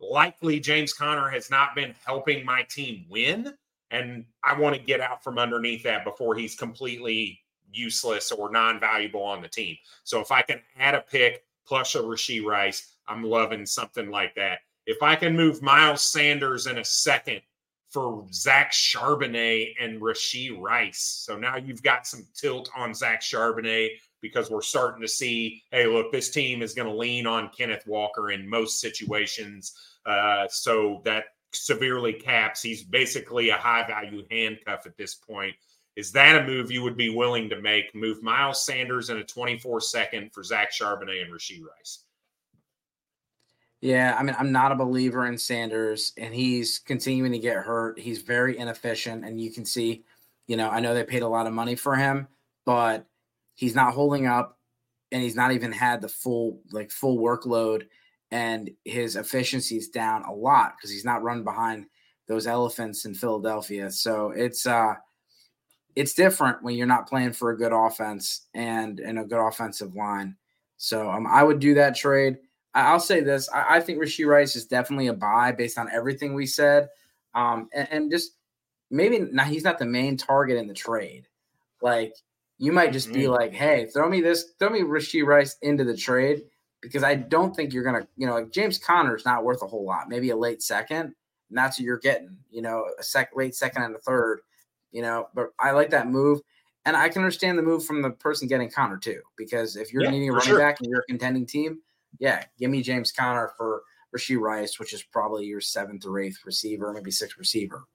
likely 0.00 0.58
James 0.58 0.92
Conner 0.92 1.28
has 1.28 1.48
not 1.48 1.76
been 1.76 1.94
helping 2.04 2.44
my 2.44 2.64
team 2.64 3.06
win. 3.08 3.54
And 3.92 4.24
I 4.42 4.58
want 4.58 4.74
to 4.74 4.82
get 4.82 5.00
out 5.00 5.22
from 5.22 5.38
underneath 5.38 5.84
that 5.84 6.04
before 6.04 6.34
he's 6.34 6.56
completely 6.56 7.38
useless 7.70 8.32
or 8.32 8.50
non 8.50 8.80
valuable 8.80 9.22
on 9.22 9.40
the 9.40 9.48
team. 9.48 9.76
So 10.02 10.20
if 10.20 10.32
I 10.32 10.42
can 10.42 10.60
add 10.76 10.96
a 10.96 11.02
pick 11.02 11.44
plus 11.64 11.94
a 11.94 12.00
Rashee 12.00 12.44
Rice, 12.44 12.96
I'm 13.06 13.22
loving 13.22 13.64
something 13.64 14.10
like 14.10 14.34
that. 14.34 14.58
If 14.86 15.04
I 15.04 15.14
can 15.14 15.36
move 15.36 15.62
Miles 15.62 16.02
Sanders 16.02 16.66
in 16.66 16.78
a 16.78 16.84
second 16.84 17.42
for 17.90 18.26
Zach 18.32 18.72
Charbonnet 18.72 19.74
and 19.80 20.00
Rashee 20.00 20.60
Rice. 20.60 21.22
So 21.24 21.38
now 21.38 21.56
you've 21.56 21.82
got 21.82 22.08
some 22.08 22.26
tilt 22.34 22.68
on 22.76 22.92
Zach 22.92 23.22
Charbonnet 23.22 23.90
because 24.26 24.50
we're 24.50 24.62
starting 24.62 25.02
to 25.02 25.08
see, 25.08 25.62
hey, 25.70 25.86
look, 25.86 26.12
this 26.12 26.30
team 26.30 26.62
is 26.62 26.74
going 26.74 26.88
to 26.88 26.94
lean 26.94 27.26
on 27.26 27.50
Kenneth 27.56 27.86
Walker 27.86 28.30
in 28.30 28.48
most 28.48 28.80
situations. 28.80 29.74
Uh, 30.04 30.46
so 30.48 31.00
that 31.04 31.24
severely 31.52 32.12
caps. 32.12 32.62
He's 32.62 32.82
basically 32.82 33.50
a 33.50 33.56
high 33.56 33.86
value 33.86 34.24
handcuff 34.30 34.86
at 34.86 34.96
this 34.96 35.14
point. 35.14 35.54
Is 35.96 36.12
that 36.12 36.42
a 36.42 36.46
move 36.46 36.70
you 36.70 36.82
would 36.82 36.96
be 36.96 37.14
willing 37.14 37.48
to 37.48 37.60
make? 37.60 37.94
Move 37.94 38.22
Miles 38.22 38.64
Sanders 38.64 39.08
in 39.08 39.16
a 39.16 39.24
24 39.24 39.80
second 39.80 40.32
for 40.32 40.42
Zach 40.42 40.70
Charbonnet 40.72 41.22
and 41.22 41.32
Rashee 41.32 41.62
Rice. 41.62 42.04
Yeah, 43.80 44.16
I 44.18 44.22
mean, 44.22 44.36
I'm 44.38 44.52
not 44.52 44.72
a 44.72 44.76
believer 44.76 45.26
in 45.26 45.38
Sanders, 45.38 46.12
and 46.16 46.34
he's 46.34 46.78
continuing 46.78 47.32
to 47.32 47.38
get 47.38 47.56
hurt. 47.56 47.98
He's 47.98 48.22
very 48.22 48.58
inefficient, 48.58 49.24
and 49.24 49.40
you 49.40 49.50
can 49.50 49.64
see, 49.64 50.04
you 50.46 50.56
know, 50.56 50.68
I 50.68 50.80
know 50.80 50.94
they 50.94 51.04
paid 51.04 51.22
a 51.22 51.28
lot 51.28 51.46
of 51.46 51.52
money 51.52 51.76
for 51.76 51.94
him, 51.94 52.26
but 52.64 53.06
he's 53.56 53.74
not 53.74 53.92
holding 53.92 54.26
up 54.26 54.58
and 55.10 55.22
he's 55.22 55.34
not 55.34 55.52
even 55.52 55.72
had 55.72 56.00
the 56.00 56.08
full 56.08 56.60
like 56.70 56.90
full 56.90 57.18
workload 57.18 57.86
and 58.30 58.70
his 58.84 59.16
efficiency 59.16 59.76
is 59.76 59.88
down 59.88 60.22
a 60.24 60.32
lot 60.32 60.74
because 60.76 60.90
he's 60.90 61.04
not 61.04 61.22
run 61.22 61.42
behind 61.42 61.86
those 62.28 62.46
elephants 62.46 63.04
in 63.04 63.14
Philadelphia. 63.14 63.90
So 63.90 64.30
it's 64.30 64.66
uh 64.66 64.94
it's 65.94 66.12
different 66.12 66.62
when 66.62 66.76
you're 66.76 66.86
not 66.86 67.08
playing 67.08 67.32
for 67.32 67.50
a 67.50 67.56
good 67.56 67.72
offense 67.72 68.46
and 68.54 69.00
and 69.00 69.18
a 69.18 69.24
good 69.24 69.44
offensive 69.44 69.96
line. 69.96 70.36
So 70.76 71.10
um, 71.10 71.26
I 71.26 71.42
would 71.42 71.58
do 71.58 71.74
that 71.74 71.96
trade. 71.96 72.36
I, 72.74 72.92
will 72.92 73.00
say 73.00 73.22
this: 73.22 73.48
I, 73.48 73.76
I, 73.76 73.80
think 73.80 73.98
Rashee 73.98 74.26
Rice 74.26 74.54
is 74.54 74.66
definitely 74.66 75.06
a 75.06 75.14
buy 75.14 75.52
based 75.52 75.78
on 75.78 75.88
everything 75.90 76.34
we 76.34 76.44
said, 76.44 76.90
um, 77.34 77.70
and, 77.72 77.88
and 77.90 78.10
just 78.10 78.32
maybe 78.90 79.20
not, 79.20 79.46
he's 79.46 79.64
not 79.64 79.78
the 79.78 79.86
main 79.86 80.18
target 80.18 80.58
in 80.58 80.66
the 80.66 80.74
trade. 80.74 81.26
Like 81.80 82.14
you 82.58 82.72
might 82.72 82.92
just 82.92 83.08
mm-hmm. 83.08 83.20
be 83.20 83.28
like, 83.28 83.52
hey, 83.52 83.86
throw 83.86 84.08
me 84.08 84.20
this, 84.20 84.52
throw 84.58 84.70
me 84.70 84.80
Rashee 84.80 85.24
Rice 85.24 85.56
into 85.62 85.84
the 85.84 85.96
trade 85.96 86.42
because 86.80 87.02
I 87.02 87.14
don't 87.14 87.54
think 87.54 87.72
you're 87.72 87.84
gonna, 87.84 88.06
you 88.16 88.26
know, 88.26 88.34
like 88.34 88.50
James 88.50 88.78
Conner 88.78 89.16
is 89.16 89.24
not 89.24 89.44
worth 89.44 89.62
a 89.62 89.66
whole 89.66 89.84
lot, 89.84 90.08
maybe 90.08 90.30
a 90.30 90.36
late 90.36 90.62
second, 90.62 91.14
and 91.48 91.58
that's 91.58 91.78
what 91.78 91.84
you're 91.84 91.98
getting, 91.98 92.36
you 92.50 92.62
know, 92.62 92.84
a 92.98 93.02
sec 93.02 93.30
late 93.34 93.54
second 93.54 93.82
and 93.82 93.96
a 93.96 93.98
third, 93.98 94.40
you 94.92 95.02
know. 95.02 95.28
But 95.34 95.48
I 95.58 95.72
like 95.72 95.90
that 95.90 96.08
move. 96.08 96.40
And 96.84 96.96
I 96.96 97.08
can 97.08 97.20
understand 97.20 97.58
the 97.58 97.64
move 97.64 97.84
from 97.84 98.00
the 98.00 98.10
person 98.10 98.46
getting 98.46 98.70
Conner 98.70 98.96
too, 98.96 99.20
because 99.36 99.74
if 99.74 99.92
you're 99.92 100.04
yeah, 100.04 100.10
needing 100.10 100.28
a 100.30 100.32
running 100.32 100.46
sure. 100.46 100.58
back 100.60 100.78
and 100.78 100.88
you're 100.88 101.00
a 101.00 101.06
contending 101.06 101.44
team, 101.44 101.80
yeah, 102.20 102.44
give 102.60 102.70
me 102.70 102.80
James 102.80 103.10
Conner 103.10 103.50
for 103.56 103.82
Rashee 104.16 104.38
Rice, 104.38 104.78
which 104.78 104.94
is 104.94 105.02
probably 105.02 105.46
your 105.46 105.60
seventh 105.60 106.06
or 106.06 106.20
eighth 106.20 106.38
receiver, 106.44 106.92
maybe 106.92 107.10
sixth 107.10 107.38
receiver. 107.38 107.86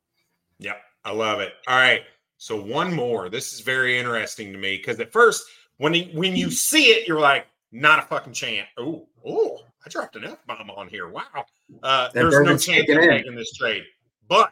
Yep, 0.59 0.81
I 1.05 1.13
love 1.13 1.39
it. 1.39 1.53
All 1.67 1.77
right. 1.77 2.01
So 2.41 2.59
one 2.59 2.91
more. 2.91 3.29
This 3.29 3.53
is 3.53 3.59
very 3.59 3.99
interesting 3.99 4.51
to 4.51 4.57
me 4.57 4.75
because 4.75 4.99
at 4.99 5.11
first, 5.11 5.45
when 5.77 5.93
he, 5.93 6.09
when 6.15 6.35
you 6.35 6.49
see 6.49 6.85
it, 6.85 7.07
you're 7.07 7.19
like, 7.19 7.45
not 7.71 7.99
a 7.99 8.01
fucking 8.01 8.33
chance. 8.33 8.67
Oh, 8.79 9.07
oh, 9.23 9.59
I 9.85 9.89
dropped 9.89 10.15
an 10.15 10.25
F 10.25 10.39
bomb 10.47 10.71
on 10.71 10.87
here. 10.87 11.07
Wow. 11.07 11.45
Uh, 11.83 12.09
there's 12.15 12.33
no 12.33 12.57
chance 12.57 12.89
of 12.89 12.97
taking 12.97 13.35
this 13.35 13.53
trade. 13.53 13.83
But 14.27 14.51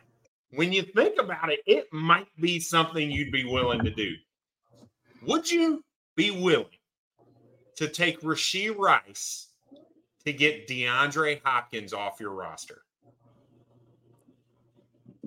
when 0.51 0.71
you 0.71 0.83
think 0.83 1.19
about 1.19 1.51
it, 1.51 1.61
it 1.65 1.91
might 1.91 2.27
be 2.39 2.59
something 2.59 3.09
you'd 3.09 3.31
be 3.31 3.45
willing 3.45 3.83
to 3.83 3.89
do. 3.89 4.13
Would 5.23 5.49
you 5.49 5.83
be 6.15 6.29
willing 6.29 6.67
to 7.77 7.87
take 7.87 8.21
Rashee 8.21 8.77
Rice 8.77 9.47
to 10.25 10.31
get 10.31 10.67
DeAndre 10.67 11.41
Hopkins 11.43 11.95
off 11.95 12.19
your 12.19 12.33
roster? 12.33 12.83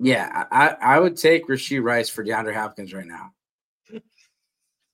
Yeah, 0.03 0.45
I, 0.51 0.75
I 0.81 0.99
would 0.99 1.17
take 1.17 1.47
Rashee 1.47 1.81
Rice 1.81 2.09
for 2.09 2.23
DeAndre 2.23 2.53
Hopkins 2.53 2.93
right 2.93 3.07
now. 3.07 3.31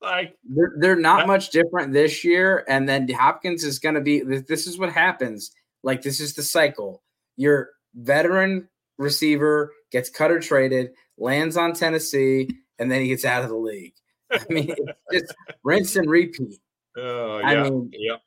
like 0.01 0.36
they're, 0.43 0.74
they're 0.78 0.95
not 0.95 1.20
that, 1.20 1.28
much 1.28 1.49
different 1.49 1.93
this 1.93 2.24
year, 2.24 2.64
and 2.68 2.88
then 2.88 3.10
Hopkins 3.10 3.64
is 3.64 3.80
going 3.80 3.95
to 3.95 4.01
be. 4.01 4.22
This 4.22 4.68
is 4.68 4.78
what 4.78 4.91
happens. 4.91 5.51
Like 5.84 6.01
this 6.01 6.20
is 6.20 6.36
the 6.36 6.43
cycle. 6.43 7.03
Your 7.38 7.70
veteran 7.95 8.70
receiver 8.97 9.74
gets 9.91 10.10
cut 10.10 10.32
or 10.32 10.39
traded, 10.39 10.91
lands 11.18 11.57
on 11.57 11.74
Tennessee, 11.74 12.49
and 12.78 12.91
then 12.91 13.01
he 13.01 13.07
gets 13.07 13.26
out 13.26 13.43
of 13.43 13.49
the 13.49 13.55
league. 13.55 13.93
I 14.32 14.45
mean, 14.49 14.76
it's 15.10 15.28
just 15.28 15.36
rinse 15.64 15.95
and 15.95 16.10
repeat. 16.10 16.60
Oh, 16.95 17.39
yeah, 17.39 17.64
mean, 17.64 17.89
yeah. 17.93 18.18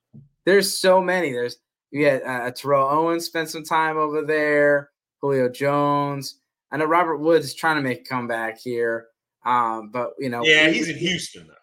There's 0.44 0.76
so 0.76 1.00
many. 1.00 1.30
There's 1.32 1.58
you 1.92 2.00
get 2.00 2.24
uh, 2.24 2.50
Terrell 2.50 2.88
Owens 2.88 3.26
spent 3.26 3.50
some 3.50 3.62
time 3.62 3.98
over 3.98 4.22
there. 4.22 4.90
Julio 5.20 5.48
Jones. 5.48 6.40
I 6.72 6.78
know 6.78 6.86
Robert 6.86 7.18
Woods 7.18 7.46
is 7.46 7.54
trying 7.54 7.76
to 7.76 7.82
make 7.82 8.00
a 8.00 8.04
comeback 8.04 8.58
here, 8.58 9.08
um, 9.44 9.90
but 9.90 10.14
you 10.18 10.30
know, 10.30 10.42
yeah, 10.42 10.68
he's 10.68 10.88
in 10.88 10.96
Houston 10.96 11.46
though. 11.46 11.54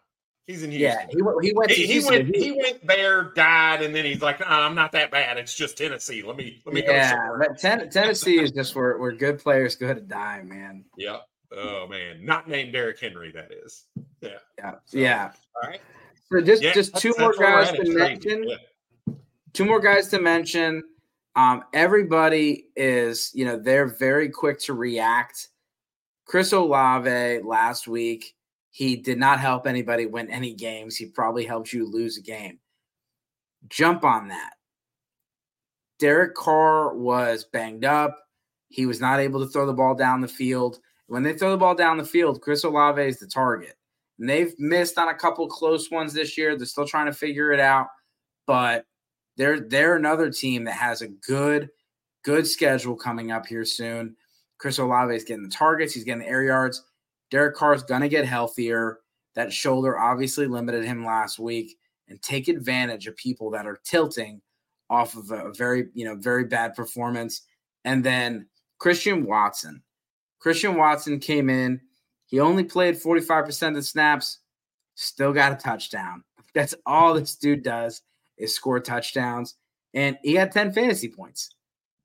He's 0.45 0.63
in 0.63 0.71
Houston. 0.71 1.01
Yeah, 1.01 1.05
he, 1.09 1.47
he 1.47 1.53
went. 1.53 1.71
He, 1.71 1.85
he 1.87 2.05
went. 2.05 2.35
He 2.35 2.51
went 2.51 2.85
there, 2.85 3.31
died, 3.35 3.81
and 3.81 3.93
then 3.93 4.05
he's 4.05 4.21
like, 4.21 4.39
"I'm 4.45 4.75
not 4.75 4.91
that 4.93 5.11
bad. 5.11 5.37
It's 5.37 5.55
just 5.55 5.77
Tennessee. 5.77 6.21
Let 6.21 6.37
me 6.37 6.61
let 6.65 6.73
me 6.75 6.83
yeah, 6.83 7.15
go." 7.17 7.37
Yeah, 7.41 7.55
ten, 7.57 7.89
Tennessee 7.89 8.39
is 8.39 8.51
just 8.51 8.75
where 8.75 8.97
where 8.97 9.11
good 9.11 9.39
players 9.39 9.75
go 9.75 9.93
to 9.93 10.01
die, 10.01 10.43
man. 10.43 10.85
Yep. 10.97 11.21
Oh 11.51 11.87
man, 11.87 12.23
not 12.23 12.47
named 12.47 12.73
Derrick 12.73 12.99
Henry. 12.99 13.31
That 13.31 13.51
is. 13.51 13.85
Yeah. 14.21 14.29
Yeah. 14.57 14.75
So, 14.85 14.97
yeah. 14.97 15.31
All 15.55 15.69
right. 15.69 15.81
So 16.31 16.41
just 16.41 16.61
yeah, 16.61 16.73
just 16.73 16.95
two 16.97 17.13
more 17.17 17.33
guys 17.33 17.71
to 17.71 17.83
mention. 17.91 18.47
Yeah. 18.47 19.13
Two 19.53 19.65
more 19.65 19.79
guys 19.79 20.09
to 20.09 20.21
mention. 20.21 20.83
Um, 21.35 21.63
everybody 21.73 22.65
is, 22.75 23.31
you 23.33 23.45
know, 23.45 23.57
they're 23.57 23.87
very 23.87 24.29
quick 24.29 24.59
to 24.61 24.73
react. 24.73 25.49
Chris 26.25 26.51
Olave 26.51 27.41
last 27.43 27.87
week 27.87 28.35
he 28.71 28.95
did 28.95 29.17
not 29.17 29.39
help 29.39 29.65
anybody 29.67 30.05
win 30.05 30.29
any 30.29 30.53
games. 30.53 30.95
He 30.95 31.07
probably 31.07 31.45
helped 31.45 31.73
you 31.73 31.89
lose 31.89 32.17
a 32.17 32.21
game. 32.21 32.59
Jump 33.67 34.03
on 34.03 34.27
that. 34.29 34.53
Derek 35.99 36.35
Carr 36.35 36.95
was 36.95 37.43
banged 37.43 37.83
up. 37.83 38.17
He 38.69 38.85
was 38.85 39.01
not 39.01 39.19
able 39.19 39.41
to 39.41 39.51
throw 39.51 39.65
the 39.65 39.73
ball 39.73 39.95
down 39.95 40.21
the 40.21 40.27
field. 40.27 40.79
When 41.07 41.23
they 41.23 41.33
throw 41.33 41.51
the 41.51 41.57
ball 41.57 41.75
down 41.75 41.97
the 41.97 42.05
field, 42.05 42.41
Chris 42.41 42.63
Olave 42.63 43.01
is 43.01 43.19
the 43.19 43.27
target. 43.27 43.75
And 44.19 44.29
they've 44.29 44.53
missed 44.59 44.97
on 44.97 45.09
a 45.09 45.15
couple 45.15 45.47
close 45.47 45.89
ones 45.89 46.13
this 46.13 46.37
year. 46.37 46.55
They're 46.55 46.65
still 46.65 46.87
trying 46.87 47.07
to 47.07 47.13
figure 47.13 47.51
it 47.51 47.59
out, 47.59 47.87
but 48.45 48.85
they're 49.39 49.61
they're 49.61 49.95
another 49.95 50.29
team 50.29 50.65
that 50.65 50.73
has 50.73 51.01
a 51.01 51.07
good 51.07 51.69
good 52.23 52.45
schedule 52.45 52.95
coming 52.95 53.31
up 53.31 53.47
here 53.47 53.63
soon. 53.63 54.15
Chris 54.57 54.77
Olave 54.77 55.15
is 55.15 55.23
getting 55.23 55.43
the 55.43 55.49
targets. 55.49 55.93
He's 55.93 56.03
getting 56.03 56.19
the 56.19 56.27
air 56.27 56.43
yards. 56.43 56.83
Derek 57.31 57.55
Carr's 57.55 57.83
to 57.83 58.09
get 58.09 58.25
healthier. 58.25 58.99
That 59.35 59.53
shoulder 59.53 59.97
obviously 59.97 60.45
limited 60.45 60.83
him 60.83 61.05
last 61.05 61.39
week 61.39 61.77
and 62.09 62.21
take 62.21 62.49
advantage 62.49 63.07
of 63.07 63.15
people 63.15 63.49
that 63.51 63.65
are 63.65 63.79
tilting 63.85 64.41
off 64.89 65.15
of 65.15 65.31
a 65.31 65.53
very, 65.53 65.87
you 65.93 66.03
know, 66.03 66.15
very 66.15 66.43
bad 66.43 66.75
performance. 66.75 67.43
And 67.85 68.03
then 68.03 68.47
Christian 68.77 69.25
Watson. 69.25 69.81
Christian 70.39 70.75
Watson 70.75 71.19
came 71.19 71.49
in. 71.49 71.79
He 72.25 72.41
only 72.41 72.65
played 72.65 72.95
45% 72.95 73.69
of 73.69 73.75
the 73.75 73.83
snaps, 73.83 74.39
still 74.95 75.31
got 75.31 75.53
a 75.53 75.55
touchdown. 75.55 76.23
That's 76.53 76.75
all 76.85 77.13
this 77.13 77.35
dude 77.37 77.63
does 77.63 78.01
is 78.39 78.55
score 78.55 78.79
touchdowns. 78.79 79.55
And 79.93 80.17
he 80.23 80.35
had 80.35 80.51
10 80.51 80.71
fantasy 80.73 81.09
points. 81.09 81.55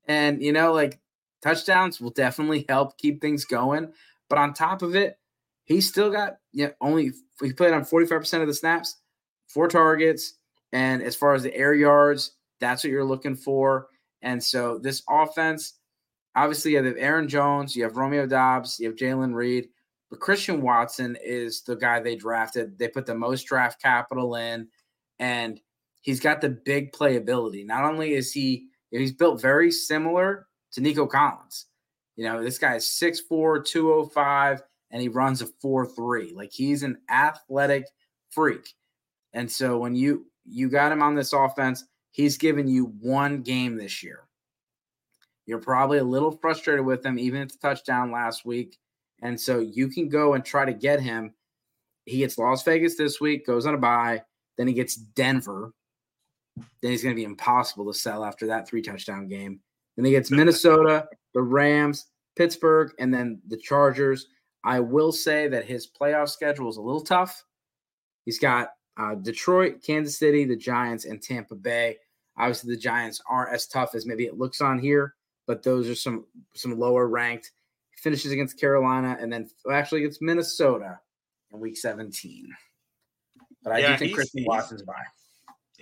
And, 0.07 0.41
you 0.41 0.51
know, 0.51 0.73
like 0.73 0.99
touchdowns 1.41 1.99
will 1.99 2.11
definitely 2.11 2.65
help 2.67 2.97
keep 2.97 3.21
things 3.21 3.45
going. 3.45 3.91
But 4.29 4.39
on 4.39 4.53
top 4.53 4.81
of 4.81 4.95
it, 4.95 5.17
he 5.65 5.81
still 5.81 6.11
got 6.11 6.37
you 6.51 6.67
know, 6.67 6.73
only 6.81 7.11
he 7.41 7.53
played 7.53 7.73
on 7.73 7.83
45% 7.83 8.41
of 8.41 8.47
the 8.47 8.53
snaps, 8.53 8.97
four 9.47 9.67
targets. 9.67 10.35
And 10.71 11.01
as 11.01 11.15
far 11.15 11.33
as 11.33 11.43
the 11.43 11.55
air 11.55 11.73
yards, 11.73 12.35
that's 12.59 12.83
what 12.83 12.91
you're 12.91 13.03
looking 13.05 13.35
for. 13.35 13.87
And 14.21 14.43
so 14.43 14.79
this 14.79 15.03
offense, 15.09 15.73
obviously, 16.35 16.71
you 16.71 16.83
have 16.83 16.95
Aaron 16.97 17.27
Jones, 17.27 17.75
you 17.75 17.83
have 17.83 17.97
Romeo 17.97 18.25
Doubs, 18.25 18.79
you 18.79 18.87
have 18.87 18.97
Jayden 18.97 19.33
Reed, 19.33 19.69
but 20.09 20.19
Christian 20.19 20.61
Watson 20.61 21.17
is 21.23 21.61
the 21.61 21.75
guy 21.75 21.99
they 21.99 22.15
drafted. 22.15 22.77
They 22.77 22.87
put 22.87 23.05
the 23.05 23.15
most 23.15 23.43
draft 23.43 23.81
capital 23.81 24.35
in, 24.35 24.67
and 25.19 25.59
he's 26.05 26.19
got 26.19 26.39
the 26.39 26.49
big 26.49 26.91
playability. 26.91 27.65
Not 27.65 27.83
only 27.83 28.13
is 28.13 28.31
he, 28.31 28.67
he's 28.91 29.11
built 29.11 29.41
very 29.41 29.71
similar 29.71 30.45
to 30.73 30.81
Nico 30.81 31.07
Collins. 31.07 31.65
You 32.15 32.25
know, 32.25 32.43
this 32.43 32.59
guy 32.59 32.75
is 32.75 32.85
6'4, 32.85 33.65
205, 33.65 34.61
and 34.91 35.01
he 35.01 35.09
runs 35.09 35.41
a 35.41 35.47
4-3. 35.47 36.35
Like 36.35 36.51
he's 36.53 36.83
an 36.83 36.99
athletic 37.09 37.87
freak. 38.29 38.75
And 39.33 39.51
so 39.51 39.79
when 39.79 39.95
you 39.95 40.27
you 40.47 40.69
got 40.69 40.91
him 40.91 41.01
on 41.01 41.15
this 41.15 41.33
offense, 41.33 41.83
he's 42.11 42.37
given 42.37 42.67
you 42.67 42.93
one 43.01 43.41
game 43.41 43.75
this 43.75 44.03
year. 44.03 44.27
You're 45.47 45.57
probably 45.57 45.97
a 45.97 46.03
little 46.03 46.31
frustrated 46.31 46.85
with 46.85 47.03
him, 47.03 47.17
even 47.17 47.41
at 47.41 47.51
the 47.51 47.57
touchdown 47.57 48.11
last 48.11 48.45
week. 48.45 48.77
And 49.23 49.41
so 49.41 49.59
you 49.59 49.87
can 49.87 50.07
go 50.07 50.35
and 50.35 50.45
try 50.45 50.65
to 50.65 50.73
get 50.73 50.99
him. 51.01 51.33
He 52.05 52.19
gets 52.19 52.37
Las 52.37 52.61
Vegas 52.61 52.95
this 52.95 53.19
week, 53.19 53.47
goes 53.47 53.65
on 53.65 53.73
a 53.73 53.77
bye. 53.77 54.21
Then 54.55 54.67
he 54.67 54.73
gets 54.75 54.95
Denver. 54.95 55.73
Then 56.81 56.91
he's 56.91 57.03
going 57.03 57.15
to 57.15 57.19
be 57.19 57.25
impossible 57.25 57.91
to 57.91 57.97
sell 57.97 58.23
after 58.23 58.47
that 58.47 58.67
three 58.67 58.81
touchdown 58.81 59.27
game. 59.27 59.59
Then 59.95 60.05
he 60.05 60.11
gets 60.11 60.31
Minnesota, 60.31 61.07
the 61.33 61.41
Rams, 61.41 62.05
Pittsburgh, 62.35 62.91
and 62.99 63.13
then 63.13 63.41
the 63.47 63.57
Chargers. 63.57 64.27
I 64.63 64.79
will 64.79 65.11
say 65.11 65.47
that 65.47 65.65
his 65.65 65.87
playoff 65.87 66.29
schedule 66.29 66.69
is 66.69 66.77
a 66.77 66.81
little 66.81 67.01
tough. 67.01 67.43
He's 68.25 68.39
got 68.39 68.69
uh, 68.97 69.15
Detroit, 69.15 69.83
Kansas 69.85 70.17
City, 70.17 70.45
the 70.45 70.55
Giants, 70.55 71.05
and 71.05 71.21
Tampa 71.21 71.55
Bay. 71.55 71.97
Obviously, 72.37 72.73
the 72.73 72.81
Giants 72.81 73.21
aren't 73.29 73.53
as 73.53 73.67
tough 73.67 73.95
as 73.95 74.05
maybe 74.05 74.25
it 74.25 74.37
looks 74.37 74.61
on 74.61 74.79
here, 74.79 75.15
but 75.47 75.63
those 75.63 75.89
are 75.89 75.95
some 75.95 76.25
some 76.53 76.77
lower 76.77 77.07
ranked. 77.07 77.51
He 77.91 77.97
finishes 78.01 78.31
against 78.31 78.59
Carolina 78.59 79.17
and 79.19 79.31
then 79.31 79.49
actually 79.71 80.01
against 80.01 80.21
Minnesota 80.21 80.99
in 81.53 81.59
Week 81.59 81.77
17. 81.77 82.49
But 83.63 83.73
I 83.73 83.79
yeah, 83.79 83.91
do 83.93 83.97
think 83.97 84.15
Christian 84.15 84.43
Watson's 84.45 84.83
buy. 84.83 84.93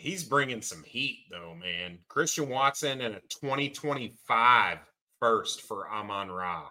He's 0.03 0.25
bringing 0.25 0.61
some 0.61 0.83
heat 0.83 1.27
though, 1.31 1.55
man. 1.55 1.97
Christian 2.09 2.49
Watson 2.49 2.99
and 2.99 3.15
a 3.15 3.21
2025 3.29 4.79
first 5.17 5.61
for 5.61 5.89
Amon 5.89 6.29
Ra. 6.29 6.67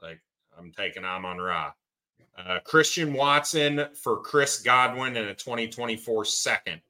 Like 0.00 0.20
I'm 0.56 0.70
taking 0.70 1.04
Amon 1.04 1.38
Ra. 1.38 1.72
Uh, 2.38 2.60
Christian 2.64 3.14
Watson 3.14 3.88
for 4.00 4.20
Chris 4.20 4.60
Godwin 4.60 5.16
and 5.16 5.28
a 5.28 5.34
2024 5.34 6.24
second. 6.24 6.80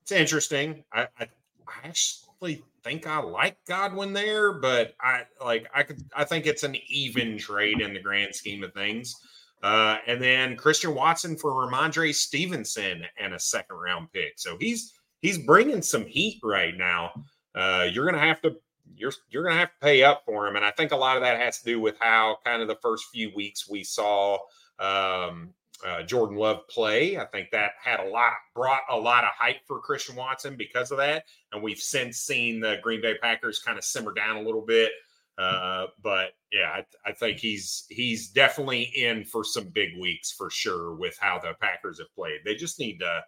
It's 0.00 0.10
interesting. 0.10 0.84
I, 0.90 1.02
I, 1.18 1.28
I 1.68 1.84
actually 1.84 2.62
think 2.82 3.06
I 3.06 3.18
like 3.20 3.58
Godwin 3.66 4.14
there, 4.14 4.54
but 4.54 4.94
I 5.02 5.24
like 5.44 5.68
I 5.74 5.82
could 5.82 6.02
I 6.16 6.24
think 6.24 6.46
it's 6.46 6.62
an 6.62 6.76
even 6.88 7.36
trade 7.36 7.82
in 7.82 7.92
the 7.92 8.00
grand 8.00 8.34
scheme 8.34 8.64
of 8.64 8.72
things. 8.72 9.14
Uh, 9.62 9.98
and 10.06 10.22
then 10.22 10.56
Christian 10.56 10.94
Watson 10.94 11.36
for 11.36 11.52
Rhamondre 11.52 12.14
Stevenson 12.14 13.04
and 13.18 13.34
a 13.34 13.38
second 13.38 13.76
round 13.76 14.10
pick. 14.14 14.38
So 14.38 14.56
he's 14.58 14.94
he's 15.20 15.38
bringing 15.38 15.82
some 15.82 16.06
heat 16.06 16.40
right 16.42 16.76
now. 16.76 17.24
Uh, 17.54 17.86
you're 17.90 18.06
gonna 18.06 18.18
have 18.18 18.40
to 18.42 18.56
you're 19.00 19.12
you're 19.30 19.42
going 19.42 19.54
to 19.54 19.60
have 19.60 19.70
to 19.70 19.80
pay 19.80 20.02
up 20.02 20.22
for 20.26 20.46
him. 20.46 20.56
And 20.56 20.64
I 20.64 20.70
think 20.70 20.92
a 20.92 20.96
lot 20.96 21.16
of 21.16 21.22
that 21.22 21.40
has 21.40 21.58
to 21.58 21.64
do 21.64 21.80
with 21.80 21.96
how 21.98 22.38
kind 22.44 22.62
of 22.62 22.68
the 22.68 22.78
first 22.82 23.06
few 23.12 23.32
weeks 23.34 23.68
we 23.68 23.82
saw 23.82 24.38
um, 24.78 25.54
uh, 25.86 26.02
Jordan 26.02 26.36
Love 26.36 26.68
play. 26.68 27.16
I 27.16 27.24
think 27.26 27.50
that 27.50 27.72
had 27.82 28.00
a 28.00 28.08
lot 28.08 28.32
brought 28.54 28.82
a 28.90 28.96
lot 28.96 29.24
of 29.24 29.30
hype 29.36 29.66
for 29.66 29.80
Christian 29.80 30.16
Watson 30.16 30.56
because 30.56 30.90
of 30.90 30.98
that. 30.98 31.24
And 31.52 31.62
we've 31.62 31.78
since 31.78 32.18
seen 32.18 32.60
the 32.60 32.76
Green 32.82 33.00
Bay 33.00 33.16
Packers 33.20 33.60
kind 33.60 33.78
of 33.78 33.84
simmer 33.84 34.12
down 34.12 34.36
a 34.36 34.42
little 34.42 34.64
bit. 34.64 34.92
Uh, 35.38 35.86
but 36.02 36.32
yeah, 36.52 36.70
I, 36.70 36.84
I, 37.06 37.12
think 37.12 37.38
he's 37.38 37.86
he's 37.88 38.28
definitely 38.28 38.82
in 38.94 39.24
for 39.24 39.42
some 39.42 39.68
big 39.68 39.98
weeks 39.98 40.32
for 40.32 40.50
sure 40.50 40.94
with 40.94 41.16
how 41.18 41.38
the 41.38 41.54
Packers 41.62 41.98
have 41.98 42.14
played. 42.14 42.40
They 42.44 42.56
just 42.56 42.78
need 42.78 42.98
to 42.98 43.22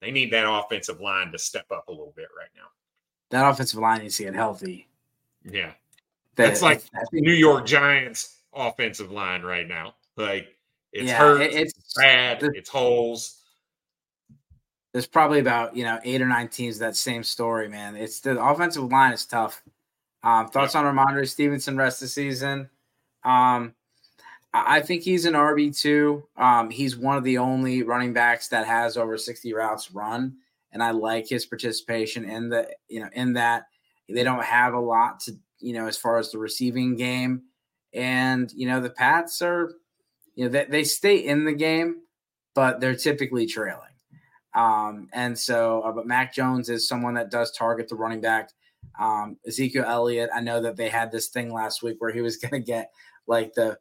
they 0.00 0.10
need 0.10 0.32
that 0.32 0.48
offensive 0.48 1.00
line 1.00 1.32
to 1.32 1.38
step 1.38 1.66
up 1.70 1.88
a 1.88 1.90
little 1.90 2.12
bit 2.16 2.28
right 2.36 2.50
now. 2.56 2.68
That 3.30 3.48
offensive 3.48 3.80
line 3.80 4.02
needs 4.02 4.16
to 4.16 4.24
get 4.24 4.34
healthy. 4.34 4.88
Yeah. 5.44 5.72
That's 6.36 6.62
like 6.62 6.82
New 7.12 7.32
York 7.32 7.66
Giants 7.66 8.36
offensive 8.54 9.10
line 9.10 9.42
right 9.42 9.66
now. 9.66 9.94
Like 10.16 10.56
it's 10.92 11.08
yeah, 11.08 11.18
hurt, 11.18 11.42
it's, 11.42 11.72
it's 11.76 11.94
bad, 11.94 12.40
the, 12.40 12.52
it's 12.54 12.68
holes. 12.68 13.42
There's 14.92 15.06
probably 15.06 15.40
about 15.40 15.76
you 15.76 15.84
know 15.84 15.98
eight 16.04 16.22
or 16.22 16.26
nine 16.26 16.48
teams 16.48 16.78
that 16.78 16.96
same 16.96 17.24
story, 17.24 17.68
man. 17.68 17.96
It's 17.96 18.20
the 18.20 18.42
offensive 18.42 18.84
line 18.84 19.12
is 19.12 19.26
tough. 19.26 19.62
Um, 20.22 20.48
thoughts 20.48 20.74
on 20.74 20.84
Rhamondre 20.84 21.28
Stevenson 21.28 21.76
rest 21.76 22.02
of 22.02 22.06
the 22.06 22.10
season? 22.10 22.70
Um, 23.24 23.74
I 24.52 24.80
think 24.80 25.02
he's 25.02 25.26
an 25.26 25.34
RB 25.34 25.78
two. 25.78 26.24
Um, 26.36 26.70
he's 26.70 26.96
one 26.96 27.16
of 27.16 27.24
the 27.24 27.38
only 27.38 27.82
running 27.82 28.12
backs 28.12 28.48
that 28.48 28.66
has 28.66 28.96
over 28.96 29.18
sixty 29.18 29.52
routes 29.52 29.92
run, 29.92 30.36
and 30.72 30.82
I 30.82 30.92
like 30.92 31.28
his 31.28 31.44
participation 31.46 32.24
in 32.24 32.48
the 32.48 32.68
you 32.88 33.00
know 33.00 33.10
in 33.12 33.34
that 33.34 33.64
they 34.08 34.24
don't 34.24 34.44
have 34.44 34.74
a 34.74 34.80
lot 34.80 35.20
to 35.20 35.32
you 35.60 35.74
know 35.74 35.86
as 35.86 35.98
far 35.98 36.18
as 36.18 36.30
the 36.30 36.38
receiving 36.38 36.96
game, 36.96 37.42
and 37.92 38.50
you 38.52 38.66
know 38.66 38.80
the 38.80 38.90
Pats 38.90 39.42
are 39.42 39.74
you 40.34 40.44
know 40.44 40.50
they, 40.50 40.64
they 40.64 40.84
stay 40.84 41.16
in 41.16 41.44
the 41.44 41.52
game, 41.52 41.96
but 42.54 42.80
they're 42.80 42.96
typically 42.96 43.46
trailing. 43.46 43.82
Um, 44.54 45.08
and 45.12 45.38
so, 45.38 45.82
uh, 45.82 45.92
but 45.92 46.06
Mac 46.06 46.34
Jones 46.34 46.68
is 46.68 46.88
someone 46.88 47.14
that 47.14 47.30
does 47.30 47.52
target 47.52 47.88
the 47.88 47.96
running 47.96 48.20
back. 48.20 48.50
Um, 48.98 49.36
Ezekiel 49.46 49.84
Elliott, 49.86 50.30
I 50.34 50.40
know 50.40 50.60
that 50.62 50.76
they 50.76 50.88
had 50.88 51.12
this 51.12 51.28
thing 51.28 51.52
last 51.52 51.82
week 51.82 51.96
where 51.98 52.12
he 52.12 52.22
was 52.22 52.36
going 52.38 52.52
to 52.52 52.66
get 52.66 52.90
like 53.26 53.52
the 53.54 53.78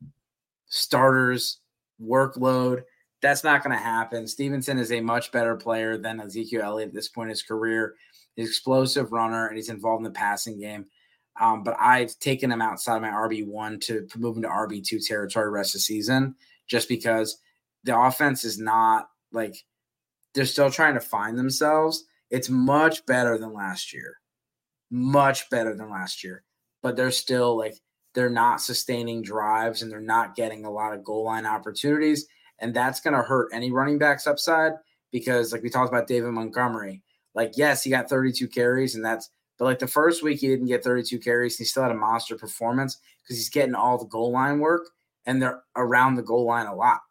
starters 0.67 1.59
workload. 2.01 2.83
That's 3.21 3.43
not 3.43 3.63
going 3.63 3.75
to 3.75 3.83
happen. 3.83 4.27
Stevenson 4.27 4.77
is 4.77 4.91
a 4.91 5.01
much 5.01 5.31
better 5.31 5.55
player 5.55 5.97
than 5.97 6.21
Ezekiel 6.21 6.61
Elliott 6.61 6.89
at 6.89 6.93
this 6.93 7.07
point 7.07 7.27
in 7.27 7.31
his 7.31 7.43
career. 7.43 7.95
He's 8.35 8.49
explosive 8.49 9.11
runner 9.11 9.47
and 9.47 9.57
he's 9.57 9.69
involved 9.69 10.01
in 10.01 10.11
the 10.11 10.11
passing 10.11 10.59
game. 10.59 10.85
Um, 11.39 11.63
but 11.63 11.75
I've 11.79 12.17
taken 12.19 12.51
him 12.51 12.61
outside 12.61 12.97
of 12.97 13.01
my 13.01 13.09
RB1 13.09 13.81
to 13.81 14.07
move 14.17 14.37
into 14.37 14.49
RB2 14.49 15.05
territory 15.05 15.49
rest 15.49 15.75
of 15.75 15.79
the 15.79 15.83
season 15.83 16.35
just 16.67 16.89
because 16.89 17.39
the 17.83 17.99
offense 17.99 18.43
is 18.43 18.59
not 18.59 19.07
like 19.31 19.55
they're 20.33 20.45
still 20.45 20.69
trying 20.69 20.95
to 20.95 20.99
find 20.99 21.37
themselves. 21.37 22.03
It's 22.29 22.49
much 22.49 23.05
better 23.05 23.37
than 23.37 23.53
last 23.53 23.93
year. 23.93 24.19
Much 24.91 25.49
better 25.49 25.75
than 25.75 25.89
last 25.89 26.23
year. 26.23 26.43
But 26.81 26.95
they're 26.95 27.11
still 27.11 27.57
like 27.57 27.75
they're 28.17 28.31
not 28.31 28.59
sustaining 28.59 29.21
drives 29.21 29.83
and 29.83 29.91
they're 29.91 30.01
not 30.01 30.35
getting 30.35 30.65
a 30.65 30.71
lot 30.71 30.91
of 30.91 31.03
goal 31.03 31.25
line 31.25 31.45
opportunities. 31.45 32.25
And 32.57 32.73
that's 32.73 32.99
going 32.99 33.13
to 33.13 33.21
hurt 33.21 33.51
any 33.53 33.71
running 33.71 33.99
backs 33.99 34.25
upside 34.25 34.71
because, 35.11 35.51
like 35.51 35.61
we 35.61 35.69
talked 35.69 35.93
about 35.93 36.07
David 36.07 36.31
Montgomery, 36.31 37.03
like, 37.35 37.51
yes, 37.57 37.83
he 37.83 37.91
got 37.91 38.09
32 38.09 38.47
carries 38.47 38.95
and 38.95 39.05
that's, 39.05 39.29
but 39.59 39.65
like 39.65 39.77
the 39.77 39.85
first 39.85 40.23
week 40.23 40.39
he 40.39 40.47
didn't 40.47 40.65
get 40.65 40.83
32 40.83 41.19
carries. 41.19 41.59
He 41.59 41.63
still 41.63 41.83
had 41.83 41.91
a 41.91 41.95
monster 41.95 42.35
performance 42.35 42.97
because 43.21 43.37
he's 43.37 43.51
getting 43.51 43.75
all 43.75 43.99
the 43.99 44.05
goal 44.05 44.31
line 44.31 44.57
work 44.61 44.89
and 45.27 45.39
they're 45.39 45.61
around 45.75 46.15
the 46.15 46.23
goal 46.23 46.47
line 46.47 46.65
a 46.65 46.73
lot. 46.73 47.01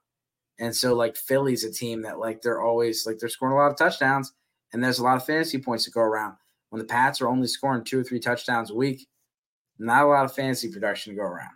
And 0.59 0.74
so, 0.74 0.92
like, 0.96 1.16
Philly's 1.16 1.62
a 1.62 1.70
team 1.70 2.02
that, 2.02 2.18
like, 2.18 2.42
they're 2.42 2.62
always 2.62 3.07
like 3.07 3.18
they're 3.18 3.28
scoring 3.28 3.54
a 3.54 3.59
lot 3.59 3.70
of 3.70 3.78
touchdowns 3.78 4.32
and 4.72 4.82
there's 4.82 4.98
a 4.98 5.04
lot 5.04 5.18
of 5.18 5.24
fantasy 5.24 5.59
points 5.59 5.84
to 5.84 5.92
go 5.92 6.00
around. 6.00 6.34
When 6.70 6.80
the 6.80 6.88
Pats 6.88 7.20
are 7.20 7.28
only 7.28 7.46
scoring 7.46 7.84
two 7.84 8.00
or 8.00 8.02
three 8.02 8.18
touchdowns 8.18 8.72
a 8.72 8.74
week, 8.74 9.07
not 9.78 10.04
a 10.04 10.08
lot 10.08 10.24
of 10.24 10.34
fantasy 10.34 10.70
production 10.70 11.12
to 11.12 11.16
go 11.16 11.24
around. 11.24 11.50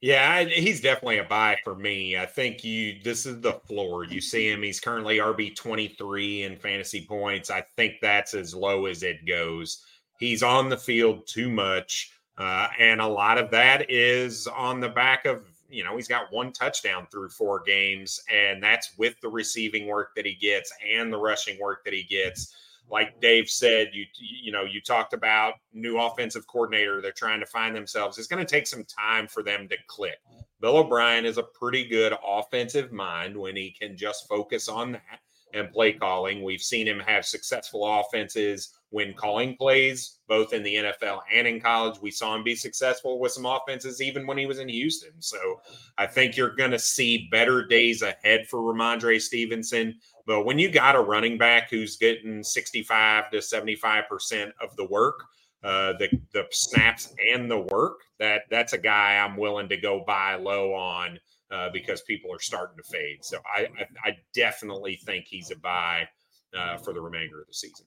Yeah, 0.00 0.30
I, 0.30 0.44
he's 0.44 0.80
definitely 0.80 1.18
a 1.18 1.24
buy 1.24 1.56
for 1.64 1.74
me. 1.74 2.16
I 2.16 2.26
think 2.26 2.62
you 2.62 3.00
this 3.02 3.26
is 3.26 3.40
the 3.40 3.54
floor. 3.66 4.04
You 4.04 4.20
see 4.20 4.48
him, 4.48 4.62
he's 4.62 4.78
currently 4.78 5.18
RB 5.18 5.56
23 5.56 6.44
in 6.44 6.56
fantasy 6.56 7.04
points. 7.04 7.50
I 7.50 7.64
think 7.76 7.94
that's 8.00 8.34
as 8.34 8.54
low 8.54 8.86
as 8.86 9.02
it 9.02 9.26
goes. 9.26 9.84
He's 10.20 10.42
on 10.42 10.68
the 10.68 10.76
field 10.76 11.26
too 11.26 11.50
much. 11.50 12.12
Uh, 12.36 12.68
and 12.78 13.00
a 13.00 13.06
lot 13.06 13.38
of 13.38 13.50
that 13.50 13.90
is 13.90 14.46
on 14.46 14.78
the 14.78 14.88
back 14.88 15.24
of, 15.26 15.44
you 15.68 15.82
know, 15.82 15.96
he's 15.96 16.06
got 16.06 16.32
one 16.32 16.52
touchdown 16.52 17.08
through 17.10 17.28
four 17.30 17.60
games, 17.66 18.20
and 18.32 18.62
that's 18.62 18.96
with 18.96 19.20
the 19.20 19.28
receiving 19.28 19.88
work 19.88 20.14
that 20.14 20.24
he 20.24 20.34
gets 20.34 20.72
and 20.88 21.12
the 21.12 21.18
rushing 21.18 21.58
work 21.60 21.84
that 21.84 21.92
he 21.92 22.04
gets 22.04 22.54
like 22.90 23.20
Dave 23.20 23.48
said, 23.48 23.90
you 23.92 24.04
you 24.18 24.52
know 24.52 24.64
you 24.64 24.80
talked 24.80 25.12
about 25.12 25.54
new 25.72 25.98
offensive 25.98 26.46
coordinator. 26.46 27.00
They're 27.00 27.12
trying 27.12 27.40
to 27.40 27.46
find 27.46 27.74
themselves. 27.74 28.18
It's 28.18 28.28
going 28.28 28.44
to 28.44 28.50
take 28.50 28.66
some 28.66 28.84
time 28.84 29.28
for 29.28 29.42
them 29.42 29.68
to 29.68 29.76
click. 29.86 30.18
Bill 30.60 30.78
O'Brien 30.78 31.24
is 31.24 31.38
a 31.38 31.42
pretty 31.42 31.84
good 31.84 32.14
offensive 32.26 32.92
mind 32.92 33.36
when 33.36 33.56
he 33.56 33.70
can 33.70 33.96
just 33.96 34.28
focus 34.28 34.68
on 34.68 34.92
that 34.92 35.20
and 35.54 35.72
play 35.72 35.92
calling. 35.92 36.42
We've 36.42 36.60
seen 36.60 36.86
him 36.86 37.00
have 37.00 37.24
successful 37.24 38.00
offenses 38.00 38.77
when 38.90 39.12
calling 39.12 39.54
plays, 39.56 40.18
both 40.28 40.52
in 40.52 40.62
the 40.62 40.74
NFL 40.76 41.20
and 41.32 41.46
in 41.46 41.60
college. 41.60 42.00
We 42.00 42.10
saw 42.10 42.34
him 42.34 42.42
be 42.42 42.54
successful 42.54 43.20
with 43.20 43.32
some 43.32 43.44
offenses 43.44 44.00
even 44.00 44.26
when 44.26 44.38
he 44.38 44.46
was 44.46 44.58
in 44.58 44.68
Houston. 44.68 45.12
So 45.20 45.60
I 45.98 46.06
think 46.06 46.36
you're 46.36 46.54
going 46.54 46.70
to 46.70 46.78
see 46.78 47.28
better 47.30 47.66
days 47.66 48.02
ahead 48.02 48.46
for 48.48 48.60
Rhamondre 48.60 49.20
Stevenson. 49.20 49.98
But 50.26 50.44
when 50.44 50.58
you 50.58 50.70
got 50.70 50.96
a 50.96 51.00
running 51.00 51.36
back 51.36 51.70
who's 51.70 51.96
getting 51.96 52.42
65 52.42 53.30
to 53.30 53.38
75% 53.38 54.52
of 54.62 54.74
the 54.76 54.86
work, 54.86 55.24
uh, 55.64 55.94
the 55.98 56.08
the 56.32 56.46
snaps 56.52 57.12
and 57.34 57.50
the 57.50 57.58
work, 57.58 57.98
that 58.20 58.42
that's 58.48 58.74
a 58.74 58.78
guy 58.78 59.16
I'm 59.16 59.36
willing 59.36 59.68
to 59.70 59.76
go 59.76 60.04
buy 60.06 60.36
low 60.36 60.72
on 60.72 61.18
uh, 61.50 61.68
because 61.72 62.00
people 62.02 62.32
are 62.32 62.40
starting 62.40 62.76
to 62.76 62.82
fade. 62.84 63.24
So 63.24 63.38
I, 63.44 63.66
I, 63.78 64.10
I 64.10 64.16
definitely 64.34 65.00
think 65.04 65.26
he's 65.26 65.50
a 65.50 65.56
buy 65.56 66.08
uh, 66.56 66.76
for 66.78 66.92
the 66.92 67.00
remainder 67.00 67.40
of 67.40 67.46
the 67.48 67.54
season. 67.54 67.86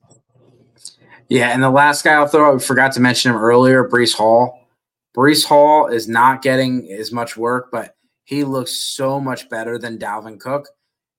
Yeah, 1.29 1.49
and 1.49 1.63
the 1.63 1.69
last 1.69 2.03
guy 2.03 2.13
I'll 2.13 2.27
throw, 2.27 2.55
I 2.55 2.59
forgot 2.59 2.91
to 2.93 2.99
mention 2.99 3.31
him 3.31 3.37
earlier, 3.37 3.87
Breece 3.87 4.13
Hall. 4.13 4.67
Breece 5.15 5.45
Hall 5.45 5.87
is 5.87 6.07
not 6.07 6.41
getting 6.41 6.91
as 6.91 7.11
much 7.11 7.37
work, 7.37 7.69
but 7.71 7.95
he 8.25 8.43
looks 8.43 8.73
so 8.73 9.19
much 9.19 9.49
better 9.49 9.77
than 9.77 9.97
Dalvin 9.97 10.39
Cook. 10.39 10.67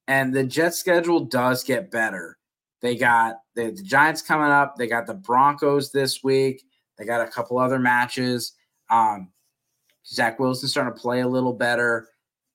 And 0.09 0.35
the 0.35 0.45
Jet 0.45 0.75
schedule 0.75 1.21
does 1.21 1.65
get 1.65 1.91
better. 1.91 2.39
They 2.81 2.97
got 2.97 3.37
the, 3.55 3.71
the 3.71 3.83
Giants 3.83 4.23
coming 4.23 4.51
up. 4.51 4.77
They 4.77 4.87
got 4.87 5.07
the 5.07 5.15
Broncos 5.15 5.93
this 5.93 6.23
week. 6.23 6.65
They 6.99 7.05
got 7.05 7.27
a 7.27 7.31
couple 7.31 7.59
other 7.59 7.79
matches. 7.79 8.53
Um, 8.91 9.31
Zach 10.07 10.39
Wilson 10.39 10.69
starting 10.69 10.95
to 10.95 11.01
play 11.01 11.21
a 11.21 11.29
little 11.29 11.53
better, 11.53 12.09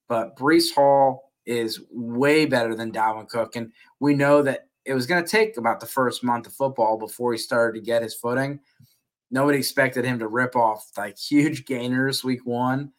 but 0.08 0.38
Breece 0.38 0.74
Hall 0.74 1.32
is 1.46 1.82
way 1.92 2.46
better 2.46 2.76
than 2.76 2.92
Dalvin 2.92 3.30
Cook. 3.30 3.56
And 3.56 3.72
we 4.00 4.14
know 4.14 4.42
that 4.44 4.67
it 4.88 4.94
was 4.94 5.06
going 5.06 5.24
to 5.24 5.30
take 5.30 5.58
about 5.58 5.80
the 5.80 5.86
first 5.86 6.24
month 6.24 6.48
of 6.48 6.54
football 6.54 6.98
before 6.98 7.34
he 7.34 7.38
started 7.38 7.78
to 7.78 7.86
get 7.86 8.02
his 8.02 8.16
footing. 8.16 8.60
Nobody 9.30 9.58
expected 9.58 10.06
him 10.06 10.20
to 10.20 10.28
rip 10.28 10.56
off 10.56 10.90
like 10.98 11.18
huge 11.30 11.66
gainers 11.66 12.24
week 12.24 12.46
one, 12.46 12.94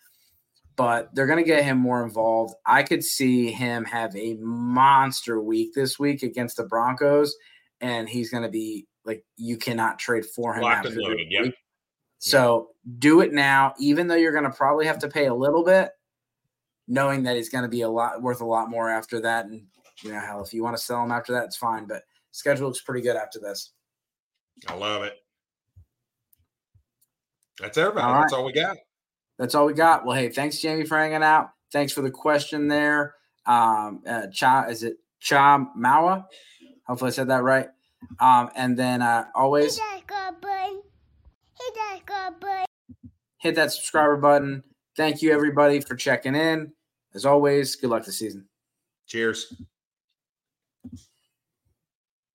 but 0.76 1.12
they're 1.14 1.26
going 1.26 1.43
to 1.43 1.49
get 1.49 1.64
him 1.64 1.78
more 1.78 2.05
involved. 2.05 2.55
I 2.66 2.82
could 2.82 3.03
see 3.03 3.51
him 3.51 3.84
have 3.86 4.14
a 4.14 4.34
monster 4.34 5.41
week 5.41 5.72
this 5.74 5.99
week 5.99 6.22
against 6.22 6.59
the 6.59 6.64
Broncos, 6.64 7.34
and 7.80 8.09
he's 8.09 8.30
going 8.30 8.43
to 8.43 8.51
be 8.51 8.86
like 9.05 9.24
you 9.36 9.57
cannot 9.57 9.99
trade 9.99 10.26
for 10.26 10.55
him. 10.55 10.62
Locked 10.62 10.86
and 10.86 10.97
loaded, 10.97 11.28
yeah. 11.30 11.47
So 12.18 12.70
do 12.99 13.20
it 13.20 13.32
now, 13.32 13.74
even 13.78 14.09
though 14.09 14.16
you're 14.16 14.32
going 14.32 14.45
to 14.45 14.51
probably 14.51 14.86
have 14.86 14.99
to 14.99 15.09
pay 15.09 15.26
a 15.26 15.34
little 15.34 15.64
bit, 15.64 15.93
knowing 16.86 17.22
that 17.22 17.36
he's 17.36 17.49
going 17.49 17.62
to 17.62 17.68
be 17.68 17.82
a 17.82 17.89
lot 17.89 18.20
worth 18.20 18.43
a 18.43 18.47
lot 18.47 18.68
more 18.68 18.91
after 18.91 19.20
that, 19.20 19.47
and 19.47 19.62
you 20.03 20.13
know, 20.13 20.21
hell, 20.21 20.43
if 20.43 20.53
you 20.53 20.63
want 20.63 20.77
to 20.77 20.83
sell 20.83 21.03
them 21.03 21.13
after 21.13 21.33
that, 21.33 21.45
it's 21.45 21.57
fine. 21.57 21.87
But 21.87 22.03
schedule 22.31 22.67
looks 22.67 22.81
pretty 22.81 23.03
good 23.03 23.17
after 23.17 23.39
this. 23.39 23.73
I 24.67 24.75
love 24.75 25.03
it. 25.05 25.15
That's 27.61 27.77
everybody. 27.79 28.07
All 28.07 28.15
right. 28.15 28.21
That's 28.23 28.33
all 28.33 28.45
we 28.45 28.53
got. 28.53 28.77
That's 29.39 29.55
all 29.55 29.67
we 29.67 29.75
got. 29.75 30.05
Well, 30.05 30.17
hey, 30.17 30.29
thanks, 30.29 30.61
Jamie, 30.61 30.85
for 30.85 30.99
hanging 30.99 31.23
out. 31.23 31.51
Thanks 31.73 31.93
for 31.93 32.03
the 32.03 32.11
question 32.11 32.69
there. 32.69 33.15
Um, 33.47 34.03
uh, 34.07 34.27
Cha, 34.33 34.65
is 34.65 34.83
it 34.83 34.97
Cha 35.21 35.59
Mawa? 35.77 36.25
Hopefully, 36.87 37.09
I 37.09 37.13
said 37.13 37.29
that 37.29 37.43
right. 37.43 37.69
Um, 38.21 38.51
and 38.55 38.77
then 38.77 39.03
uh, 39.03 39.27
always 39.35 39.79
hit 39.79 40.05
that 40.09 40.41
button. 40.41 40.83
Hit 41.61 41.75
that 42.07 42.41
button. 42.41 42.67
Hit 43.39 43.55
that 43.57 43.73
subscriber 43.73 44.17
button. 44.17 44.63
Thank 44.97 45.23
you, 45.23 45.33
everybody, 45.33 45.81
for 45.81 45.95
checking 45.95 46.35
in. 46.35 46.73
As 47.15 47.25
always, 47.25 47.77
good 47.77 47.91
luck 47.91 48.05
this 48.05 48.19
season. 48.19 48.47
Cheers. 49.07 49.55